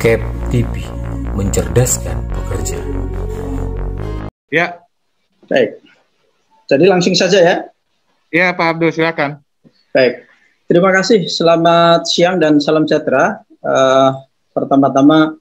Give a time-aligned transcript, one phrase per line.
[0.00, 0.16] Cap
[0.48, 0.80] TV
[1.36, 2.80] mencerdaskan pekerja.
[4.48, 4.80] Ya.
[5.44, 5.76] Baik.
[6.72, 7.56] Jadi langsung saja ya.
[8.32, 9.44] Ya, Pak Abdul, silakan.
[9.92, 10.24] Baik.
[10.72, 11.28] Terima kasih.
[11.28, 13.44] Selamat siang dan salam sejahtera.
[13.60, 14.16] Uh,
[14.56, 15.36] pertama-tama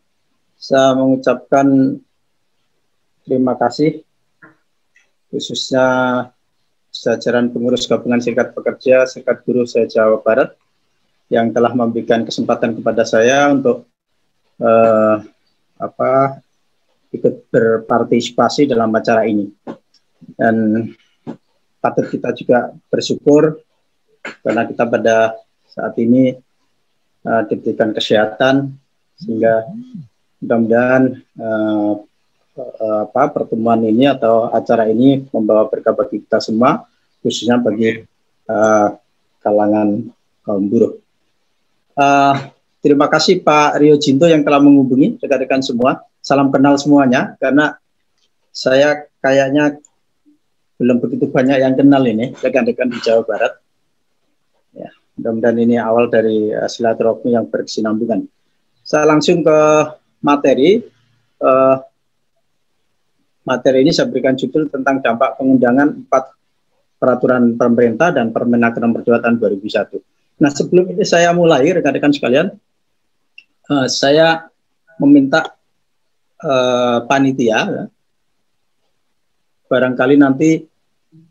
[0.60, 1.96] saya mengucapkan
[3.23, 4.04] terima kasih
[5.32, 5.88] khususnya
[6.91, 10.52] jajaran pengurus gabungan serikat pekerja serikat buruh se Jawa Barat
[11.32, 13.88] yang telah memberikan kesempatan kepada saya untuk
[14.60, 15.16] uh,
[15.80, 16.44] apa
[17.09, 19.49] ikut berpartisipasi dalam acara ini
[20.35, 20.85] dan
[21.80, 23.63] patut kita juga bersyukur
[24.44, 25.40] karena kita pada
[25.72, 26.35] saat ini
[27.23, 28.76] uh, diberikan kesehatan
[29.16, 29.68] sehingga
[30.44, 31.04] mudah-mudahan
[31.40, 31.94] uh,
[32.60, 36.84] uh, apa pertemuan ini atau acara ini membawa berkah bagi kita semua
[37.23, 38.04] khususnya bagi
[38.48, 38.88] uh,
[39.44, 40.07] kalangan
[40.44, 40.96] kaum buruh.
[41.99, 42.35] Uh,
[42.80, 46.04] terima kasih Pak Rio Jinto yang telah menghubungi rekan-rekan semua.
[46.20, 47.80] Salam kenal semuanya karena
[48.52, 49.80] saya kayaknya
[50.80, 53.54] belum begitu banyak yang kenal ini rekan-rekan di Jawa Barat.
[54.71, 58.27] Ya, mudah-mudahan ini awal dari uh, silaturahmi yang berkesinambungan.
[58.84, 59.60] Saya langsung ke
[60.24, 60.80] materi.
[61.40, 61.80] Uh,
[63.48, 66.24] materi ini saya berikan judul tentang dampak pengundangan empat
[67.00, 70.44] peraturan pemerintah dan Permenaker nomor 2 tahun 2001.
[70.44, 72.52] Nah, sebelum ini saya mulai, rekan-rekan sekalian,
[73.69, 74.50] uh, saya
[75.00, 75.56] meminta
[76.44, 77.85] uh, panitia, ya,
[79.69, 80.66] barangkali nanti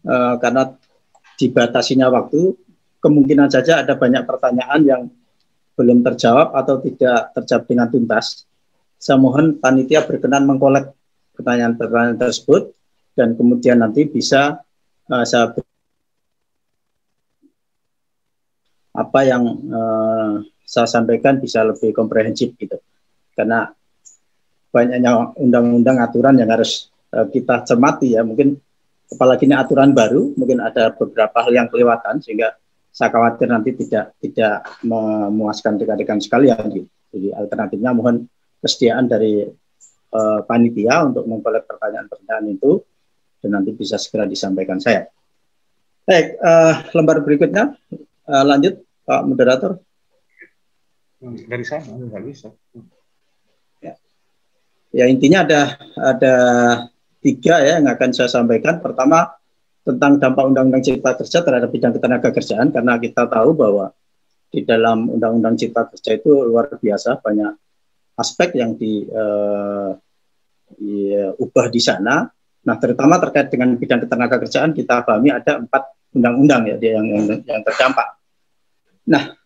[0.06, 0.72] uh, karena
[1.39, 2.55] dibatasinya waktu,
[3.03, 5.03] kemungkinan saja ada banyak pertanyaan yang
[5.78, 8.47] belum terjawab atau tidak terjawab dengan tuntas.
[8.98, 10.91] Saya mohon panitia berkenan mengkolek
[11.39, 12.75] pertanyaan-pertanyaan tersebut
[13.14, 14.59] dan kemudian nanti bisa
[15.06, 15.55] uh, saya
[18.98, 22.77] apa yang uh, saya sampaikan bisa lebih komprehensif gitu.
[23.33, 23.65] Karena
[24.69, 28.21] banyaknya undang-undang aturan yang harus uh, kita cermati ya.
[28.21, 28.53] Mungkin
[29.09, 32.53] apalagi ini aturan baru, mungkin ada beberapa hal yang kelewatan sehingga
[32.93, 36.89] saya khawatir nanti tidak tidak memuaskan rekan-rekan sekalian gitu.
[37.17, 38.28] Jadi alternatifnya mohon
[38.61, 39.49] kesediaan dari
[40.12, 42.84] uh, panitia untuk memperoleh pertanyaan-pertanyaan itu
[43.41, 45.09] dan nanti bisa segera disampaikan saya.
[46.05, 47.73] Baik, uh, lembar berikutnya
[48.28, 49.88] uh, lanjut Pak Moderator?
[51.23, 52.49] Dari sana nggak bisa.
[53.83, 53.95] Ya.
[54.95, 55.62] ya intinya ada
[55.99, 56.34] ada
[57.19, 58.79] tiga ya yang akan saya sampaikan.
[58.79, 59.34] Pertama
[59.83, 63.91] tentang dampak Undang-Undang Cipta Kerja terhadap bidang ketenaga kerjaan karena kita tahu bahwa
[64.53, 67.53] di dalam Undang-Undang Cipta Kerja itu luar biasa banyak
[68.19, 69.95] aspek yang di, uh,
[70.77, 72.27] diubah di sana.
[72.69, 77.25] Nah, terutama terkait dengan bidang ketenaga kerjaan kita pahami ada empat undang-undang ya yang, yang
[77.47, 78.19] yang terdampak.
[79.09, 79.38] Nah,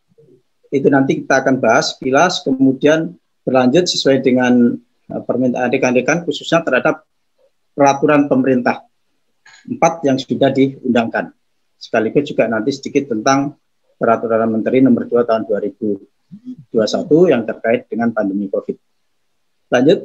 [0.73, 3.13] itu nanti kita akan bahas kilas, kemudian
[3.45, 4.73] berlanjut sesuai dengan
[5.13, 7.05] uh, permintaan rekan-rekan khususnya terhadap
[7.77, 8.89] peraturan pemerintah
[9.69, 11.37] empat yang sudah diundangkan.
[11.77, 13.59] Sekaligus juga nanti sedikit tentang
[14.01, 16.73] peraturan menteri nomor 2 tahun 2021
[17.29, 18.77] yang terkait dengan pandemi COVID.
[19.69, 20.01] Lanjut.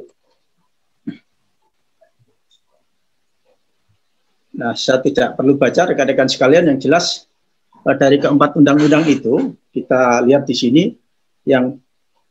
[4.58, 7.27] Nah, saya tidak perlu baca rekan-rekan sekalian yang jelas
[7.86, 10.82] Eh, dari keempat undang-undang itu kita lihat di sini
[11.46, 11.78] yang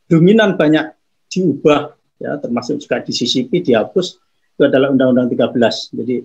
[0.09, 0.91] dominan banyak
[1.31, 4.19] diubah ya termasuk juga disisipi dihapus
[4.58, 5.94] itu adalah Undang-Undang 13.
[6.02, 6.18] Jadi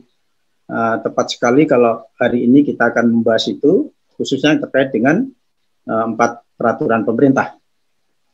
[0.72, 5.28] uh, tepat sekali kalau hari ini kita akan membahas itu khususnya terkait dengan
[5.84, 7.60] uh, empat peraturan pemerintah.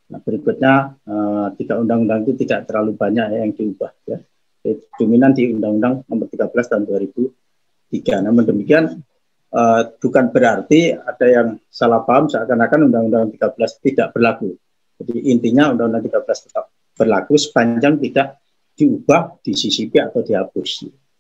[0.09, 4.23] Nah, berikutnya uh, tiga undang-undang itu tidak terlalu banyak ya yang diubah ya.
[4.63, 8.27] Jadi, dominan di Undang-Undang Nomor 13 tahun 2003.
[8.27, 9.03] Namun demikian
[9.55, 14.57] uh, bukan berarti ada yang salah paham seakan-akan Undang-Undang 13 tidak berlaku.
[14.99, 16.65] Jadi intinya Undang-Undang 13 tetap
[16.99, 18.43] berlaku sepanjang tidak
[18.75, 20.71] diubah, disisipi atau dihapus.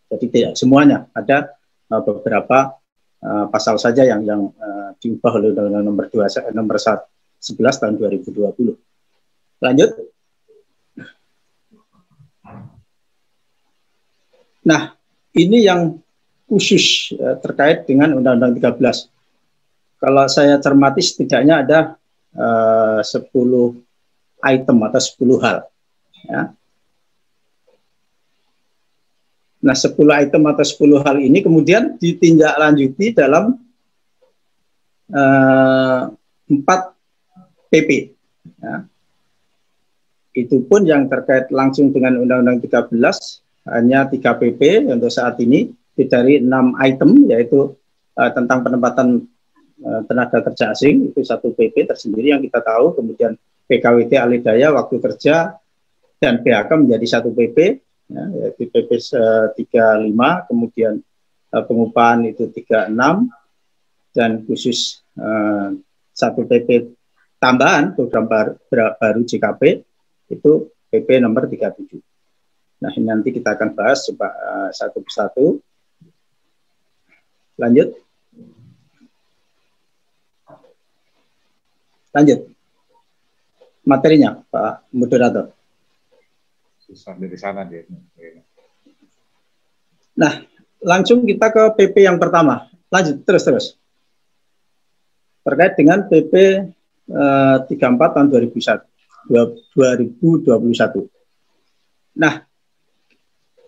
[0.08, 1.54] Jadi tidak semuanya ada
[1.92, 2.78] uh, beberapa
[3.22, 7.00] uh, pasal saja yang yang uh, diubah oleh Undang-Undang Nomor 2 Nomor 11
[7.54, 8.74] tahun 2020.
[9.58, 9.90] Lanjut.
[14.68, 14.92] Nah,
[15.32, 15.96] ini yang
[16.48, 20.00] khusus ya, terkait dengan Undang-Undang 13.
[20.00, 21.78] Kalau saya cermati setidaknya ada
[22.32, 23.28] eh, uh, 10
[24.42, 25.58] item atau 10 hal.
[26.24, 26.42] Ya.
[29.58, 33.58] Nah, 10 item atau 10 hal ini kemudian ditindaklanjuti dalam
[35.10, 36.02] uh,
[36.48, 37.90] eh, 4 PP.
[38.62, 38.86] Ya.
[40.38, 42.94] Itu pun yang terkait langsung dengan Undang-Undang 13
[43.68, 45.74] hanya 3 PP untuk saat ini
[46.06, 47.74] dari enam item yaitu
[48.14, 49.26] uh, tentang penempatan
[49.82, 53.34] uh, tenaga kerja asing itu satu PP tersendiri yang kita tahu kemudian
[53.66, 55.58] PKWT Alidaya waktu kerja
[56.18, 57.58] dan PHK menjadi satu PP
[58.10, 61.02] ya, yaitu PP 35 kemudian
[61.54, 62.94] uh, pengupahan itu 36
[64.14, 65.74] dan khusus uh,
[66.14, 66.94] satu PP
[67.38, 68.52] tambahan program baru,
[68.98, 69.62] baru JKP
[70.28, 70.52] itu
[70.90, 72.02] PP nomor 37.
[72.78, 75.46] Nah ini nanti kita akan bahas coba uh, satu persatu.
[77.58, 77.90] Lanjut.
[82.14, 82.40] Lanjut.
[83.82, 85.50] Materinya Pak Moderator.
[86.78, 87.84] Susah dari sana dia.
[90.18, 90.42] Nah,
[90.82, 92.70] langsung kita ke PP yang pertama.
[92.88, 93.66] Lanjut terus terus.
[95.42, 96.34] Terkait dengan PP
[97.10, 101.10] eh, 34 tahun 2001, 2021.
[102.18, 102.42] Nah,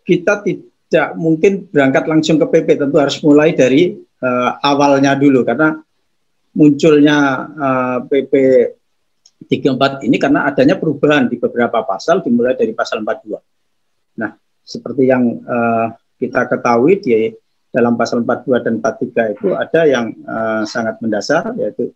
[0.02, 0.69] kita tidak
[1.14, 5.78] mungkin berangkat langsung ke PP, tentu harus mulai dari eh, awalnya dulu karena
[6.50, 7.19] munculnya
[7.54, 8.32] eh, PP
[9.48, 14.20] 34 ini karena adanya perubahan di beberapa pasal dimulai dari pasal 42.
[14.20, 15.90] Nah, seperti yang uh,
[16.20, 17.32] kita ketahui di
[17.72, 21.90] dalam pasal 42 dan 43 itu ada yang uh, sangat mendasar yaitu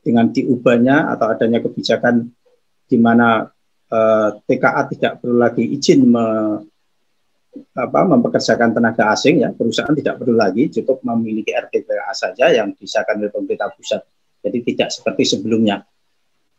[0.00, 2.30] dengan diubahnya atau adanya kebijakan
[2.86, 3.44] di mana
[3.92, 6.26] uh, TKA tidak perlu lagi izin me,
[7.76, 9.50] apa, mempekerjakan tenaga asing ya.
[9.52, 14.02] Perusahaan tidak perlu lagi cukup memiliki RTPA saja yang disahkan oleh pemerintah pusat.
[14.42, 15.82] Jadi tidak seperti sebelumnya.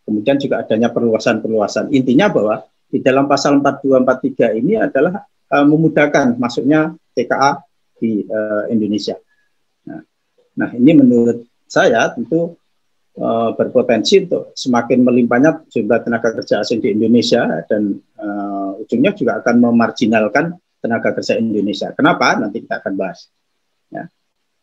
[0.07, 1.91] Kemudian juga adanya perluasan-perluasan.
[1.91, 5.19] Intinya bahwa di dalam pasal 4243 ini adalah
[5.51, 7.59] uh, memudahkan masuknya TKA
[7.99, 9.19] di uh, Indonesia.
[9.87, 10.01] Nah,
[10.55, 12.55] nah, ini menurut saya tentu
[13.19, 19.43] uh, berpotensi untuk semakin melimpahnya jumlah tenaga kerja asing di Indonesia dan uh, ujungnya juga
[19.43, 20.55] akan memarginalkan
[20.87, 21.91] tenaga kerja Indonesia.
[21.91, 22.39] Kenapa?
[22.39, 23.27] Nanti kita akan bahas.
[23.91, 24.07] Ya.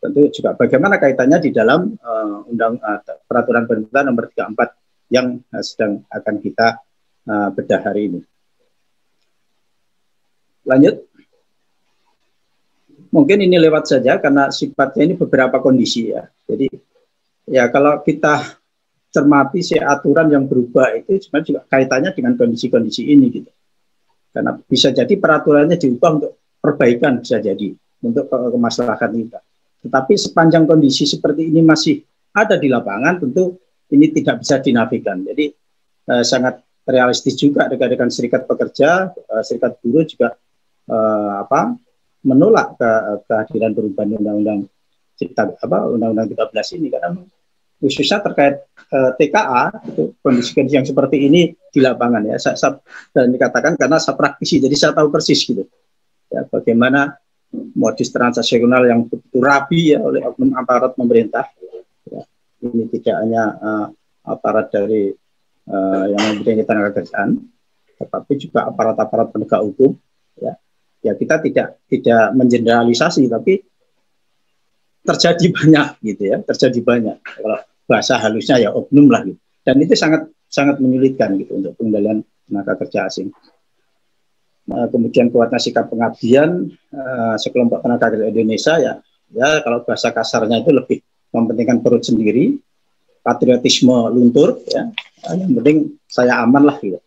[0.01, 5.61] Tentu juga bagaimana kaitannya di dalam uh, undang uh, peraturan pemerintah nomor 34 yang uh,
[5.61, 6.81] sedang akan kita
[7.29, 8.21] uh, bedah hari ini.
[10.65, 11.05] Lanjut
[13.13, 16.25] mungkin ini lewat saja karena sifatnya ini beberapa kondisi ya.
[16.49, 16.67] Jadi
[17.53, 18.61] ya kalau kita
[19.13, 23.51] cermati si aturan yang berubah itu sebenarnya juga kaitannya dengan kondisi-kondisi ini gitu.
[24.35, 27.71] Karena bisa jadi peraturannya diubah untuk perbaikan bisa jadi
[28.03, 29.41] untuk ke kemaslahatan kita.
[29.87, 32.03] Tetapi sepanjang kondisi seperti ini masih
[32.35, 33.55] ada di lapangan tentu
[33.95, 35.23] ini tidak bisa dinafikan.
[35.23, 35.55] Jadi
[36.11, 40.35] eh, sangat realistis juga rekan-rekan serikat pekerja, eh, serikat buruh juga
[40.91, 41.79] eh, apa
[42.25, 42.91] menolak ke,
[43.31, 44.61] kehadiran perubahan undang-undang
[45.15, 47.23] cipta apa undang-undang 13 ini karena
[47.85, 52.41] khususnya terkait uh, eh, TKA itu kondisi-kondisi yang seperti ini di lapangan ya.
[52.41, 52.81] Saya, saya
[53.13, 55.69] dan dikatakan karena saya praktisi jadi saya tahu persis gitu.
[56.33, 57.21] Ya bagaimana
[57.77, 61.53] modus transaksional yang begitu rapi ya oleh oknum aparat pemerintah.
[62.09, 62.25] Ya,
[62.65, 63.87] ini tidak hanya uh,
[64.25, 65.13] aparat dari
[65.69, 67.45] uh, yang memberikan tenaga kerjaan
[67.95, 69.93] tetapi juga aparat-aparat penegak hukum.
[70.41, 70.57] Ya
[71.05, 73.61] ya kita tidak tidak mengeneralisasi tapi
[75.05, 77.19] terjadi banyak gitu ya terjadi banyak.
[77.21, 79.41] Kalau bahasa halusnya ya oknum lah gitu.
[79.65, 83.33] Dan itu sangat sangat menyulitkan gitu untuk pengendalian tenaga kerja asing.
[84.65, 88.93] Nah, kemudian kuatnya sikap pengabdian uh, sekelompok tenaga kerja Indonesia ya
[89.35, 90.99] ya kalau bahasa kasarnya itu lebih
[91.35, 92.57] mementingkan perut sendiri
[93.25, 94.89] patriotisme luntur ya.
[95.33, 97.01] Yang penting saya aman lah gitu.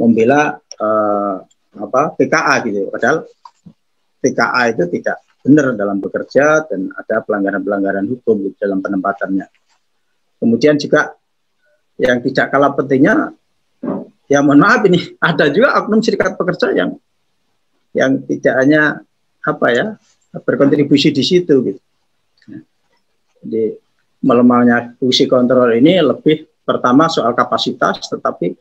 [0.00, 1.36] Membela uh,
[1.76, 2.88] apa TKA gitu.
[2.88, 3.28] Padahal
[4.20, 9.46] TKA itu tidak benar dalam bekerja dan ada pelanggaran-pelanggaran hukum di dalam penempatannya.
[10.40, 11.12] Kemudian juga
[12.00, 13.36] yang tidak kalah pentingnya
[14.24, 16.96] ya mohon maaf ini ada juga oknum serikat pekerja yang
[17.92, 19.04] yang tidak hanya
[19.44, 19.86] apa ya
[20.32, 21.80] berkontribusi di situ gitu.
[23.40, 23.74] Jadi
[24.20, 28.52] melemahnya fungsi kontrol ini lebih pertama soal kapasitas tetapi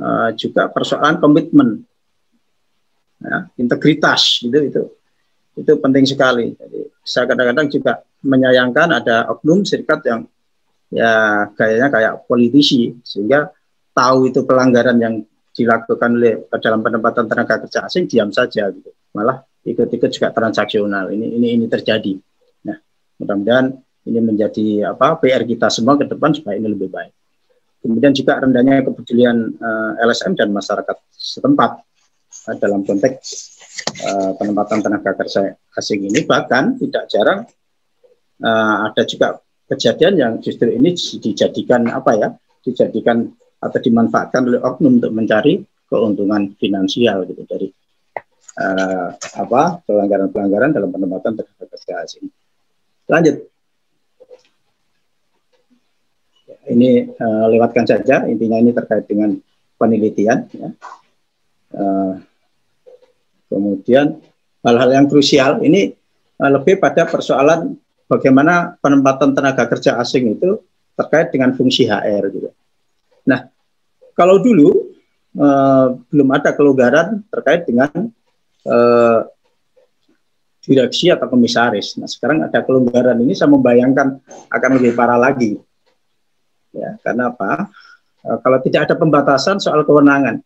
[0.00, 1.84] uh, juga persoalan komitmen
[3.20, 4.82] ya, integritas itu itu
[5.56, 6.52] itu penting sekali.
[6.52, 7.92] Jadi saya kadang-kadang juga
[8.24, 10.26] menyayangkan ada oknum serikat yang
[10.90, 13.50] ya kayaknya kayak politisi sehingga
[13.96, 15.14] tahu itu pelanggaran yang
[15.56, 18.92] dilakukan oleh dalam penempatan tenaga kerja asing diam saja gitu.
[19.16, 21.08] Malah ikut-ikut juga transaksional.
[21.10, 22.12] Ini ini ini terjadi.
[22.68, 22.76] Nah,
[23.16, 23.72] mudah-mudahan
[24.06, 27.12] ini menjadi apa PR kita semua ke depan supaya ini lebih baik.
[27.80, 31.70] Kemudian juga rendahnya kepedulian uh, eh, LSM dan masyarakat setempat
[32.50, 33.26] uh, dalam konteks
[34.04, 37.46] uh, penempatan tenaga kerja asing ini bahkan tidak jarang
[38.42, 42.28] uh, ada juga kejadian yang justru ini dijadikan apa ya
[42.62, 47.68] dijadikan atau dimanfaatkan oleh oknum untuk mencari keuntungan finansial gitu dari
[48.58, 52.26] uh, apa pelanggaran-pelanggaran dalam penempatan tenaga kerja asing.
[53.06, 53.56] Lanjut.
[56.66, 59.38] ini uh, lewatkan saja intinya ini terkait dengan
[59.78, 60.68] penelitian ya.
[61.78, 62.18] uh,
[63.46, 64.18] kemudian
[64.66, 65.94] hal-hal yang krusial ini
[66.42, 70.62] uh, lebih pada persoalan bagaimana penempatan tenaga kerja asing itu
[70.96, 72.50] terkait dengan fungsi HR gitu.
[73.26, 73.50] Nah,
[74.16, 74.94] kalau dulu
[75.36, 77.90] uh, belum ada kelonggaran terkait dengan
[78.64, 79.20] uh,
[80.66, 81.94] direksi atau komisaris.
[81.96, 84.18] Nah, sekarang ada kelonggaran ini saya membayangkan
[84.50, 85.54] akan lebih parah lagi.
[86.74, 87.70] Ya, karena apa?
[88.20, 90.42] E, kalau tidak ada pembatasan soal kewenangan.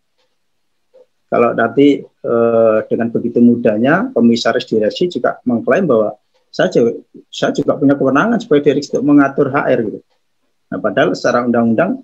[1.32, 2.34] Kalau nanti e,
[2.86, 6.19] dengan begitu mudahnya komisaris direksi juga mengklaim bahwa
[6.50, 6.90] saya juga,
[7.30, 9.98] saya juga punya kewenangan sebagai direksi untuk mengatur HR gitu.
[10.70, 12.02] Nah, padahal secara undang-undang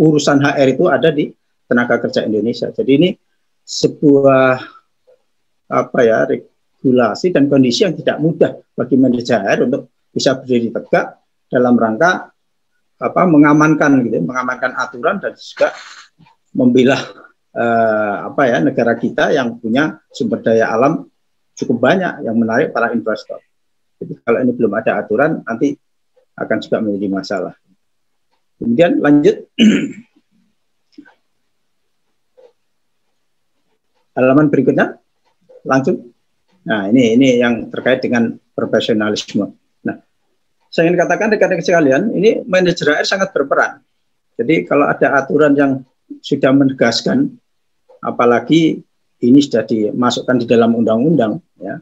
[0.00, 1.28] urusan HR itu ada di
[1.68, 2.72] tenaga kerja Indonesia.
[2.72, 3.10] Jadi ini
[3.68, 4.56] sebuah
[5.68, 11.20] apa ya regulasi dan kondisi yang tidak mudah bagi manajer untuk bisa berdiri tegak
[11.52, 12.32] dalam rangka
[12.98, 15.76] apa mengamankan gitu, mengamankan aturan dan juga
[16.56, 16.96] membela
[17.52, 21.04] eh, apa ya negara kita yang punya sumber daya alam
[21.58, 23.42] cukup banyak yang menarik para investor.
[23.98, 25.74] Jadi kalau ini belum ada aturan nanti
[26.38, 27.54] akan juga menjadi masalah.
[28.62, 29.50] Kemudian lanjut
[34.18, 34.98] halaman berikutnya
[35.66, 36.14] langsung
[36.68, 39.56] Nah, ini ini yang terkait dengan profesionalisme.
[39.88, 39.96] Nah,
[40.68, 43.80] saya ingin katakan rekan-rekan sekalian, ini manajer HR sangat berperan.
[44.36, 45.80] Jadi kalau ada aturan yang
[46.20, 47.40] sudah menegaskan,
[48.04, 48.84] apalagi
[49.18, 51.78] ini sudah dimasukkan di dalam undang-undang, ya.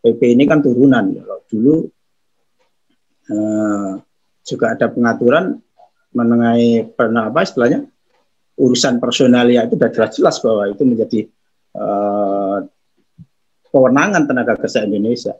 [0.00, 1.12] PP ini kan turunan.
[1.12, 1.74] Kalau dulu
[3.28, 3.92] eh,
[4.46, 5.60] juga ada pengaturan
[6.10, 7.86] mengenai pernah apa istilahnya
[8.58, 11.20] urusan personalia itu sudah jelas-jelas bahwa itu menjadi
[11.76, 12.58] eh,
[13.70, 15.34] kewenangan tenaga kerja Indonesia.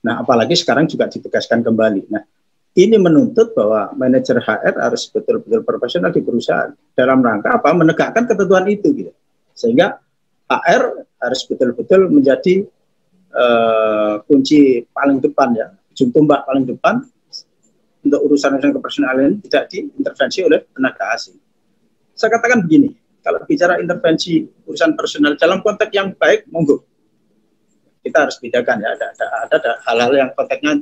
[0.00, 2.08] Nah, apalagi sekarang juga ditegaskan kembali.
[2.08, 2.24] Nah,
[2.72, 7.68] ini menuntut bahwa manajer HR harus betul-betul profesional di perusahaan dalam rangka apa?
[7.76, 9.12] Menegakkan ketentuan itu, gitu.
[9.52, 10.00] Sehingga
[10.50, 12.66] HR harus betul-betul menjadi
[13.30, 17.06] uh, kunci paling depan ya, ujung tombak paling depan
[18.02, 21.38] untuk urusan-urusan kepersonalan tidak diintervensi oleh tenaga asing.
[22.18, 22.90] Saya katakan begini,
[23.22, 26.82] kalau bicara intervensi urusan personal dalam konteks yang baik, monggo.
[28.00, 30.80] Kita harus bedakan ya ada ada ada hal-hal yang konteksnya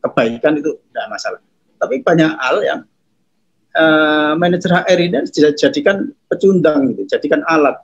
[0.00, 1.40] kebaikan itu tidak masalah.
[1.76, 2.80] Tapi banyak hal yang
[3.74, 7.76] uh, manajer HR ini dijadikan pecundang gitu jadikan alat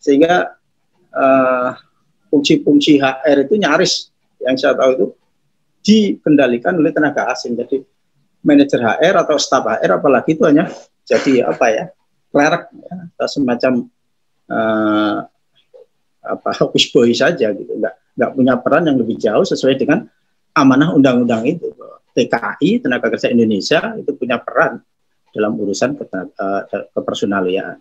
[0.00, 0.56] sehingga
[1.12, 1.70] uh,
[2.32, 4.08] fungsi-fungsi HR itu nyaris
[4.40, 5.06] yang saya tahu itu
[5.84, 7.54] dikendalikan oleh tenaga asing.
[7.54, 7.84] Jadi
[8.40, 10.72] manajer HR atau staf HR apalagi itu hanya
[11.04, 11.84] jadi apa ya
[12.30, 13.72] clerk ya, atau semacam
[14.48, 15.18] uh,
[16.24, 17.72] apa hopis boy saja gitu.
[17.76, 20.08] Nggak nggak punya peran yang lebih jauh sesuai dengan
[20.56, 21.68] amanah undang-undang itu.
[22.10, 24.82] TKI tenaga kerja Indonesia itu punya peran
[25.30, 27.78] dalam urusan uh, kepersonalian.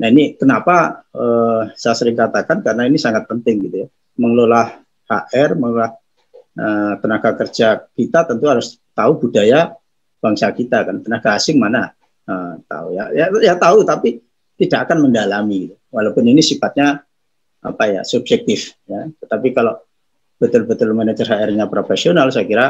[0.00, 5.60] Nah ini kenapa uh, saya sering katakan karena ini sangat penting gitu ya mengelola HR
[5.60, 5.92] mengelola
[6.56, 9.76] uh, tenaga kerja kita tentu harus tahu budaya
[10.20, 11.92] bangsa kita kan tenaga asing mana
[12.24, 14.24] uh, tahu ya, ya ya tahu tapi
[14.60, 15.76] tidak akan mendalami gitu.
[15.88, 17.00] walaupun ini sifatnya
[17.60, 19.08] apa ya subjektif ya.
[19.20, 19.76] Tetapi kalau
[20.40, 22.66] betul-betul manajer HR-nya profesional, saya kira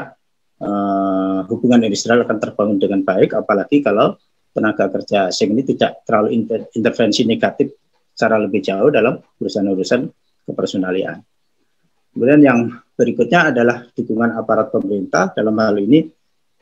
[0.63, 3.39] uh, hubungan industrial akan terbangun dengan baik.
[3.39, 4.19] Apalagi kalau
[4.51, 7.71] tenaga kerja asing ini tidak terlalu inter intervensi negatif
[8.15, 10.01] secara lebih jauh dalam urusan-urusan
[10.45, 11.23] kepersonalian.
[12.11, 12.59] Kemudian yang
[12.99, 16.05] berikutnya adalah dukungan aparat pemerintah dalam hal ini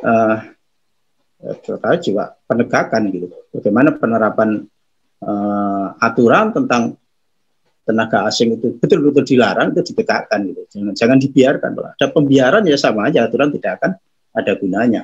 [0.05, 0.37] uh,
[1.65, 3.27] terkait juga penegakan gitu.
[3.57, 4.61] Bagaimana penerapan
[5.25, 7.01] uh, aturan tentang
[7.89, 10.63] tenaga asing itu betul-betul dilarang itu ditegakkan gitu.
[10.77, 11.71] Jangan jangan dibiarkan.
[11.97, 13.91] Ada pembiaran ya sama aja aturan tidak akan
[14.37, 15.03] ada gunanya.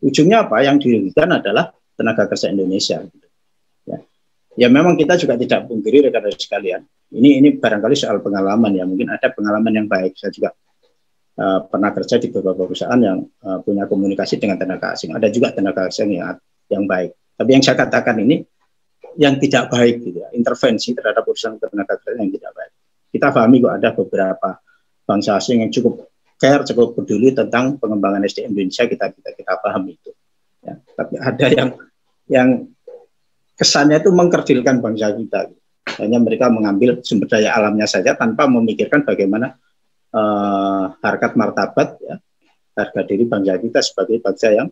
[0.00, 0.64] Ujungnya apa?
[0.64, 2.98] Yang dirugikan adalah tenaga kerja Indonesia.
[3.88, 3.98] Ya.
[4.56, 6.80] ya memang kita juga tidak pungkiri rekan-rekan sekalian.
[7.12, 8.84] Ini ini barangkali soal pengalaman ya.
[8.88, 10.16] Mungkin ada pengalaman yang baik.
[10.16, 10.50] Saya juga
[11.38, 15.12] uh, pernah kerja di beberapa perusahaan yang uh, punya komunikasi dengan tenaga asing.
[15.12, 16.36] Ada juga tenaga asing yang
[16.72, 17.12] yang baik.
[17.36, 18.40] Tapi yang saya katakan ini
[19.20, 22.72] yang tidak baik gitu ya, intervensi terhadap urusan tenaga kerja yang tidak baik.
[23.12, 24.50] Kita pahami kok ada beberapa
[25.04, 26.08] bangsa asing yang cukup
[26.40, 30.10] care, cukup peduli tentang pengembangan SDM Indonesia kita kita kita paham itu.
[30.62, 31.70] Ya, tapi ada yang
[32.30, 32.48] yang
[33.58, 35.50] kesannya itu mengkerdilkan bangsa kita.
[35.98, 39.58] Hanya mereka mengambil sumber daya alamnya saja tanpa memikirkan bagaimana
[40.14, 42.16] uh, harkat martabat ya,
[42.78, 44.68] harga diri bangsa kita sebagai bangsa yang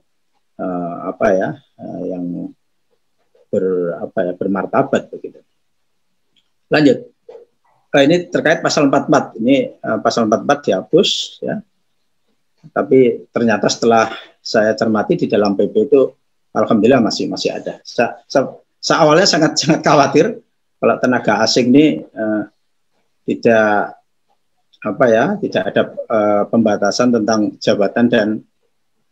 [0.57, 2.25] uh, apa ya uh, yang
[3.51, 3.65] ber
[3.99, 5.43] apa ya bermartabat begitu.
[6.71, 7.11] Lanjut.
[7.91, 9.43] Nah, ini terkait pasal 44.
[9.43, 11.09] Ini uh, pasal 44 dihapus
[11.43, 11.59] ya.
[12.69, 16.03] Tapi ternyata setelah saya cermati di dalam PP itu,
[16.53, 17.81] alhamdulillah masih masih ada.
[17.81, 20.27] Saya, saya, saya awalnya sangat sangat khawatir
[20.81, 22.49] kalau tenaga asing ini uh,
[23.25, 24.01] tidak
[24.81, 28.29] apa ya, tidak ada uh, pembatasan tentang jabatan dan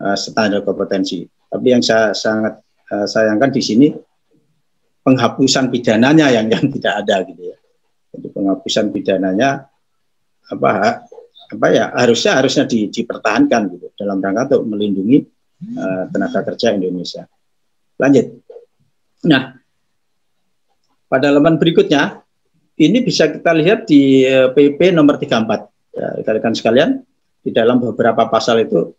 [0.01, 1.29] uh, standar kompetensi.
[1.49, 3.89] Tapi yang saya sangat uh, sayangkan di sini
[5.05, 7.57] penghapusan pidananya yang yang tidak ada gitu ya.
[8.17, 9.69] Jadi penghapusan pidananya
[10.49, 11.05] apa
[11.49, 15.25] apa ya harusnya harusnya di, dipertahankan gitu dalam rangka untuk melindungi
[15.81, 17.25] uh, tenaga kerja Indonesia.
[17.99, 18.27] Lanjut.
[19.27, 19.59] Nah,
[21.09, 22.23] pada lembaran berikutnya
[22.79, 25.99] ini bisa kita lihat di PP eh, nomor 34.
[25.99, 27.03] Ya, rekan-rekan sekalian,
[27.43, 28.95] di dalam beberapa pasal itu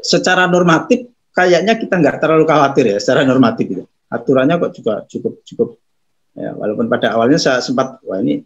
[0.00, 5.32] secara normatif kayaknya kita nggak terlalu khawatir ya secara normatif itu aturannya kok juga cukup
[5.42, 5.68] cukup
[6.36, 8.42] ya, walaupun pada awalnya saya sempat wah ini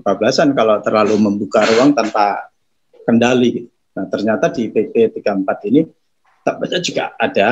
[0.00, 2.50] kebablasan kalau terlalu membuka ruang tanpa
[3.04, 3.68] kendali.
[3.94, 5.84] Nah, ternyata di PP 34 ini
[6.40, 7.48] tampaknya juga ada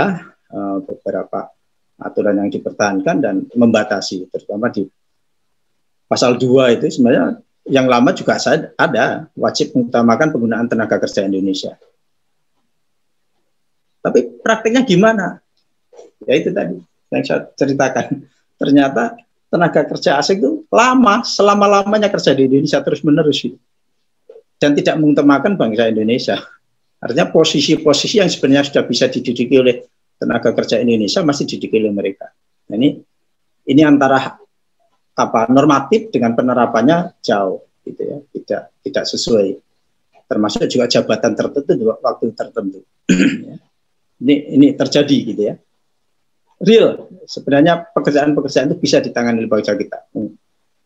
[0.49, 1.53] uh, beberapa
[1.99, 4.87] aturan yang dipertahankan dan membatasi terutama di
[6.09, 8.41] pasal 2 itu sebenarnya yang lama juga
[8.81, 11.77] ada wajib mengutamakan penggunaan tenaga kerja Indonesia.
[14.01, 15.45] Tapi praktiknya gimana?
[16.25, 16.81] Ya itu tadi
[17.13, 18.25] yang saya ceritakan.
[18.57, 23.59] Ternyata tenaga kerja asing itu lama, selama-lamanya kerja di Indonesia terus-menerus gitu.
[24.59, 26.37] Dan tidak mengutamakan bangsa Indonesia.
[26.99, 29.87] Artinya posisi-posisi yang sebenarnya sudah bisa diduduki oleh
[30.19, 32.27] tenaga kerja Indonesia masih diduduki oleh mereka.
[32.69, 32.99] Nah, ini
[33.71, 34.35] ini antara
[35.19, 39.49] apa normatif dengan penerapannya jauh gitu ya, tidak tidak sesuai.
[40.29, 42.81] Termasuk juga jabatan tertentu waktu tertentu.
[43.49, 43.57] Ya.
[44.19, 45.55] ini ini terjadi gitu ya
[46.63, 50.11] real sebenarnya pekerjaan-pekerjaan itu bisa ditangani oleh bangsa kita.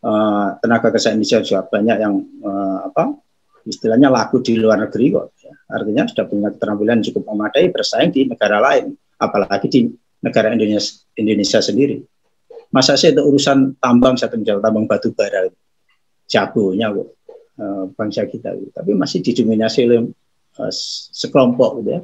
[0.03, 3.15] Uh, tenaga kerja Indonesia juga banyak yang uh, apa
[3.63, 5.25] istilahnya laku di luar negeri kok.
[5.39, 5.53] Ya.
[5.71, 9.79] Artinya sudah punya keterampilan cukup memadai bersaing di negara lain, apalagi di
[10.19, 12.03] negara Indonesia, Indonesia sendiri.
[12.73, 15.47] Masa sih itu urusan tambang satu jauh tambang batu bara
[16.27, 17.07] jagonya kok
[17.61, 18.71] uh, bangsa kita, gitu.
[18.75, 19.99] tapi masih didominasi oleh
[20.59, 20.73] uh,
[21.15, 22.01] sekelompok gitu ya.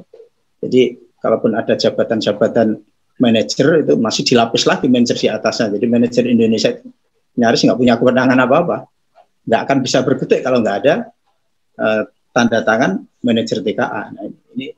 [0.60, 0.82] Jadi
[1.20, 2.89] kalaupun ada jabatan-jabatan
[3.20, 5.76] manajer itu masih dilapis lagi manajer di atasnya.
[5.76, 6.88] Jadi manajer Indonesia itu
[7.36, 8.88] nyaris nggak punya kewenangan apa-apa.
[9.44, 10.94] Nggak akan bisa berkutik kalau nggak ada
[11.76, 12.02] uh,
[12.32, 14.02] tanda tangan manajer TKA.
[14.16, 14.24] Nah,
[14.56, 14.72] ini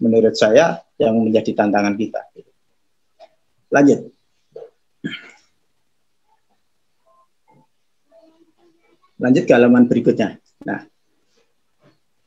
[0.00, 2.20] menurut saya yang menjadi tantangan kita.
[3.70, 4.00] Lanjut.
[9.22, 10.34] Lanjut ke halaman berikutnya.
[10.66, 10.82] Nah,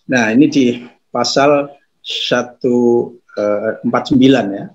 [0.08, 0.80] nah ini di
[1.12, 4.66] pasal 149 eh, ya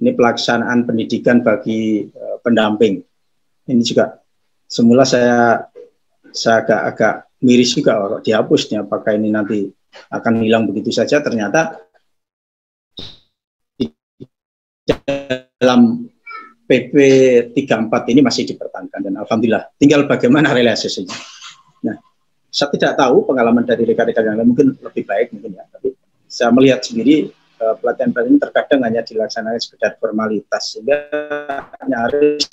[0.00, 3.04] ini pelaksanaan pendidikan bagi uh, pendamping.
[3.68, 4.16] Ini juga
[4.64, 5.68] semula saya
[6.32, 9.68] saya agak-agak miris juga kalau dihapusnya apakah ini nanti
[10.08, 11.76] akan hilang begitu saja ternyata
[15.58, 16.06] dalam
[16.70, 16.94] PP
[17.50, 21.14] 34 ini masih dipertahankan dan alhamdulillah tinggal bagaimana realisasinya.
[21.82, 21.98] Nah,
[22.46, 25.98] saya tidak tahu pengalaman dari rekan-rekan yang lain mungkin lebih baik mungkin ya, tapi
[26.30, 30.96] saya melihat sendiri Eh, pelatihan-pelatihan terkadang hanya dilaksanakan sekedar formalitas sehingga
[31.84, 32.48] nyaris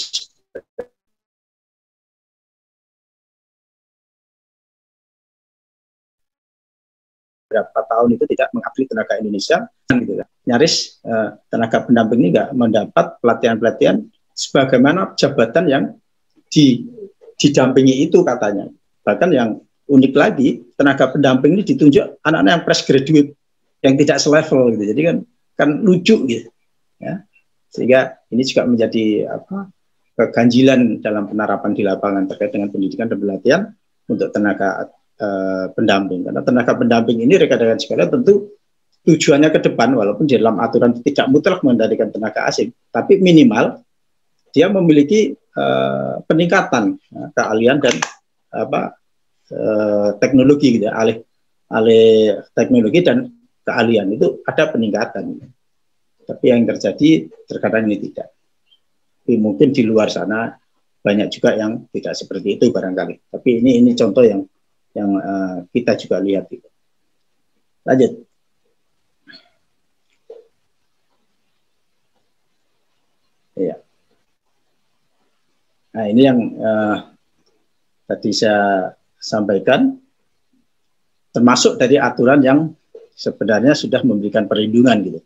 [7.48, 10.26] berapa tahun itu tidak mengabdi tenaga Indonesia gitu ya.
[10.43, 14.04] nyaris uh, tenaga pendamping ini nggak mendapat pelatihan-pelatihan
[14.36, 15.84] sebagaimana jabatan yang
[16.52, 16.84] di,
[17.39, 18.67] didampingi itu katanya
[19.08, 19.50] bahkan yang
[19.88, 23.32] unik lagi tenaga pendamping ini ditunjuk anak-anak yang fresh graduate
[23.82, 24.84] yang tidak selevel gitu.
[24.94, 25.18] Jadi kan
[25.58, 26.50] kan lucu gitu.
[26.98, 27.26] Ya.
[27.70, 29.70] Sehingga ini juga menjadi apa
[30.18, 33.62] keganjilan dalam penerapan di lapangan terkait dengan pendidikan dan pelatihan
[34.10, 34.90] untuk tenaga
[35.22, 36.26] uh, pendamping.
[36.26, 38.58] Karena tenaga pendamping ini rekan-rekan sekalian tentu
[39.08, 43.80] tujuannya ke depan walaupun di dalam aturan tidak mutlak mengendalikan tenaga asing, tapi minimal
[44.52, 47.96] dia memiliki uh, peningkatan uh, keahlian dan
[48.52, 49.00] apa
[49.54, 51.24] uh, teknologi gitu, ya, alih
[51.72, 53.32] alih teknologi dan
[53.68, 55.44] keahlian itu ada peningkatan.
[56.24, 58.32] Tapi yang terjadi terkadang ini tidak.
[59.24, 60.56] Tapi mungkin di luar sana
[61.04, 63.28] banyak juga yang tidak seperti itu barangkali.
[63.28, 64.48] Tapi ini ini contoh yang
[64.96, 66.68] yang uh, kita juga lihat itu.
[67.84, 68.12] Lanjut.
[73.58, 73.76] Ya.
[75.96, 76.98] Nah ini yang uh,
[78.08, 79.98] tadi saya sampaikan,
[81.36, 82.60] termasuk dari aturan yang
[83.18, 85.20] sebenarnya sudah memberikan perlindungan gitu.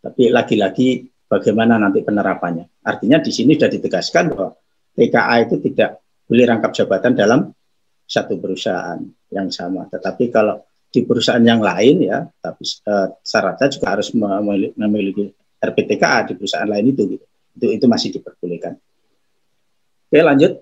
[0.00, 2.80] Tapi lagi-lagi bagaimana nanti penerapannya.
[2.80, 4.56] Artinya di sini sudah ditegaskan bahwa
[4.96, 7.40] TKA itu tidak boleh rangkap jabatan dalam
[8.08, 8.96] satu perusahaan
[9.28, 9.84] yang sama.
[9.92, 15.24] Tetapi kalau di perusahaan yang lain ya, tapi uh, syaratnya juga harus memiliki, memiliki
[15.60, 17.26] RPTKA di perusahaan lain itu gitu.
[17.60, 18.80] Itu itu masih diperbolehkan.
[20.06, 20.52] Oke, lanjut.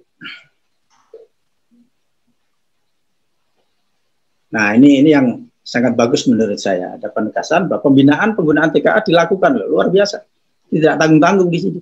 [4.55, 5.27] Nah, ini ini yang
[5.64, 7.00] sangat bagus menurut saya.
[7.00, 10.20] Ada penegasan bahwa pembinaan penggunaan TKA dilakukan loh, luar biasa.
[10.68, 11.81] Tidak tanggung-tanggung di sini.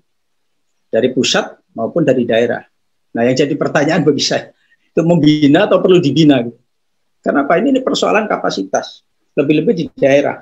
[0.86, 2.62] Dari pusat maupun dari daerah.
[3.12, 4.54] Nah, yang jadi pertanyaan bagi saya,
[4.88, 6.40] itu membina atau perlu dibina?
[6.40, 6.56] Gitu.
[7.20, 9.04] Kenapa ini, ini persoalan kapasitas,
[9.36, 10.40] lebih-lebih di daerah.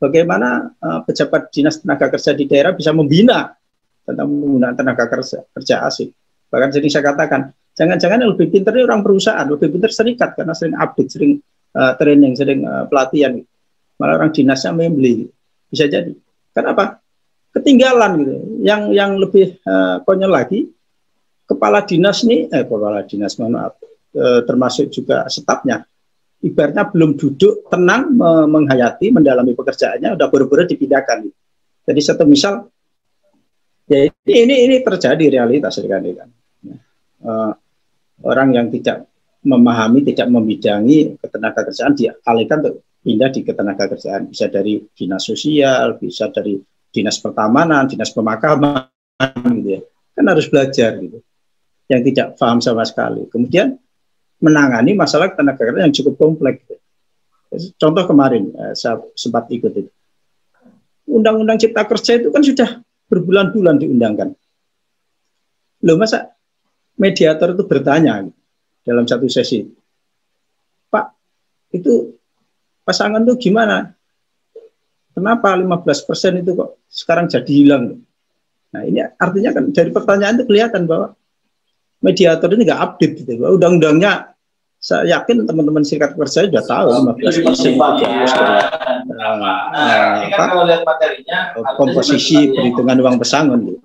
[0.00, 3.52] Bagaimana uh, pejabat dinas tenaga kerja di daerah bisa membina
[4.08, 6.08] tentang penggunaan tenaga kerja, kerja asing.
[6.48, 10.56] Bahkan jadi saya katakan, jangan-jangan yang lebih pintar ini orang perusahaan, lebih pintar serikat karena
[10.56, 11.32] sering update, sering
[11.74, 13.38] uh, training, sering uh, pelatihan.
[14.00, 15.28] Malah orang dinasnya membeli,
[15.68, 16.16] bisa jadi.
[16.56, 17.04] Kenapa?
[17.52, 18.34] Ketinggalan gitu.
[18.64, 20.70] Yang yang lebih uh, konyol lagi,
[21.50, 23.74] kepala dinas nih, eh kepala dinas mohon maaf,
[24.14, 25.82] eh, termasuk juga stafnya,
[26.46, 31.26] ibaratnya belum duduk tenang me menghayati, mendalami pekerjaannya, udah buru-buru dipindahkan.
[31.90, 32.70] Jadi satu misal,
[33.90, 36.30] ya ini ini, ini terjadi realitas kan.
[37.20, 37.52] Uh,
[38.24, 39.09] orang yang tidak
[39.40, 45.96] memahami, tidak membidangi ketenaga kerjaan dialihkan untuk pindah di ketenaga kerjaan, bisa dari dinas sosial,
[45.96, 46.60] bisa dari
[46.92, 48.84] dinas pertamanan, dinas pemakaman,
[49.60, 49.80] gitu ya.
[50.12, 51.24] Kan harus belajar gitu
[51.88, 53.24] yang tidak paham sama sekali.
[53.32, 53.74] Kemudian
[54.38, 56.62] menangani masalah tenaga kerja yang cukup kompleks.
[57.80, 59.90] Contoh kemarin eh, saya sempat ikut itu.
[61.10, 62.78] Undang-undang Cipta Kerja itu kan sudah
[63.10, 64.30] berbulan-bulan diundangkan.
[65.82, 66.30] Loh masa
[66.94, 68.30] mediator itu bertanya
[68.84, 69.64] dalam satu sesi,
[70.88, 71.06] Pak,
[71.76, 72.16] itu
[72.82, 73.92] pasangan itu gimana?
[75.10, 78.00] Kenapa 15 persen itu kok sekarang jadi hilang?
[78.70, 81.12] Nah ini artinya kan dari pertanyaan itu kelihatan bahwa
[82.00, 83.42] mediator ini nggak update gitu.
[83.42, 84.32] Undang-undangnya
[84.80, 86.88] saya yakin teman-teman serikat kerja sudah tahu
[87.20, 88.54] 15 persen itu dihapus dari
[89.12, 89.36] nah,
[89.76, 93.78] nah, apa, komposisi perhitungan uang pesangon gitu.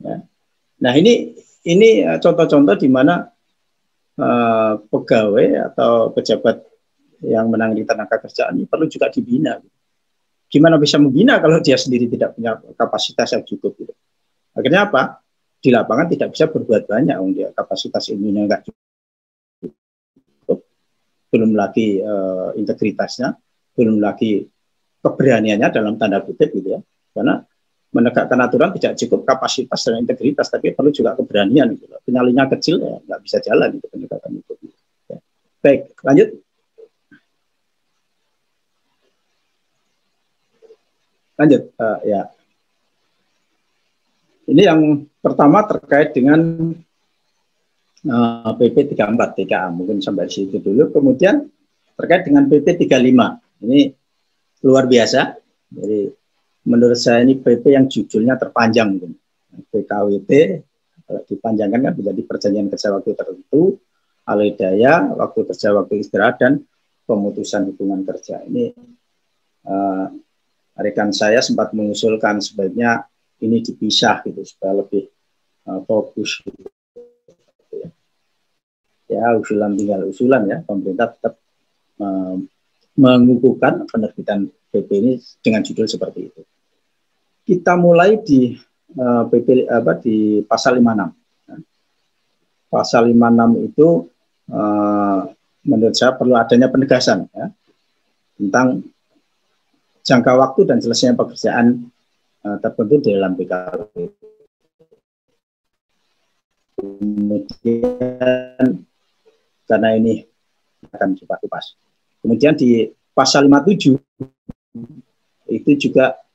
[0.00, 0.24] Ya.
[0.80, 3.26] Nah ini ini eh, contoh-contoh di mana
[4.18, 6.62] uh, pegawai atau pejabat
[7.26, 9.58] yang menangani tenaga kerjaan ini perlu juga dibina.
[10.46, 13.92] Gimana bisa membina kalau dia sendiri tidak punya kapasitas yang cukup gitu.
[14.54, 15.26] Akhirnya apa?
[15.66, 20.62] di lapangan tidak bisa berbuat banyak um, dia kapasitas ilmunya enggak cukup
[21.32, 23.34] belum lagi uh, integritasnya
[23.74, 24.46] belum lagi
[25.02, 27.42] keberaniannya dalam tanda kutip gitu ya karena
[27.96, 33.00] menegakkan aturan tidak cukup kapasitas dan integritas tapi perlu juga keberanian gitu penyalinya kecil ya
[33.00, 34.52] nggak bisa jalan itu penegakan itu
[35.08, 35.18] ya.
[35.64, 36.28] baik lanjut
[41.36, 42.22] lanjut uh, ya
[44.46, 44.80] ini yang
[45.18, 46.70] pertama terkait dengan
[48.06, 50.94] uh, PP 34 TKA, mungkin sampai situ dulu.
[50.94, 51.42] Kemudian
[51.98, 53.90] terkait dengan PP 35, ini
[54.62, 55.34] luar biasa.
[55.74, 56.14] Jadi
[56.66, 59.14] menurut saya ini PP yang judulnya terpanjang mungkin.
[59.70, 60.30] PKWT
[61.06, 63.78] dipanjangkan kan menjadi perjanjian kerja waktu tertentu,
[64.26, 66.52] alih daya, waktu kerja waktu istirahat dan
[67.06, 68.42] pemutusan hubungan kerja.
[68.42, 68.74] Ini
[69.70, 70.06] uh,
[70.76, 73.06] rekan saya sempat mengusulkan sebaiknya
[73.40, 75.06] ini dipisah gitu supaya lebih
[75.70, 76.66] uh, fokus gitu.
[79.06, 81.38] ya usulan tinggal usulan ya pemerintah tetap
[82.02, 82.34] uh,
[82.98, 86.42] mengukuhkan penerbitan PP ini dengan judul seperti itu
[87.46, 88.58] kita mulai di
[88.98, 91.56] uh, PP apa di pasal 56 ya.
[92.66, 94.10] pasal 56 itu
[94.50, 95.30] uh,
[95.62, 97.54] menurut saya perlu adanya penegasan ya,
[98.34, 98.82] tentang
[100.02, 101.86] jangka waktu dan selesainya pekerjaan
[102.42, 103.94] uh, tertentu di dalam PKW.
[106.76, 108.66] Kemudian
[109.66, 110.26] karena ini
[110.90, 111.78] akan coba kupas.
[112.22, 113.96] Kemudian di pasal 57
[115.46, 116.25] itu juga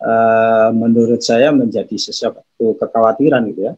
[0.00, 3.74] uh, menurut saya menjadi sesuatu kekhawatiran gitu ya.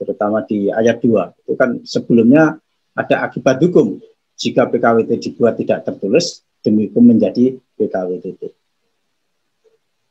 [0.00, 1.44] Terutama di ayat 2.
[1.44, 2.56] Itu kan sebelumnya
[2.96, 4.00] ada akibat hukum
[4.40, 8.40] jika PKWT dibuat tidak tertulis demi hukum menjadi PKWT.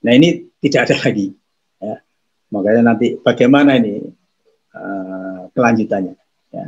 [0.05, 1.33] Nah ini tidak ada lagi.
[1.81, 1.95] Ya.
[2.53, 4.05] Makanya nanti bagaimana ini
[4.77, 6.15] uh, kelanjutannya
[6.53, 6.65] ya.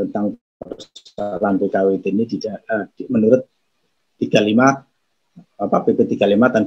[0.00, 3.44] tentang persoalan PKWT ini tidak uh, menurut
[4.18, 4.87] 35
[5.58, 6.64] apa PP 35 tahun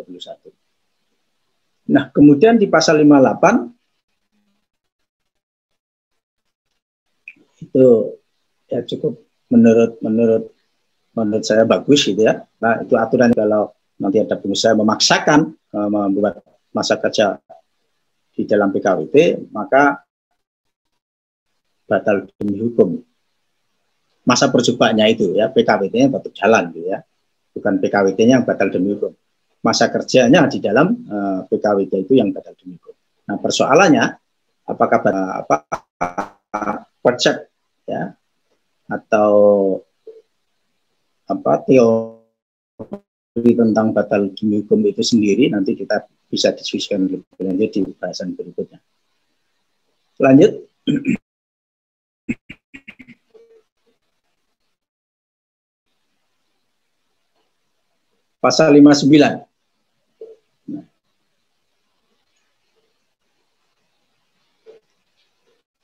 [0.00, 1.92] 2021.
[1.92, 3.76] Nah, kemudian di pasal 58
[7.64, 7.86] itu
[8.68, 9.16] ya cukup
[9.52, 10.44] menurut menurut
[11.14, 12.42] menurut saya bagus gitu ya.
[12.60, 16.42] Nah, itu aturan kalau nanti ada pengusaha memaksakan uh, membuat
[16.74, 17.38] masa kerja
[18.34, 20.02] di dalam PKWT, maka
[21.86, 22.98] batal demi hukum.
[24.24, 27.04] masa percobanya itu ya PKWT-nya tetap jalan gitu ya
[27.54, 29.14] bukan PKWT-nya yang batal demi hukum
[29.64, 34.04] masa kerjanya di dalam uh, eh, PKWT itu yang batal demi hukum nah persoalannya
[34.68, 34.98] apakah
[35.44, 35.56] apa
[37.00, 37.48] konsep
[37.88, 38.12] ya
[38.90, 39.30] atau
[41.24, 47.94] apa teori tentang batal demi hukum itu sendiri nanti kita bisa diskusikan lebih lanjut di
[47.94, 48.82] bahasan berikutnya.
[50.18, 50.66] Lanjut.
[58.44, 59.08] Pasal 59.
[60.68, 60.84] Nah.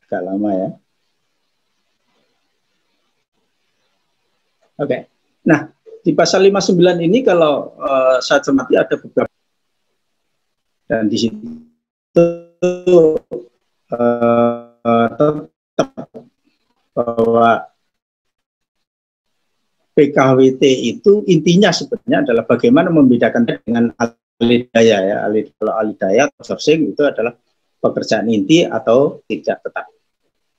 [0.05, 0.69] Agak lama ya.
[4.77, 4.85] Oke.
[4.85, 5.01] Okay.
[5.49, 5.73] Nah,
[6.05, 9.33] di pasal 59 ini kalau uh, saya cermati ada beberapa
[10.85, 11.41] dan di situ
[13.89, 16.13] uh, tetap
[16.93, 17.70] bahwa
[20.01, 25.17] PKWT itu intinya sebenarnya adalah bagaimana membedakan dengan alidaya ya.
[25.29, 27.37] Alid kalau alidaya outsourcing itu adalah
[27.85, 29.93] pekerjaan inti atau tidak tetap.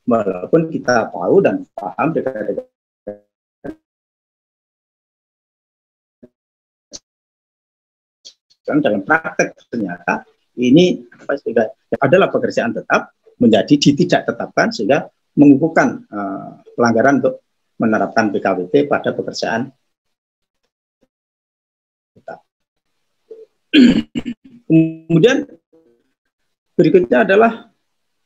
[0.05, 2.61] Walaupun kita tahu dan paham dengan
[8.61, 10.21] kan dalam praktek ternyata
[10.61, 11.65] ini apa sehingga
[11.97, 13.09] adalah pekerjaan tetap
[13.41, 17.41] menjadi tidak tetapkan sehingga mengukuhkan uh, pelanggaran untuk
[17.81, 19.73] menerapkan PKWT pada pekerjaan.
[24.69, 25.47] Kemudian
[26.77, 27.71] berikutnya adalah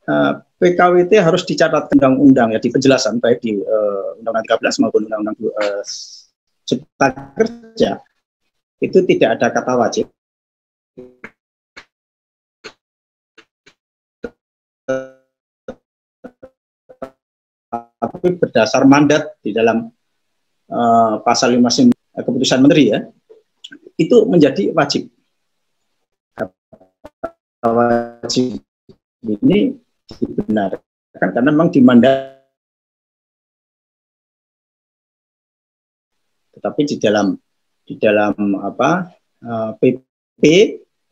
[0.10, 5.02] uh, eh, PKWT harus dicatat undang-undang ya di penjelasan baik di uh, Undang-Undang 13 maupun
[5.10, 5.84] Undang-Undang uh,
[6.66, 8.02] Cipta Kerja
[8.82, 10.06] itu tidak ada kata wajib
[18.10, 19.90] tapi berdasar mandat di dalam
[20.72, 23.00] uh, pasal 5 keputusan menteri ya
[23.96, 25.10] itu menjadi wajib
[27.66, 28.62] wajib
[29.26, 29.74] ini
[30.06, 30.82] dibenarkan
[31.18, 32.36] karena memang dimandat
[36.54, 37.36] tetapi di dalam
[37.86, 39.14] di dalam apa
[39.46, 40.02] uh, eh,
[40.34, 40.44] PP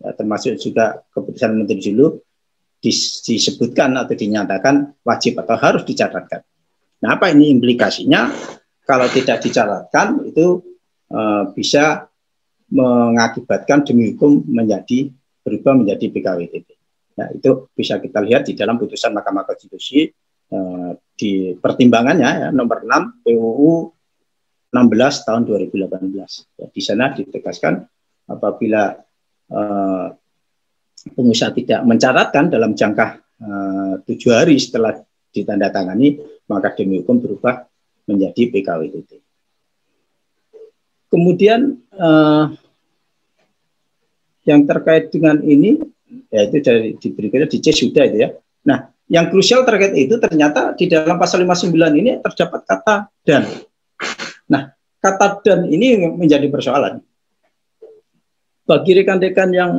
[0.02, 2.18] ya, termasuk juga keputusan menteri dulu
[2.84, 6.44] dis, disebutkan atau dinyatakan wajib atau harus dicatatkan.
[7.04, 8.32] Nah, apa ini implikasinya?
[8.84, 10.60] Kalau tidak dicatatkan itu
[11.08, 11.20] e,
[11.56, 12.08] bisa
[12.72, 15.12] mengakibatkan demi hukum menjadi
[15.44, 16.70] berubah menjadi PKWTT.
[17.20, 20.08] Nah, itu bisa kita lihat di dalam putusan Mahkamah Konstitusi
[20.48, 20.58] e,
[21.16, 23.72] di pertimbangannya ya, nomor 6 PUU
[24.74, 26.58] 16 tahun 2018.
[26.58, 27.86] Ya, di sana ditegaskan
[28.26, 28.98] apabila
[29.54, 30.08] uh,
[31.14, 34.98] pengusaha tidak mencatatkan dalam jangka uh, tujuh hari setelah
[35.30, 37.68] ditandatangani, maka demi hukum berubah
[38.08, 39.12] menjadi PKWTT.
[41.08, 42.52] Kemudian uh,
[44.44, 45.80] yang terkait dengan ini,
[46.34, 48.30] yaitu dari di berikutnya di C sudah itu ya.
[48.66, 51.70] Nah, yang krusial terkait itu ternyata di dalam pasal 59
[52.02, 53.46] ini terdapat kata dan.
[54.50, 57.00] Nah, kata dan ini menjadi persoalan
[58.64, 59.72] bagi rekan-rekan yang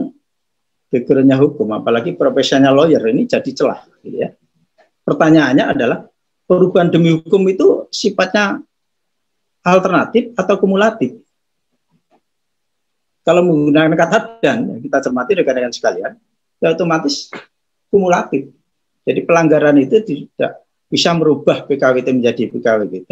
[0.93, 3.81] backgroundnya hukum, apalagi profesional lawyer ini jadi celah.
[4.05, 4.31] Gitu ya.
[5.05, 5.99] Pertanyaannya adalah
[6.45, 8.61] perubahan demi hukum itu sifatnya
[9.65, 11.21] alternatif atau kumulatif?
[13.25, 16.13] Kalau menggunakan kata dan, kita cermati rekan-rekan sekalian,
[16.61, 17.33] ya otomatis
[17.89, 18.53] kumulatif.
[19.05, 23.11] Jadi pelanggaran itu tidak bisa merubah PKWT menjadi PKWT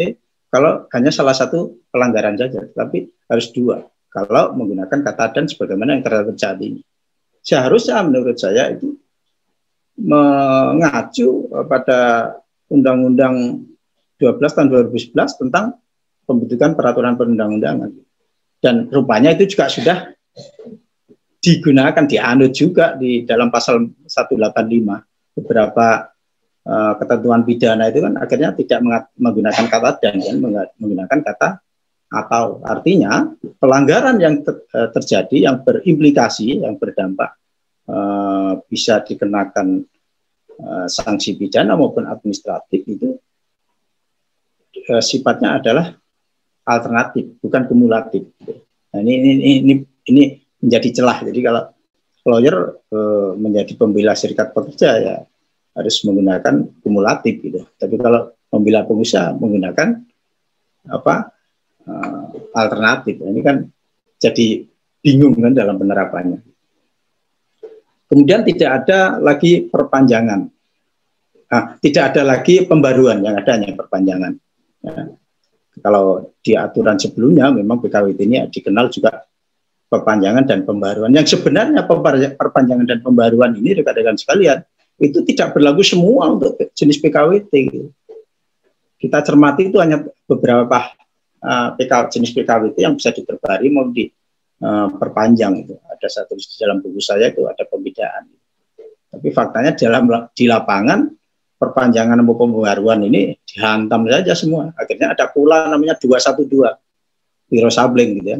[0.53, 6.05] kalau hanya salah satu pelanggaran saja, tapi harus dua kalau menggunakan kata dan sebagaimana yang
[6.05, 6.77] terjadi.
[7.41, 8.93] Seharusnya menurut saya itu
[9.97, 12.29] mengacu pada
[12.71, 13.65] Undang-Undang
[14.17, 15.79] 12 tahun 2011 tentang
[16.23, 17.91] pembentukan peraturan perundang-undangan.
[18.63, 19.97] Dan rupanya itu juga sudah
[21.43, 25.35] digunakan, dianut juga di dalam pasal 185.
[25.35, 26.13] Beberapa
[26.63, 28.79] uh, ketentuan pidana itu kan akhirnya tidak
[29.19, 30.35] menggunakan kata dan, kan,
[30.79, 31.49] menggunakan kata
[32.13, 33.25] atau artinya
[33.57, 37.33] pelanggaran yang ter, eh, terjadi yang berimplikasi yang berdampak
[37.89, 39.81] uh, bisa dikenakan
[40.59, 43.17] uh, sanksi pidana maupun administratif itu
[44.89, 45.95] uh, sifatnya adalah
[46.63, 48.23] alternatif bukan kumulatif.
[48.93, 49.73] Nah, ini, ini ini
[50.09, 50.23] ini
[50.63, 51.17] menjadi celah.
[51.27, 51.63] Jadi kalau
[52.23, 52.55] lawyer
[52.93, 55.15] uh, menjadi pembela serikat pekerja ya
[55.73, 57.59] harus menggunakan kumulatif gitu.
[57.75, 60.05] Tapi kalau pembela pengusaha menggunakan
[60.87, 61.15] apa
[61.89, 63.19] uh, alternatif.
[63.19, 63.65] Ini kan
[64.21, 64.63] jadi
[65.03, 66.52] bingung kan dalam penerapannya.
[68.13, 70.45] Kemudian tidak ada lagi perpanjangan.
[71.49, 74.37] Nah, tidak ada lagi pembaruan yang ada perpanjangan.
[74.83, 75.15] Ya.
[75.81, 79.25] kalau di aturan sebelumnya memang PKWT ini dikenal juga
[79.89, 81.09] perpanjangan dan pembaruan.
[81.09, 81.89] Yang sebenarnya
[82.37, 84.61] perpanjangan dan pembaruan ini rekan-rekan sekalian
[85.01, 87.53] itu tidak berlaku semua untuk jenis PKWT.
[89.01, 90.93] Kita cermati itu hanya beberapa
[91.41, 94.22] uh, PK, jenis PKWT yang bisa diperbari mau diperpanjang
[94.63, 94.87] uh,
[95.59, 95.75] itu.
[95.75, 98.31] Ada satu di dalam buku saya itu ada pembedaan.
[99.13, 101.05] Tapi faktanya dalam di lapangan
[101.59, 104.73] perpanjangan maupun pembaruan ini dihantam saja semua.
[104.73, 106.49] Akhirnya ada pula namanya 212
[107.53, 108.39] Wiro Sabling gitu ya.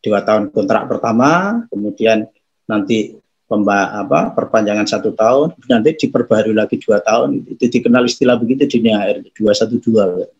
[0.00, 2.30] Dua tahun kontrak pertama, kemudian
[2.70, 7.42] nanti pemba apa perpanjangan satu tahun, nanti diperbarui lagi dua tahun.
[7.46, 10.30] Itu dikenal istilah begitu di NHR 212.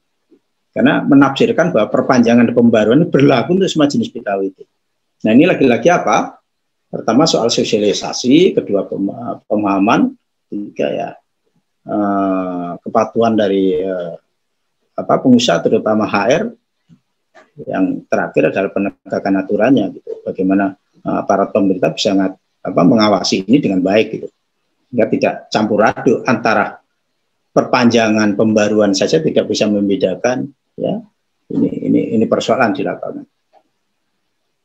[0.71, 4.76] Karena menafsirkan bahwa perpanjangan pembaruan berlaku untuk semua jenis PKWT.
[5.25, 6.37] Nah ini lagi-lagi apa?
[6.93, 8.85] Pertama soal sosialisasi, kedua
[9.49, 10.13] pemahaman,
[10.49, 11.11] tiga ya.
[11.87, 14.19] Uh, kepatuhan dari uh,
[14.99, 16.51] apa pengusaha terutama HR
[17.63, 20.19] yang terakhir adalah penegakan aturannya gitu.
[20.27, 20.75] Bagaimana
[21.07, 22.35] uh, aparat pemerintah bisa ngat,
[22.67, 24.29] apa mengawasi ini dengan baik gitu.
[24.91, 26.83] Sehingga tidak campur aduk antara
[27.55, 31.03] perpanjangan pembaruan saja tidak bisa membedakan ya.
[31.47, 33.36] Ini ini ini persoalan di lapangan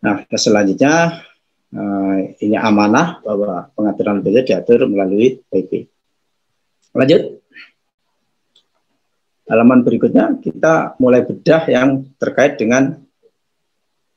[0.02, 1.22] nah selanjutnya
[1.78, 5.92] uh, ini amanah bahwa pengaturan BPJS diatur melalui PP
[6.92, 7.40] Lanjut.
[9.48, 13.04] Halaman berikutnya kita mulai bedah yang terkait dengan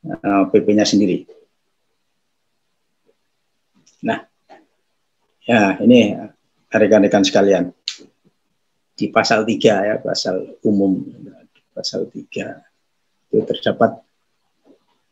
[0.07, 1.27] eh, PP-nya sendiri.
[4.07, 4.23] Nah,
[5.43, 6.15] ya ini
[6.71, 7.75] rekan-rekan sekalian.
[8.95, 11.03] Di pasal 3 ya, pasal umum
[11.75, 14.04] pasal 3 itu terdapat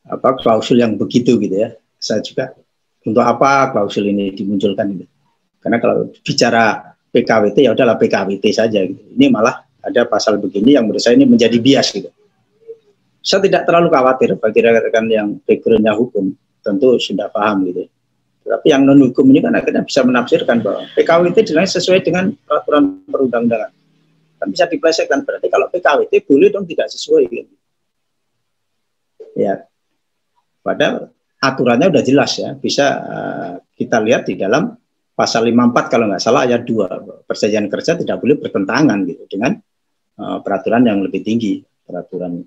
[0.06, 1.74] apa klausul yang begitu gitu ya.
[1.98, 2.54] Saya juga
[3.06, 5.06] untuk apa klausul ini dimunculkan ini?
[5.62, 8.98] Karena kalau bicara PKWT ya udahlah PKWT saja gitu.
[9.14, 12.10] Ini malah ada pasal begini yang menurut saya ini menjadi bias gitu.
[13.22, 17.86] Saya tidak terlalu khawatir bagi rekan-rekan yang backgroundnya hukum, tentu sudah paham gitu.
[18.42, 23.06] Tapi yang non hukum ini kan akhirnya bisa menafsirkan bahwa PKWT jelas sesuai dengan peraturan
[23.06, 23.70] perundang-undangan.
[24.42, 27.54] Kan bisa diplesetkan berarti kalau PKWT boleh dong tidak sesuai gitu.
[29.38, 29.62] Ya.
[30.62, 31.10] Padahal
[31.42, 34.70] aturannya udah jelas ya, bisa uh, kita lihat di dalam
[35.12, 39.52] pasal 54 kalau nggak salah ayat 2 perjanjian kerja tidak boleh bertentangan gitu dengan
[40.22, 41.60] uh, peraturan yang lebih tinggi.
[41.82, 42.38] Peraturan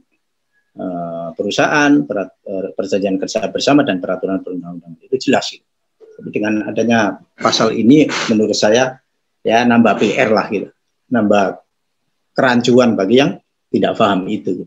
[0.79, 5.03] uh, perusahaan perat, uh, perjanjian kerja bersama dan peraturan perundang-undangan.
[5.03, 5.67] Itu jelas gitu.
[6.15, 8.95] Tapi dengan adanya pasal ini menurut saya
[9.43, 10.71] ya nambah PR lah gitu.
[11.11, 11.59] Nambah
[12.31, 13.35] kerancuan bagi yang
[13.69, 14.63] tidak paham itu.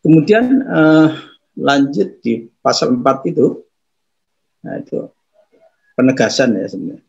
[0.00, 3.46] Kemudian uh, lanjut di pasal 4 itu
[4.60, 5.08] nah itu
[6.00, 7.04] penegasan ya sebenarnya.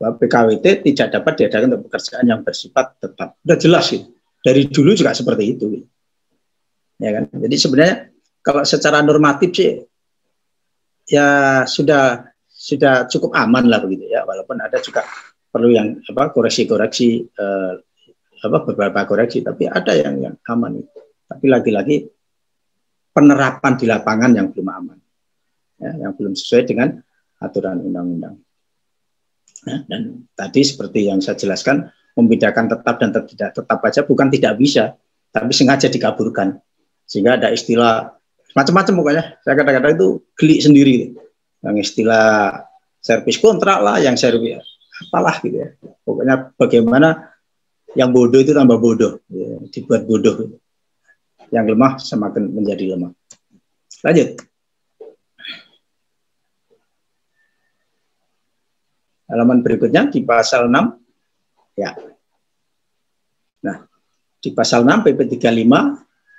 [0.00, 3.36] Bahwa PKWT tidak dapat diadakan untuk pekerjaan yang bersifat tetap.
[3.44, 4.00] Sudah jelas sih.
[4.40, 5.76] Dari dulu juga seperti itu.
[6.96, 7.28] Ya kan?
[7.28, 7.96] Jadi sebenarnya
[8.40, 9.76] kalau secara normatif sih
[11.04, 11.28] ya
[11.68, 15.04] sudah sudah cukup aman lah begitu ya walaupun ada juga
[15.48, 17.72] perlu yang apa koreksi-koreksi eh,
[18.40, 20.80] apa beberapa koreksi tapi ada yang yang aman
[21.28, 22.04] tapi lagi-lagi
[23.10, 24.98] penerapan di lapangan yang belum aman
[25.80, 27.00] ya, yang belum sesuai dengan
[27.40, 28.36] aturan undang-undang.
[29.64, 34.56] Ya, dan tadi seperti yang saya jelaskan, membedakan tetap dan tidak tetap aja bukan tidak
[34.56, 34.96] bisa,
[35.32, 36.60] tapi sengaja dikaburkan.
[37.04, 38.14] Sehingga ada istilah
[38.54, 39.24] macam-macam pokoknya.
[39.42, 40.96] Saya kadang-kadang itu geli sendiri.
[41.60, 42.64] Yang istilah
[43.00, 44.60] servis kontrak lah, yang servis
[45.08, 45.68] apalah gitu ya.
[46.04, 47.08] Pokoknya bagaimana
[47.98, 50.59] yang bodoh itu tambah bodoh, ya, dibuat bodoh.
[51.50, 53.12] Yang lemah semakin menjadi lemah.
[54.06, 54.50] Lanjut.
[59.30, 61.94] halaman berikutnya di pasal 6 ya
[63.62, 63.86] nah
[64.42, 65.46] di pasal 6 PP 35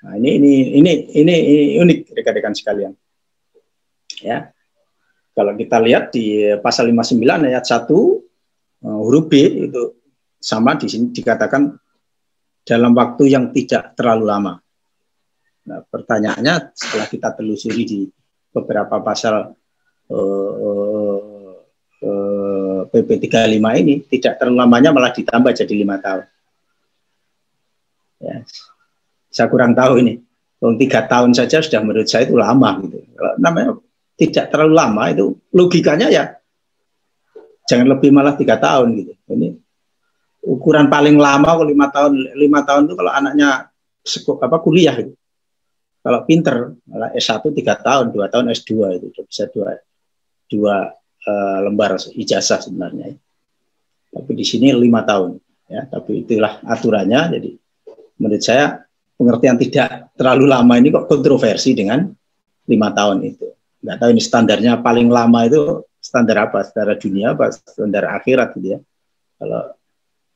[0.01, 2.91] nah ini ini ini ini, ini unik rekan-rekan sekalian
[4.19, 4.51] ya
[5.31, 9.33] kalau kita lihat di pasal 59 ayat 1 uh, huruf B
[9.71, 9.95] itu
[10.41, 11.71] sama di sini dikatakan
[12.61, 14.53] dalam waktu yang tidak terlalu lama.
[15.61, 17.99] Nah, pertanyaannya setelah kita telusuri di
[18.51, 19.53] beberapa pasal
[20.09, 21.19] uh,
[22.91, 26.25] PP 35 ini tidak terlalu lamanya malah ditambah jadi lima tahun.
[28.21, 28.41] Ya,
[29.29, 30.17] saya kurang tahu ini.
[30.61, 33.01] Kalau tiga tahun saja sudah menurut saya itu lama gitu.
[33.41, 33.77] Namanya
[34.17, 36.41] tidak terlalu lama itu logikanya ya
[37.71, 39.13] jangan lebih malah tiga tahun gitu.
[39.31, 39.55] Ini
[40.43, 43.71] ukuran paling lama kalau lima tahun lima tahun itu kalau anaknya
[44.43, 45.15] apa kuliah gitu.
[46.01, 49.77] Kalau pinter malah S1 tiga tahun, dua tahun S2 itu bisa dua
[50.49, 50.75] dua
[51.29, 53.13] uh, lembar ijazah sebenarnya.
[54.11, 55.37] Tapi di sini lima tahun,
[55.69, 55.85] ya.
[55.85, 57.37] Tapi itulah aturannya.
[57.37, 57.49] Jadi
[58.17, 58.81] menurut saya
[59.15, 62.09] pengertian tidak terlalu lama ini kok kontroversi dengan
[62.65, 63.47] lima tahun itu.
[63.85, 66.65] Nggak tahu ini standarnya paling lama itu standar apa?
[66.65, 67.53] Standar dunia apa?
[67.53, 68.79] Standar akhirat gitu ya.
[69.37, 69.77] Kalau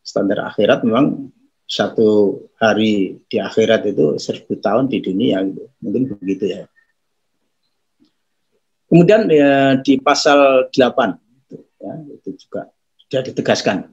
[0.05, 1.34] standar akhirat memang
[1.66, 5.66] satu hari di akhirat itu seribu tahun di dunia gitu.
[5.82, 6.70] Mungkin begitu ya.
[8.86, 10.78] Kemudian ya, di pasal 8
[11.82, 12.70] ya, itu juga
[13.01, 13.89] sudah ditegaskan.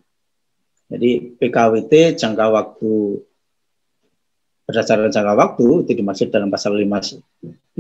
[0.93, 3.25] Jadi PKWT jangka waktu
[4.69, 7.17] berdasarkan jangka waktu itu dimaksud dalam pasal 5, 5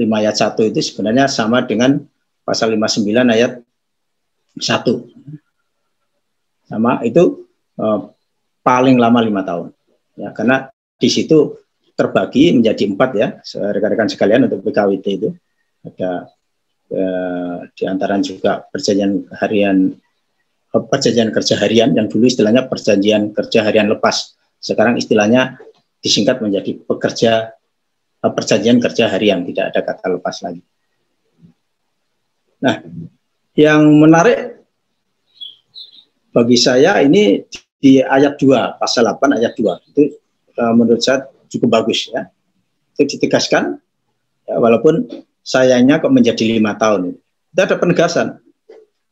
[0.01, 2.01] ayat 1 itu sebenarnya sama dengan
[2.49, 3.61] pasal 59 ayat
[4.57, 6.73] 1.
[6.73, 7.45] Sama itu
[7.77, 8.01] eh,
[8.65, 9.77] paling lama lima tahun.
[10.17, 11.57] Ya, karena di situ
[11.97, 13.29] terbagi menjadi empat ya,
[13.73, 15.29] rekan-rekan sekalian untuk PKWT itu.
[15.83, 16.31] Ada
[16.93, 19.91] eh, di antara juga perjanjian harian
[20.71, 25.59] eh, perjanjian kerja harian yang dulu istilahnya perjanjian kerja harian lepas sekarang istilahnya
[26.05, 27.57] disingkat menjadi pekerja
[28.21, 30.63] eh, perjanjian kerja harian tidak ada kata lepas lagi
[32.63, 32.79] nah
[33.59, 34.63] yang menarik
[36.33, 37.43] bagi saya ini
[37.83, 40.03] di ayat 2 pasal 8 ayat 2 itu
[40.63, 42.31] uh, menurut saya cukup bagus ya
[42.95, 43.81] itu ditegaskan
[44.47, 45.09] ya, walaupun
[45.43, 47.19] sayangnya kok menjadi lima tahun.
[47.53, 48.41] Itu ada penegasan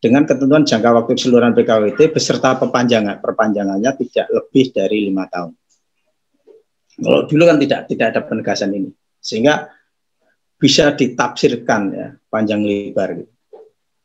[0.00, 5.52] dengan ketentuan jangka waktu keseluruhan PKWT beserta perpanjangan perpanjangannya tidak lebih dari lima tahun.
[7.00, 8.90] Kalau dulu kan tidak tidak ada penegasan ini,
[9.20, 9.68] sehingga
[10.60, 13.32] bisa ditafsirkan ya panjang lebar gitu.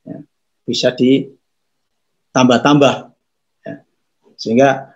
[0.03, 0.20] Ya,
[0.63, 3.14] bisa ditambah-tambah.
[4.36, 4.96] Sehingga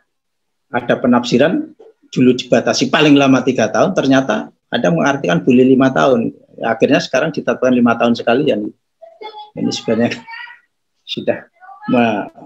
[0.69, 1.73] ada penafsiran
[2.09, 6.33] dulu dibatasi paling lama tiga tahun ternyata ada mengartikan boleh lima tahun.
[6.61, 8.69] Akhirnya sekarang ditetapkan lima tahun sekalian
[9.57, 10.21] ini sebenarnya
[11.13, 11.49] sudah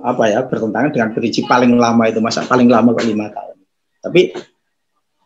[0.04, 3.58] apa ya bertentangan dengan prinsip paling lama itu masa paling lama kok lima tahun.
[4.00, 4.22] Tapi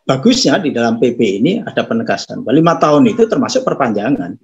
[0.02, 4.34] bagusnya di dalam PP ini ada penegasan bahwa lima tahun itu termasuk perpanjangan.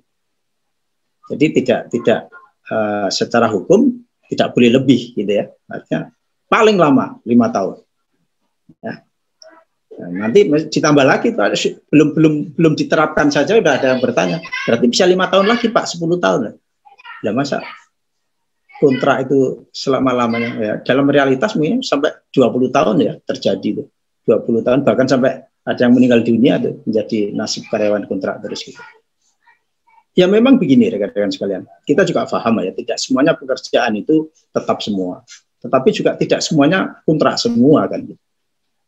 [1.25, 2.19] Jadi tidak tidak
[2.69, 5.51] uh, secara hukum tidak boleh lebih gitu ya.
[5.67, 6.13] Artinya
[6.55, 7.83] paling lama lima tahun
[8.79, 9.03] ya
[9.95, 11.55] Nah, nanti ditambah lagi Pak,
[11.87, 14.43] belum belum belum diterapkan saja sudah ada yang bertanya.
[14.67, 16.59] Berarti bisa lima tahun lagi Pak, 10 tahun.
[17.23, 17.63] Ya masa
[18.83, 23.85] kontrak itu selama lamanya ya dalam realitas mungkin sampai 20 tahun ya terjadi itu.
[24.27, 28.83] 20 tahun bahkan sampai ada yang meninggal dunia tuh menjadi nasib karyawan kontrak terus gitu.
[30.15, 31.67] Ya memang begini rekan-rekan sekalian.
[31.87, 35.23] Kita juga paham ya tidak semuanya pekerjaan itu tetap semua.
[35.65, 38.05] Tetapi juga tidak semuanya kontrak semua kan.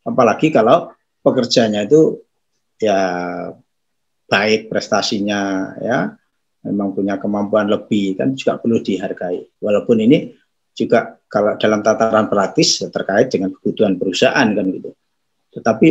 [0.05, 0.93] Apalagi kalau
[1.25, 2.21] pekerjanya itu
[2.77, 3.01] ya
[4.29, 6.13] baik prestasinya ya
[6.69, 9.57] memang punya kemampuan lebih kan juga perlu dihargai.
[9.57, 10.37] Walaupun ini
[10.77, 14.93] juga kalau dalam tataran praktis ya terkait dengan kebutuhan perusahaan kan gitu.
[15.57, 15.87] Tetapi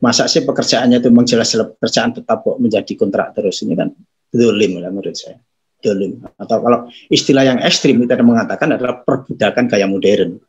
[0.00, 3.90] masa sih pekerjaannya itu jelas pekerjaan tetap kok menjadi kontrak terus ini kan
[4.30, 5.42] dolim lah menurut saya
[5.78, 10.42] dolim atau kalau istilah yang ekstrim kita mengatakan adalah perbudakan gaya modern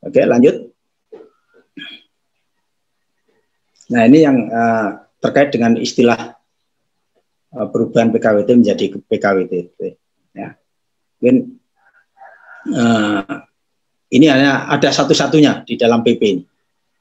[0.00, 0.72] Oke, lanjut.
[3.92, 6.40] Nah, ini yang uh, terkait dengan istilah
[7.52, 9.52] uh, perubahan PKWT menjadi PKWT.
[10.32, 10.56] Ya.
[11.20, 11.36] Mungkin
[12.72, 13.44] uh,
[14.08, 16.44] ini hanya ada satu-satunya di dalam PP ini.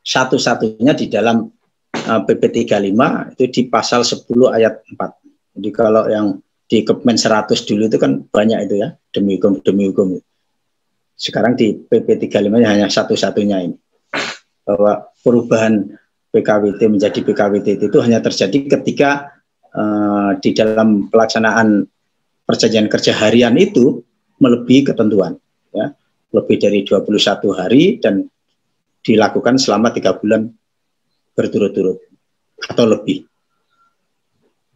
[0.03, 1.47] Satu-satunya di dalam
[1.94, 5.58] PP 35 itu di pasal 10 ayat 4.
[5.60, 9.90] Jadi kalau yang di Kemen 100 dulu itu kan banyak itu ya, demi hukum demi
[9.90, 10.22] hukum.
[11.18, 13.78] Sekarang di PP 35 hanya satu-satunya ini.
[14.64, 15.98] Bahwa perubahan
[16.30, 19.34] PKWT menjadi PKWT itu hanya terjadi ketika
[19.74, 21.90] uh, di dalam pelaksanaan
[22.46, 24.06] perjanjian kerja harian itu
[24.38, 25.42] melebihi ketentuan.
[25.74, 25.98] Ya,
[26.34, 27.10] lebih dari 21
[27.58, 28.30] hari dan
[29.02, 30.54] dilakukan selama tiga bulan
[31.40, 32.04] berturut-turut
[32.68, 33.24] atau lebih.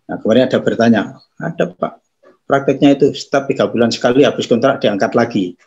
[0.07, 1.01] Nah, kemarin ada bertanya,
[1.35, 1.91] ada Pak,
[2.47, 5.59] prakteknya itu setiap tiga bulan sekali habis kontrak diangkat lagi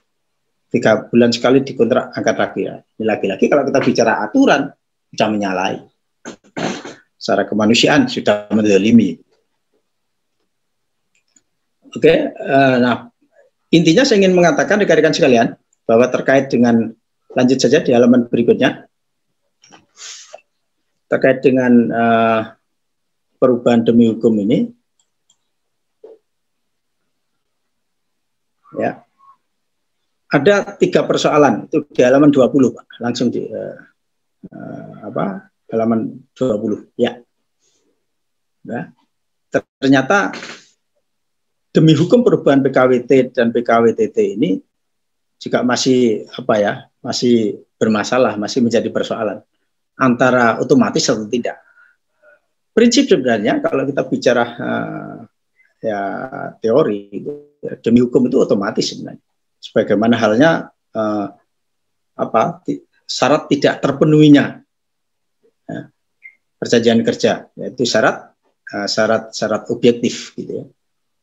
[0.71, 2.75] tiga bulan sekali dikontrak angkat lagi ya.
[3.01, 4.69] Lagi-lagi kalau kita bicara aturan
[5.15, 5.81] sudah menyalahi.
[7.17, 9.19] Secara kemanusiaan sudah mendolimi.
[11.97, 13.09] Oke, uh, nah
[13.73, 15.57] intinya saya ingin mengatakan rekan-rekan sekalian
[15.89, 16.93] bahwa terkait dengan
[17.33, 18.86] lanjut saja di halaman berikutnya
[21.07, 22.41] terkait dengan uh,
[23.39, 24.71] perubahan demi hukum ini
[28.77, 29.07] ya
[30.27, 32.87] ada tiga persoalan itu di halaman 20 Pak.
[32.99, 33.79] Langsung di uh,
[34.51, 35.49] uh, apa?
[35.67, 36.95] halaman 20.
[36.95, 37.19] Ya.
[38.63, 38.95] Ya.
[39.83, 40.31] Ternyata
[41.75, 44.63] demi hukum perubahan PKWT dan PKWTT ini
[45.43, 46.73] juga masih apa ya?
[47.07, 49.47] masih bermasalah, masih menjadi persoalan
[49.97, 51.61] antara otomatis atau tidak.
[52.77, 55.17] Prinsip sebenarnya kalau kita bicara uh,
[55.81, 56.01] ya
[56.61, 57.09] teori
[57.81, 59.25] demi hukum itu otomatis sebenarnya.
[59.57, 61.27] Sebagaimana halnya uh,
[62.17, 62.61] apa
[63.09, 64.61] syarat tidak terpenuhinya
[65.65, 65.81] ya,
[66.61, 68.37] perjanjian kerja yaitu syarat
[68.77, 70.67] uh, syarat syarat objektif gitu ya.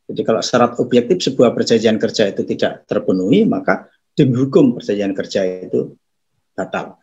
[0.09, 5.41] Jadi kalau syarat objektif sebuah perjanjian kerja itu tidak terpenuhi maka demi hukum perjanjian kerja
[5.69, 5.97] itu
[6.53, 7.01] batal,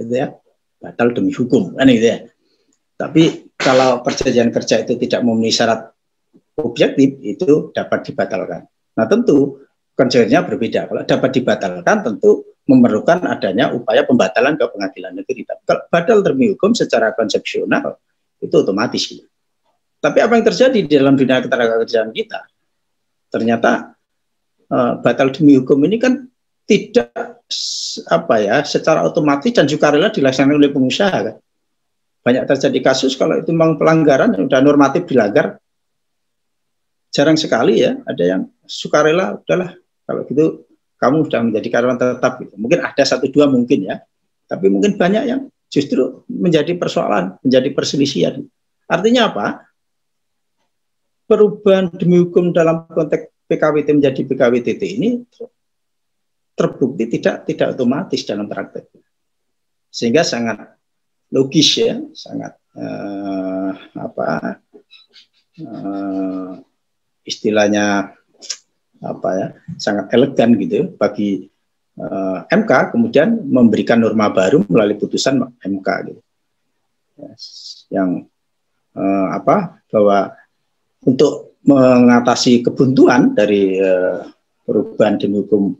[0.00, 0.32] gitu ya,
[0.78, 2.18] batal demi hukum kan gitu ya.
[2.98, 5.94] Tapi kalau perjanjian kerja itu tidak memenuhi syarat
[6.58, 8.66] objektif itu dapat dibatalkan.
[8.98, 9.62] Nah tentu
[9.94, 10.90] konsepnya berbeda.
[10.90, 15.42] Kalau dapat dibatalkan tentu memerlukan adanya upaya pembatalan ke pengadilan negeri.
[15.64, 17.98] Kalau batal demi hukum secara konsepsional
[18.38, 19.18] itu otomatis.
[19.98, 22.46] Tapi apa yang terjadi di dalam dunia ketenagakerjaan kita?
[23.34, 23.98] Ternyata
[24.70, 26.28] uh, batal demi hukum ini kan
[26.68, 27.40] tidak
[28.12, 31.36] apa ya secara otomatis dan juga rela dilaksanakan oleh pengusaha kan.
[32.20, 35.56] Banyak terjadi kasus kalau itu memang pelanggaran sudah normatif dilanggar
[37.08, 39.72] jarang sekali ya ada yang sukarela udahlah
[40.04, 42.54] kalau gitu kamu sudah menjadi karyawan tetap gitu.
[42.58, 44.02] Mungkin ada satu dua mungkin ya,
[44.50, 45.40] tapi mungkin banyak yang
[45.70, 48.42] justru menjadi persoalan, menjadi perselisihan.
[48.90, 49.46] Artinya apa?
[51.28, 55.22] Perubahan demi hukum dalam konteks PKWT menjadi PKWTT ini
[56.58, 58.90] terbukti tidak tidak otomatis dalam praktek.
[59.88, 60.74] Sehingga sangat
[61.30, 64.58] logis ya, sangat uh, apa
[65.62, 66.58] uh,
[67.22, 68.18] istilahnya
[68.98, 69.48] apa ya
[69.78, 71.46] sangat elegan gitu ya, bagi
[72.02, 76.22] eh, MK kemudian memberikan norma baru melalui putusan MK gitu
[77.22, 77.30] ya,
[77.94, 78.26] yang
[78.98, 80.34] uh, apa bahwa
[81.06, 84.24] untuk mengatasi kebuntuan dari uh,
[84.64, 85.76] perubahan demi hukum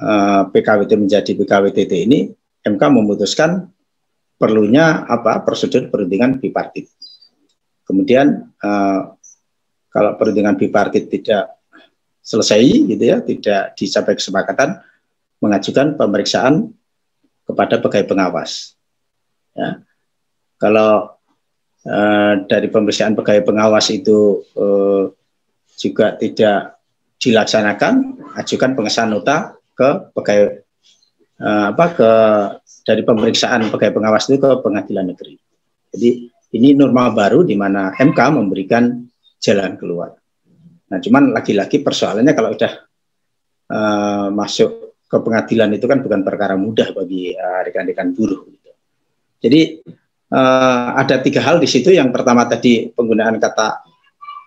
[0.00, 2.30] uh, PKWT menjadi PKWTT ini
[2.66, 3.70] MK memutuskan
[4.36, 6.92] perlunya apa prosedur perundingan bipartit.
[7.86, 9.16] Kemudian uh,
[9.96, 11.56] kalau perundingan bipartit tidak
[12.26, 14.82] selesai gitu ya, tidak dicapai kesepakatan,
[15.38, 16.74] mengajukan pemeriksaan
[17.46, 18.74] kepada pegawai pengawas.
[19.54, 19.86] Ya.
[20.58, 21.16] Kalau
[21.86, 25.04] eh, dari pemeriksaan pegawai pengawas itu eh,
[25.78, 26.82] juga tidak
[27.22, 27.94] dilaksanakan,
[28.42, 30.48] ajukan pengesahan nota ke pegawai
[31.44, 32.10] eh, apa ke
[32.86, 35.34] dari pemeriksaan pegawai pengawas itu ke pengadilan negeri.
[35.92, 36.10] Jadi
[36.56, 39.04] ini norma baru di mana MK memberikan
[39.42, 40.14] jalan keluar.
[40.86, 42.72] Nah, cuman lagi-lagi persoalannya kalau udah
[43.74, 48.46] uh, masuk ke pengadilan itu kan bukan perkara mudah bagi uh, rekan-rekan buruh.
[48.46, 48.70] Gitu.
[49.42, 49.60] Jadi
[50.30, 51.90] uh, ada tiga hal di situ.
[51.90, 53.82] Yang pertama tadi penggunaan kata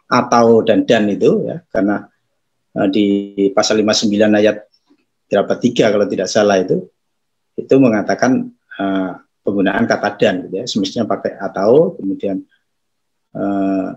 [0.09, 2.07] atau dan dan itu ya karena
[2.79, 4.57] uh, di pasal 59 ayat
[5.29, 6.89] berapa tiga kalau tidak salah itu.
[7.53, 8.49] Itu mengatakan
[8.81, 9.11] uh,
[9.45, 10.65] penggunaan kata dan gitu ya.
[10.65, 12.41] Semestinya pakai atau kemudian
[13.37, 13.93] uh,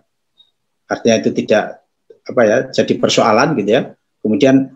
[0.86, 1.80] artinya itu tidak
[2.22, 3.82] apa ya jadi persoalan gitu ya.
[4.22, 4.70] Kemudian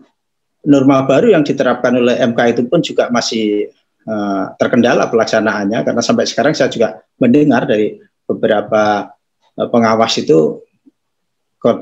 [0.67, 3.69] norma baru yang diterapkan oleh MK itu pun juga masih
[4.09, 5.85] uh, terkendala pelaksanaannya.
[5.85, 9.13] Karena sampai sekarang saya juga mendengar dari beberapa
[9.55, 10.65] uh, pengawas itu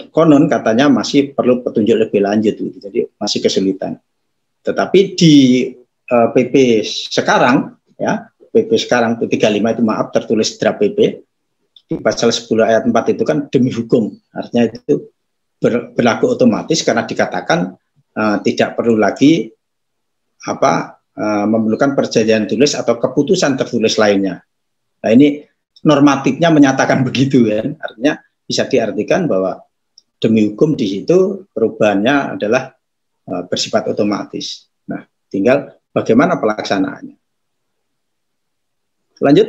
[0.09, 2.77] konon katanya masih perlu petunjuk lebih lanjut gitu.
[2.81, 4.01] Jadi masih kesulitan
[4.65, 5.33] tetapi di
[6.09, 6.81] uh, eh, PP
[7.13, 10.99] sekarang ya PP sekarang itu 35 itu maaf tertulis draft PP
[11.85, 14.09] di pasal 10 ayat 4 itu kan demi hukum.
[14.33, 15.13] Artinya itu
[15.61, 17.77] ber, berlaku otomatis karena dikatakan
[18.17, 19.53] uh, tidak perlu lagi
[20.45, 24.41] apa uh, memerlukan perjanjian tulis atau keputusan tertulis lainnya.
[25.03, 25.45] Nah ini
[25.85, 27.61] normatifnya menyatakan begitu ya.
[27.61, 29.61] Artinya bisa diartikan bahwa
[30.17, 32.74] demi hukum di situ perubahannya adalah
[33.29, 34.69] uh, bersifat otomatis.
[34.85, 37.17] Nah, tinggal bagaimana pelaksanaannya.
[39.21, 39.47] Lanjut.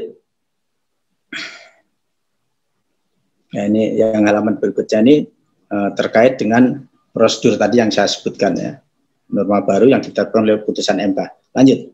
[3.55, 5.15] Ya, ini yang halaman berikutnya ini
[5.73, 8.73] uh, terkait dengan prosedur tadi yang saya sebutkan ya.
[9.27, 11.19] Norma baru yang ditetapkan oleh putusan MK.
[11.51, 11.91] Lanjut.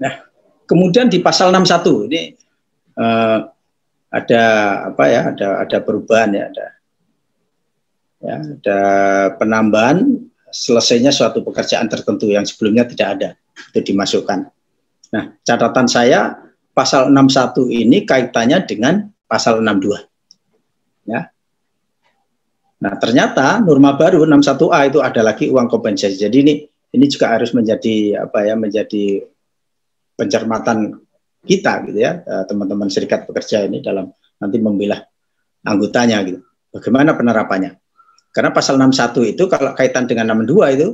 [0.00, 0.24] Nah,
[0.64, 2.22] kemudian di pasal 61 ini
[2.96, 3.44] uh,
[4.08, 4.42] ada
[4.92, 5.20] apa ya?
[5.36, 6.75] Ada ada perubahan ya, ada
[8.22, 8.80] ya, ada
[9.36, 13.28] penambahan selesainya suatu pekerjaan tertentu yang sebelumnya tidak ada
[13.72, 14.48] itu dimasukkan.
[15.12, 16.34] Nah, catatan saya
[16.76, 20.04] pasal 61 ini kaitannya dengan pasal 62.
[21.08, 21.30] Ya.
[22.76, 26.20] Nah, ternyata norma baru 61A itu ada lagi uang kompensasi.
[26.20, 26.54] Jadi ini
[26.92, 29.24] ini juga harus menjadi apa ya, menjadi
[30.16, 31.00] pencermatan
[31.46, 34.10] kita gitu ya, eh, teman-teman serikat pekerja ini dalam
[34.40, 35.00] nanti memilah
[35.64, 36.40] anggotanya gitu.
[36.72, 37.85] Bagaimana penerapannya?
[38.36, 40.88] Karena pasal 61 itu kalau kaitan dengan 62 itu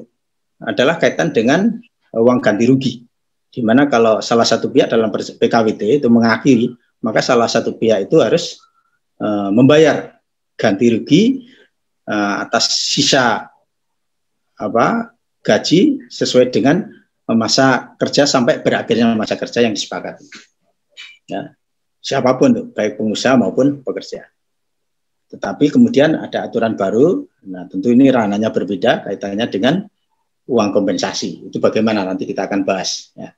[0.62, 1.74] adalah kaitan dengan
[2.14, 3.02] uang ganti rugi.
[3.50, 6.70] Di mana kalau salah satu pihak dalam PKWT itu mengakhiri,
[7.02, 8.62] maka salah satu pihak itu harus
[9.18, 10.22] uh, membayar
[10.54, 11.50] ganti rugi
[12.06, 13.50] uh, atas sisa
[14.54, 15.10] apa
[15.42, 16.86] gaji sesuai dengan
[17.26, 20.22] masa kerja sampai berakhirnya masa kerja yang disepakati.
[21.26, 21.58] Ya,
[21.98, 24.30] siapa pun baik pengusaha maupun pekerja.
[25.32, 29.80] Tetapi kemudian ada aturan baru, nah tentu ini ranahnya berbeda kaitannya dengan
[30.44, 31.48] uang kompensasi.
[31.48, 33.16] Itu bagaimana nanti kita akan bahas.
[33.16, 33.32] Ya.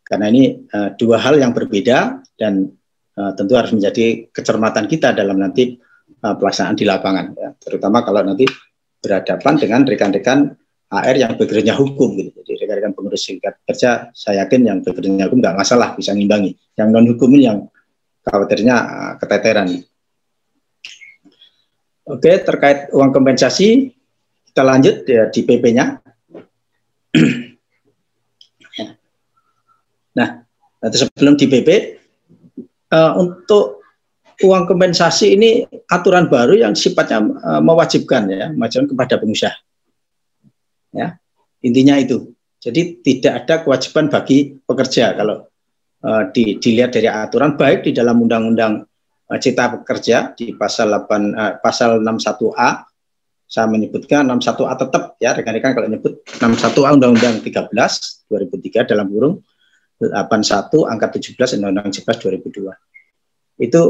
[0.00, 2.72] Karena ini uh, dua hal yang berbeda dan
[3.20, 5.76] uh, tentu harus menjadi kecermatan kita dalam nanti
[6.24, 7.36] uh, pelaksanaan di lapangan.
[7.36, 7.52] Ya.
[7.60, 8.48] Terutama kalau nanti
[9.04, 10.56] berhadapan dengan rekan-rekan
[10.88, 12.40] AR yang bekerja hukum gitu.
[12.40, 16.56] Jadi rekan-rekan pengurus serikat kerja saya yakin yang bekerja hukum nggak masalah bisa ngimbangi.
[16.72, 17.68] Yang non hukum ini yang
[18.24, 18.76] khawatirnya
[19.20, 19.84] keteteran.
[22.08, 23.92] Oke, terkait uang kompensasi,
[24.48, 26.00] kita lanjut ya di PP-nya.
[30.16, 30.40] nah,
[30.88, 33.84] sebelum di PP, uh, eh, untuk
[34.40, 39.60] uang kompensasi ini aturan baru yang sifatnya uh, mewajibkan ya, mewajibkan kepada pengusaha.
[40.96, 41.20] Ya,
[41.60, 42.32] intinya itu.
[42.56, 45.44] Jadi tidak ada kewajiban bagi pekerja kalau
[46.08, 48.87] uh, di, dilihat dari aturan baik di dalam undang-undang
[49.36, 52.88] cita pekerja di pasal 8 uh, eh, pasal 61A
[53.48, 57.68] saya menyebutkan 61A tetap ya rekan-rekan kalau nyebut 61A Undang-Undang 13
[58.32, 59.44] 2003 dalam kurung
[60.00, 63.82] 81 angka 17 Undang-Undang 11 2002 itu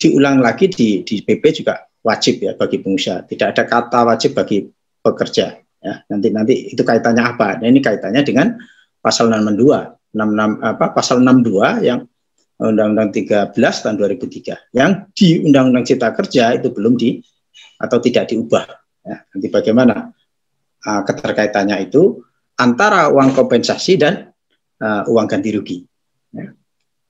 [0.00, 3.24] diulang lagi di di PP juga wajib ya bagi pengusaha.
[3.24, 4.68] Tidak ada kata wajib bagi
[5.00, 5.94] pekerja ya.
[6.12, 7.60] Nanti nanti itu kaitannya apa?
[7.60, 8.56] Nah ini kaitannya dengan
[9.00, 12.00] pasal 62 66 apa pasal 62 yang
[12.70, 17.20] Undang-Undang 13 tahun 2003 yang di Undang-Undang Cipta Kerja itu belum di
[17.80, 18.64] atau tidak diubah.
[19.04, 20.14] Ya, nanti bagaimana
[20.86, 22.24] uh, keterkaitannya itu
[22.56, 24.32] antara uang kompensasi dan
[24.80, 25.78] uh, uang ganti rugi.
[26.32, 26.54] Ya,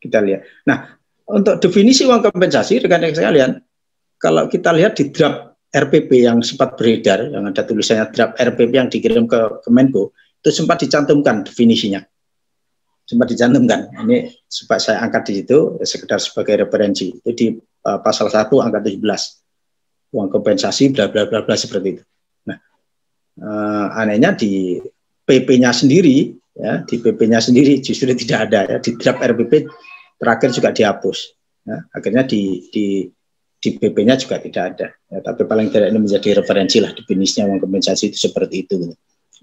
[0.03, 0.43] kita lihat.
[0.67, 0.99] Nah,
[1.31, 3.51] untuk definisi uang kompensasi, rekan-rekan sekalian,
[4.19, 8.89] kalau kita lihat di draft RPP yang sempat beredar, yang ada tulisannya draft RPP yang
[8.89, 12.05] dikirim ke Kemenko, itu sempat dicantumkan definisinya
[13.05, 13.93] sempat dicantumkan.
[14.05, 17.13] Ini supaya saya angkat di situ ya, sekedar sebagai referensi.
[17.13, 20.15] Itu di uh, pasal 1 angka 17.
[20.15, 22.03] Uang kompensasi bla bla bla bla seperti itu.
[22.49, 22.59] Nah,
[23.45, 24.81] uh, anehnya di
[25.25, 28.77] PP-nya sendiri ya, di PP-nya sendiri justru tidak ada ya.
[28.81, 29.53] Di draft RPP
[30.17, 31.19] terakhir juga dihapus.
[31.69, 31.77] Ya.
[31.93, 32.87] Akhirnya di di
[33.61, 34.89] di PP-nya juga tidak ada.
[35.09, 38.93] Ya, tapi paling tidak ini menjadi referensi lah definisinya uang kompensasi itu seperti itu.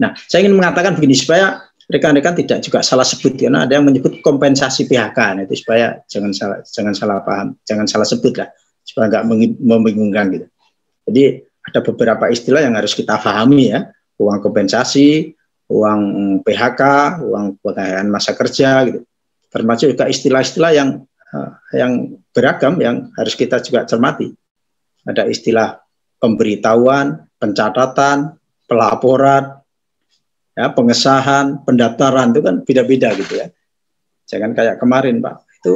[0.02, 4.24] Nah, saya ingin mengatakan begini supaya rekan-rekan tidak juga salah sebut karena ada yang menyebut
[4.24, 8.50] kompensasi PHK nah, itu supaya jangan salah jangan salah paham jangan salah sebut lah
[8.88, 9.26] supaya nggak
[9.62, 10.48] membingungkan gitu.
[11.12, 11.24] Jadi
[11.62, 15.36] ada beberapa istilah yang harus kita pahami ya uang kompensasi
[15.70, 16.02] uang
[16.42, 16.82] PHK
[17.28, 19.04] uang pengalihan masa kerja gitu.
[19.52, 20.90] Termasuk juga istilah-istilah yang
[21.36, 24.32] uh, yang beragam yang harus kita juga cermati.
[25.04, 25.76] Ada istilah
[26.22, 28.38] pemberitahuan pencatatan
[28.70, 29.61] pelaporan
[30.56, 33.48] ya pengesahan, pendaftaran itu kan beda-beda gitu ya.
[34.28, 35.74] Jangan kayak kemarin Pak, itu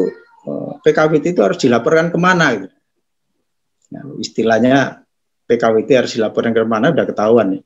[0.47, 2.75] eh, PKWT itu harus dilaporkan ke mana gitu.
[3.95, 5.05] Nah, istilahnya
[5.45, 7.63] PKWT harus dilaporkan ke mana udah ketahuan nih.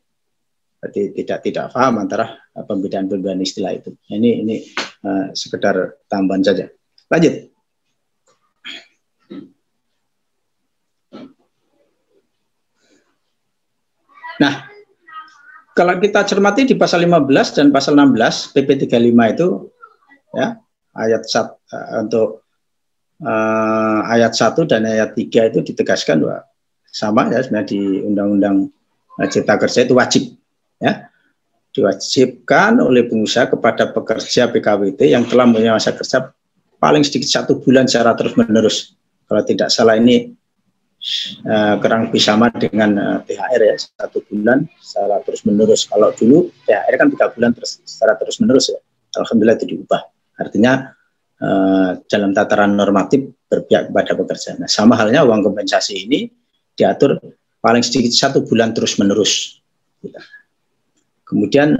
[0.80, 3.91] Berarti tidak tidak paham antara pembedaan-pembedaan istilah itu.
[3.91, 4.55] Nah, ini ini
[5.03, 6.66] uh, sekedar tambahan saja.
[7.12, 7.51] Lanjut.
[14.39, 14.68] Nah,
[15.80, 18.99] kalau kita cermati di pasal 15 dan pasal 16 PP 35
[19.32, 19.47] itu
[20.36, 20.59] ya
[20.91, 22.43] ayat sat, uh, untuk
[23.23, 26.43] uh, ayat 1 dan ayat 3 itu ditegaskan bahwa
[26.91, 28.67] sama ya sebenarnya di undang-undang
[29.15, 30.23] uh, cipta kerja itu wajib
[30.84, 31.07] ya.
[31.69, 36.34] Diwajibkan oleh pengusaha kepada pekerja PKWT yang telah mempunyai masa kerja
[36.82, 38.99] paling sedikit satu bulan secara terus menerus
[39.30, 40.34] kalau tidak salah ini
[41.45, 45.82] uh, kurang lebih sama dengan uh, eh, THR ya satu bulan secara terus menerus.
[45.89, 48.80] Kalau dulu THR kan tiga bulan terus secara terus menerus ya.
[49.18, 50.01] Alhamdulillah itu diubah.
[50.38, 50.93] Artinya
[51.41, 54.49] uh, dalam tataran normatif berpihak kepada pekerja.
[54.62, 56.30] Nah, sama halnya uang kompensasi ini
[56.78, 57.18] diatur
[57.60, 59.60] paling sedikit satu bulan terus menerus.
[59.99, 60.16] Gitu.
[61.28, 61.78] Kemudian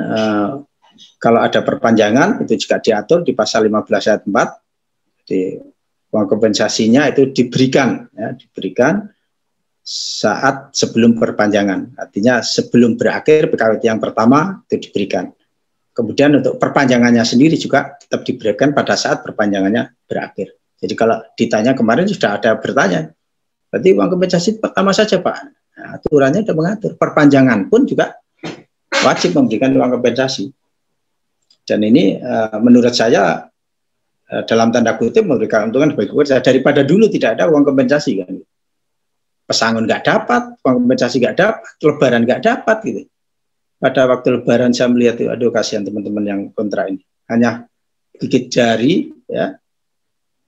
[1.18, 5.58] kalau ada perpanjangan itu juga diatur di pasal 15 ayat 4 di
[6.10, 9.06] uang kompensasinya itu diberikan ya, diberikan
[9.90, 11.98] saat sebelum perpanjangan.
[11.98, 15.34] Artinya sebelum berakhir PKWT yang pertama itu diberikan.
[15.98, 20.54] Kemudian untuk perpanjangannya sendiri juga tetap diberikan pada saat perpanjangannya berakhir.
[20.78, 23.10] Jadi kalau ditanya kemarin sudah ada bertanya,
[23.74, 25.36] berarti uang kompensasi pertama saja Pak.
[25.76, 26.92] Nah, aturannya sudah mengatur.
[26.94, 28.14] Perpanjangan pun juga
[29.02, 30.54] wajib memberikan uang kompensasi.
[31.66, 33.50] Dan ini uh, menurut saya
[34.30, 38.38] uh, dalam tanda kutip memberikan keuntungan bagi pekerja daripada dulu tidak ada uang kompensasi kan.
[39.50, 43.02] Pesangon nggak dapat, kompensasi nggak dapat, lebaran nggak dapat gitu.
[43.82, 47.02] Pada waktu lebaran saya melihat aduh kasihan teman-teman yang kontra ini.
[47.26, 47.66] Hanya
[48.22, 49.58] gigit jari ya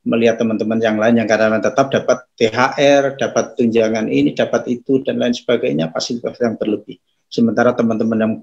[0.06, 5.18] melihat teman-teman yang lain yang karena tetap dapat THR, dapat tunjangan ini, dapat itu dan
[5.22, 6.98] lain sebagainya fasilitas yang berlebih.
[7.26, 8.34] Sementara teman-teman yang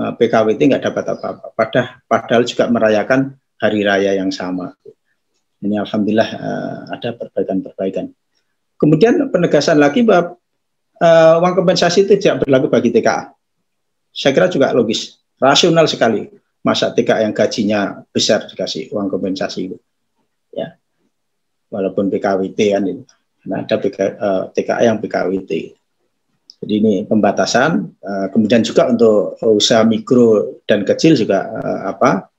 [0.00, 1.46] eh, PKWT nggak dapat apa-apa.
[1.52, 4.72] Padahal, padahal juga merayakan hari raya yang sama.
[5.56, 8.12] Ini alhamdulillah uh, ada perbaikan-perbaikan.
[8.76, 10.36] Kemudian penegasan lagi bahwa
[11.00, 13.32] uh, uang kompensasi itu tidak berlaku bagi TKA.
[14.12, 16.28] Saya kira juga logis, rasional sekali.
[16.60, 19.78] Masa TKA yang gajinya besar dikasih uang kompensasi itu
[20.56, 20.72] ya
[21.68, 23.04] walaupun PKWT kan itu
[23.44, 25.52] nah, ada PK, uh, eh, TKA yang PKWT
[26.56, 32.32] jadi ini pembatasan uh, kemudian juga untuk usaha mikro dan kecil juga uh, apa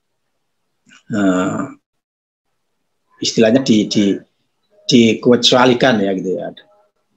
[1.13, 1.69] uh,
[3.21, 4.17] istilahnya di, di
[4.87, 6.55] dikecualikan ya gitu ya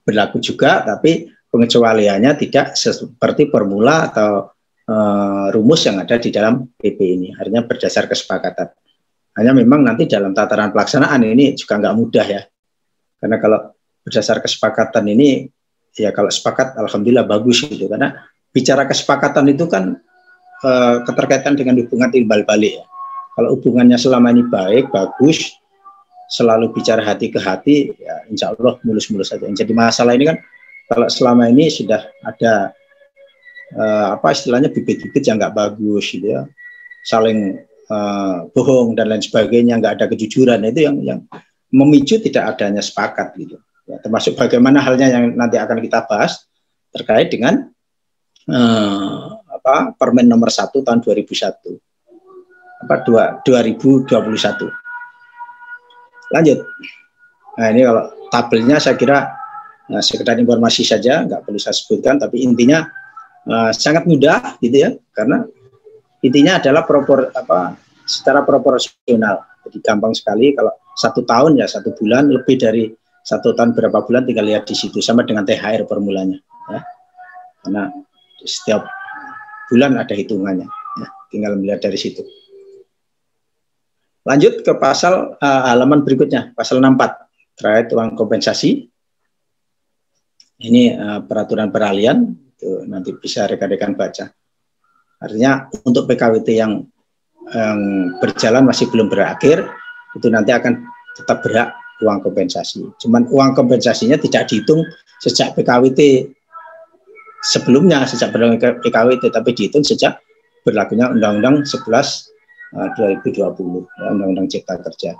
[0.02, 4.50] berlaku juga tapi pengecualiannya tidak seperti formula atau
[4.90, 8.74] uh, rumus yang ada di dalam PP ini artinya berdasar kesepakatan
[9.38, 12.42] hanya memang nanti dalam tataran pelaksanaan ini juga nggak mudah ya.
[13.20, 15.46] Karena kalau berdasar kesepakatan ini,
[15.94, 17.86] ya kalau sepakat alhamdulillah bagus gitu.
[17.86, 18.16] Karena
[18.50, 19.94] bicara kesepakatan itu kan
[20.60, 20.70] e,
[21.06, 22.84] keterkaitan dengan hubungan timbal balik ya.
[23.38, 25.54] Kalau hubungannya selama ini baik, bagus,
[26.30, 29.50] selalu bicara hati ke hati, ya insya Allah mulus-mulus saja.
[29.50, 30.38] Jadi masalah ini kan
[30.86, 32.70] kalau selama ini sudah ada
[33.74, 36.46] uh, apa istilahnya bibit-bibit yang nggak bagus gitu ya,
[37.02, 37.58] saling
[37.90, 41.20] uh, bohong dan lain sebagainya, nggak ada kejujuran itu yang yang
[41.74, 43.58] memicu tidak adanya sepakat gitu.
[43.90, 46.46] Ya, termasuk bagaimana halnya yang nanti akan kita bahas
[46.94, 47.74] terkait dengan
[48.46, 51.78] uh, apa Permen nomor 1 tahun 2001
[52.80, 54.10] apa dua, 2021.
[56.30, 56.58] Lanjut.
[57.58, 59.26] Nah ini kalau tabelnya saya kira
[59.90, 62.86] nah, sekedar informasi saja, nggak perlu saya sebutkan, tapi intinya
[63.50, 65.42] uh, sangat mudah gitu ya, karena
[66.22, 67.74] intinya adalah propor apa
[68.06, 69.42] secara proporsional.
[69.66, 72.88] Jadi gampang sekali kalau satu tahun ya satu bulan lebih dari
[73.20, 76.40] satu tahun berapa bulan tinggal lihat di situ sama dengan THR formulanya
[76.72, 76.80] ya.
[77.60, 77.92] Karena
[78.40, 78.88] setiap
[79.68, 81.06] bulan ada hitungannya ya.
[81.28, 82.24] tinggal melihat dari situ.
[84.20, 88.84] Lanjut ke pasal uh, halaman berikutnya, pasal 64 terkait uang kompensasi.
[90.60, 94.28] Ini uh, peraturan peralihan, itu nanti bisa rekan-rekan baca.
[95.20, 96.84] Artinya untuk PKWT yang,
[97.48, 97.80] yang
[98.20, 99.64] berjalan masih belum berakhir,
[100.12, 100.84] itu nanti akan
[101.16, 101.72] tetap berhak
[102.04, 102.84] uang kompensasi.
[103.00, 104.84] Cuman uang kompensasinya tidak dihitung
[105.20, 106.28] sejak PKWT
[107.40, 110.20] sebelumnya, sejak berlaku PKWT, tapi dihitung sejak
[110.64, 112.04] berlakunya Undang-Undang 11 uh,
[112.70, 115.18] 2020, ya, Undang-Undang Cipta Kerja.